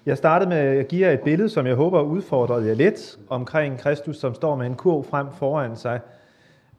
Jeg 0.06 0.16
startede 0.16 0.48
med 0.48 0.58
at 0.58 0.88
give 0.88 1.06
jer 1.06 1.12
et 1.12 1.20
billede, 1.20 1.48
som 1.48 1.66
jeg 1.66 1.74
håber 1.74 2.00
udfordrede 2.00 2.68
jer 2.68 2.74
lidt, 2.74 3.18
omkring 3.28 3.78
Kristus, 3.78 4.16
som 4.16 4.34
står 4.34 4.56
med 4.56 4.66
en 4.66 4.74
kurv 4.74 5.04
frem 5.04 5.26
foran 5.38 5.76
sig, 5.76 6.00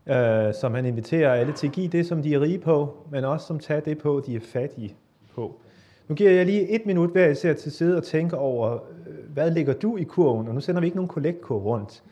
uh, 0.05 0.53
som 0.61 0.73
han 0.73 0.85
inviterer 0.85 1.33
alle 1.33 1.53
til 1.53 1.67
at 1.67 1.73
give 1.73 1.87
det, 1.87 2.05
som 2.05 2.21
de 2.21 2.33
er 2.33 2.41
rige 2.41 2.59
på, 2.59 2.97
men 3.11 3.25
også 3.25 3.47
som 3.47 3.59
tager 3.59 3.79
det 3.81 3.97
på, 3.97 4.23
de 4.25 4.35
er 4.35 4.39
fattige 4.53 4.95
på. 5.35 5.59
Nu 6.07 6.15
giver 6.15 6.31
jeg 6.31 6.45
lige 6.45 6.69
et 6.69 6.85
minut 6.85 7.11
hver 7.11 7.27
især 7.29 7.53
til 7.53 7.69
at 7.69 7.73
sidde 7.73 7.97
og 7.97 8.03
tænke 8.03 8.37
over, 8.37 8.73
øh, 8.73 9.33
hvad 9.33 9.51
lægger 9.51 9.73
du 9.73 9.97
i 9.97 10.03
kurven? 10.03 10.47
Og 10.47 10.53
nu 10.53 10.61
sender 10.61 10.81
vi 10.81 10.87
ikke 10.87 10.97
nogen 10.97 11.09
kollektkurv 11.09 11.63
rundt. 11.63 12.03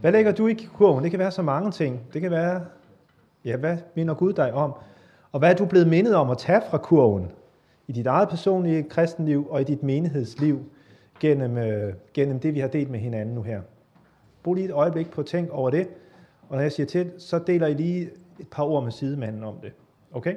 Hvad 0.00 0.12
lægger 0.12 0.32
du 0.32 0.46
i 0.46 0.54
kurven? 0.74 1.02
Det 1.04 1.10
kan 1.10 1.20
være 1.20 1.30
så 1.30 1.42
mange 1.42 1.70
ting. 1.70 2.00
Det 2.12 2.20
kan 2.20 2.30
være, 2.30 2.60
ja, 3.44 3.56
hvad 3.56 3.76
minder 3.94 4.14
Gud 4.14 4.32
dig 4.32 4.54
om? 4.54 4.72
Og 5.32 5.38
hvad 5.38 5.50
er 5.50 5.54
du 5.54 5.66
blevet 5.66 5.88
mindet 5.88 6.14
om 6.14 6.30
at 6.30 6.38
tage 6.38 6.62
fra 6.70 6.78
kurven 6.78 7.32
i 7.86 7.92
dit 7.92 8.06
eget 8.06 8.28
personlige 8.28 8.82
kristenliv 8.82 9.46
og 9.50 9.60
i 9.60 9.64
dit 9.64 9.82
menighedsliv 9.82 10.60
gennem, 11.20 11.58
øh, 11.58 11.94
gennem 12.14 12.40
det, 12.40 12.54
vi 12.54 12.60
har 12.60 12.68
delt 12.68 12.90
med 12.90 13.00
hinanden 13.00 13.34
nu 13.34 13.42
her? 13.42 13.60
Brug 14.42 14.54
lige 14.54 14.64
et 14.64 14.70
øjeblik 14.70 15.10
på 15.10 15.20
at 15.20 15.26
tænke 15.26 15.52
over 15.52 15.70
det. 15.70 15.88
Og 16.48 16.56
når 16.56 16.62
jeg 16.62 16.72
siger 16.72 16.86
til, 16.86 17.12
så 17.18 17.38
deler 17.38 17.66
I 17.66 17.74
lige 17.74 18.10
et 18.38 18.48
par 18.48 18.62
ord 18.62 18.84
med 18.84 18.92
sidemanden 18.92 19.44
om 19.44 19.54
det. 19.62 19.72
Okay? 20.12 20.34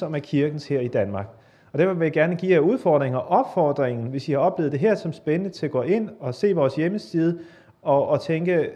Som 0.00 0.14
er 0.14 0.18
kirkens 0.18 0.68
her 0.68 0.80
i 0.80 0.88
Danmark. 0.88 1.26
Og 1.72 1.78
derfor 1.78 1.94
vil 1.94 2.04
jeg 2.04 2.12
gerne 2.12 2.36
give 2.36 2.52
jer 2.52 2.60
udfordringer 2.60 3.18
og 3.18 3.44
opfordringen, 3.44 4.06
hvis 4.06 4.28
I 4.28 4.32
har 4.32 4.38
oplevet 4.38 4.72
det 4.72 4.80
her 4.80 4.94
som 4.94 5.12
spændende, 5.12 5.50
til 5.50 5.66
at 5.66 5.72
gå 5.72 5.82
ind 5.82 6.08
og 6.20 6.34
se 6.34 6.52
vores 6.52 6.74
hjemmeside 6.74 7.38
og, 7.82 8.08
og 8.08 8.20
tænke, 8.20 8.70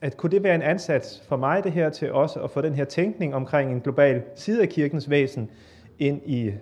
at 0.00 0.16
kunne 0.16 0.30
det 0.30 0.42
være 0.42 0.54
en 0.54 0.62
ansats 0.62 1.22
for 1.28 1.36
mig 1.36 1.64
det 1.64 1.72
her 1.72 1.90
til 1.90 2.12
også 2.12 2.40
at 2.40 2.50
få 2.50 2.60
den 2.60 2.74
her 2.74 2.84
tænkning 2.84 3.34
omkring 3.34 3.72
en 3.72 3.80
global 3.80 4.22
side 4.34 4.62
af 4.62 4.68
kirkens 4.68 5.10
væsen 5.10 5.50
ind 5.98 6.20
i, 6.26 6.52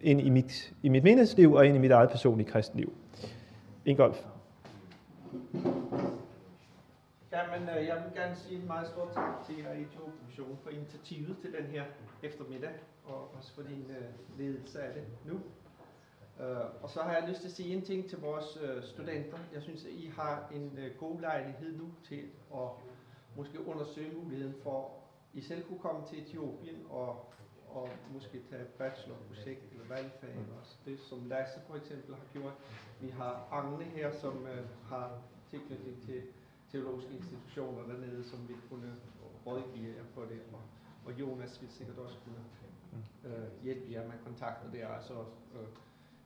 ind 0.00 0.20
i, 0.20 0.30
mit, 0.30 0.72
i 0.82 0.88
mit 0.88 1.04
mindesliv 1.04 1.52
og 1.52 1.66
ind 1.66 1.76
i 1.76 1.78
mit 1.78 1.90
eget 1.90 2.10
personlige 2.10 2.48
kristenliv. 2.48 2.92
Ingolf. 3.84 4.24
Jamen, 7.38 7.68
øh, 7.68 7.86
jeg 7.86 8.04
vil 8.04 8.12
gerne 8.14 8.36
sige 8.36 8.60
en 8.60 8.66
meget 8.66 8.88
stor 8.88 9.10
tak 9.14 9.44
til 9.46 9.58
jer 9.58 9.72
i 9.72 9.86
Mission 10.26 10.58
for 10.62 10.70
initiativet 10.70 11.38
til 11.38 11.52
den 11.52 11.64
her 11.64 11.84
eftermiddag, 12.22 12.70
og 13.04 13.34
også 13.34 13.54
for 13.54 13.62
din 13.62 13.90
øh, 13.90 14.38
ledelse 14.38 14.82
af 14.82 14.94
det 14.94 15.04
nu. 15.24 15.40
Øh, 16.44 16.82
og 16.82 16.90
så 16.90 17.02
har 17.02 17.12
jeg 17.12 17.28
lyst 17.28 17.40
til 17.40 17.48
at 17.48 17.52
sige 17.52 17.76
en 17.76 17.84
ting 17.84 18.08
til 18.08 18.18
vores 18.20 18.58
øh, 18.62 18.82
studenter. 18.82 19.38
Jeg 19.54 19.62
synes, 19.62 19.84
at 19.84 19.90
I 19.90 20.12
har 20.16 20.48
en 20.54 20.78
øh, 20.78 20.96
god 20.96 21.20
lejlighed 21.20 21.76
nu 21.76 21.88
til 22.04 22.30
at 22.54 22.68
måske 23.36 23.66
undersøge 23.66 24.14
muligheden 24.16 24.54
for, 24.62 24.90
I 25.34 25.40
selv 25.40 25.64
kunne 25.64 25.78
komme 25.78 26.06
til 26.06 26.22
Etiopien 26.22 26.86
og, 26.90 27.32
og 27.68 27.88
måske 28.12 28.42
tage 28.50 28.62
et 28.62 28.68
bachelorprojekt 28.68 29.72
eller 29.72 29.88
valgfag 29.88 30.36
også. 30.60 30.76
Det 30.84 31.00
som 31.00 31.28
Lasse 31.28 31.60
for 31.66 31.74
eksempel 31.74 32.14
har 32.14 32.26
gjort. 32.32 32.52
Vi 33.00 33.08
har 33.08 33.48
Agne 33.50 33.84
her, 33.84 34.10
som 34.12 34.46
øh, 34.46 34.64
har 34.88 35.18
tilknytning 35.50 36.02
til 36.02 36.22
teologiske 36.72 37.12
institutioner 37.12 37.82
dernede, 37.86 38.24
som 38.24 38.48
vi 38.48 38.54
kunne 38.68 38.94
rådgive 39.46 39.96
jer 39.96 40.04
på 40.14 40.22
det. 40.24 40.40
Og, 40.52 40.60
og 41.04 41.20
Jonas 41.20 41.62
vil 41.62 41.70
sikkert 41.70 41.98
også 41.98 42.16
kunne 42.24 42.44
øh, 43.24 43.62
hjælpe 43.62 43.92
jer 43.92 44.06
med 44.06 44.14
kontakter 44.24 44.70
der, 44.70 44.88
altså 44.88 45.20
øh, 45.54 45.68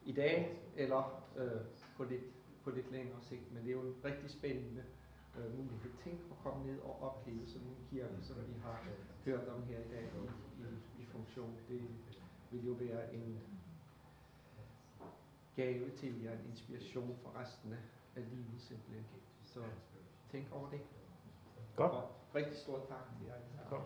i 0.05 0.13
dag 0.13 0.63
eller 0.77 1.25
øh, 1.37 1.61
på, 1.97 2.05
lidt, 2.05 2.25
på 2.65 2.71
lidt 2.71 2.93
længere 2.93 3.23
sigt. 3.23 3.53
Men 3.53 3.63
det 3.63 3.69
er 3.69 3.73
jo 3.73 3.81
en 3.81 3.95
rigtig 4.05 4.31
spændende 4.31 4.85
øh, 5.39 5.59
mulighed. 5.59 5.91
Tænk 6.05 6.21
at 6.31 6.37
komme 6.43 6.67
ned 6.67 6.81
og 6.81 7.03
opleve 7.03 7.47
sådan 7.47 7.69
en 7.69 7.77
kirke, 7.91 8.17
som 8.23 8.37
vi 8.37 8.61
har 8.63 8.85
hørt 9.25 9.49
om 9.49 9.63
her 9.63 9.79
i 9.79 9.89
dag 9.89 10.03
i, 10.03 10.63
i, 10.63 11.03
i 11.03 11.07
funktion. 11.07 11.57
Det 11.69 11.83
vil 12.51 12.67
jo 12.67 12.73
være 12.73 13.15
en 13.15 13.39
gave 15.57 15.91
til 15.91 16.23
jer, 16.23 16.33
en 16.33 16.51
inspiration 16.51 17.17
for 17.23 17.41
resten 17.41 17.75
af 18.17 18.31
livet 18.31 18.61
simpelthen. 18.61 19.05
Så 19.45 19.61
tænk 20.33 20.47
over 20.53 20.69
det. 20.71 20.81
Godt. 21.77 21.93
Og 21.93 22.03
rigtig 22.35 22.59
stor 22.59 22.79
tak 22.89 22.99
til 23.19 23.27
jer. 23.27 23.35
Godt. 23.71 23.83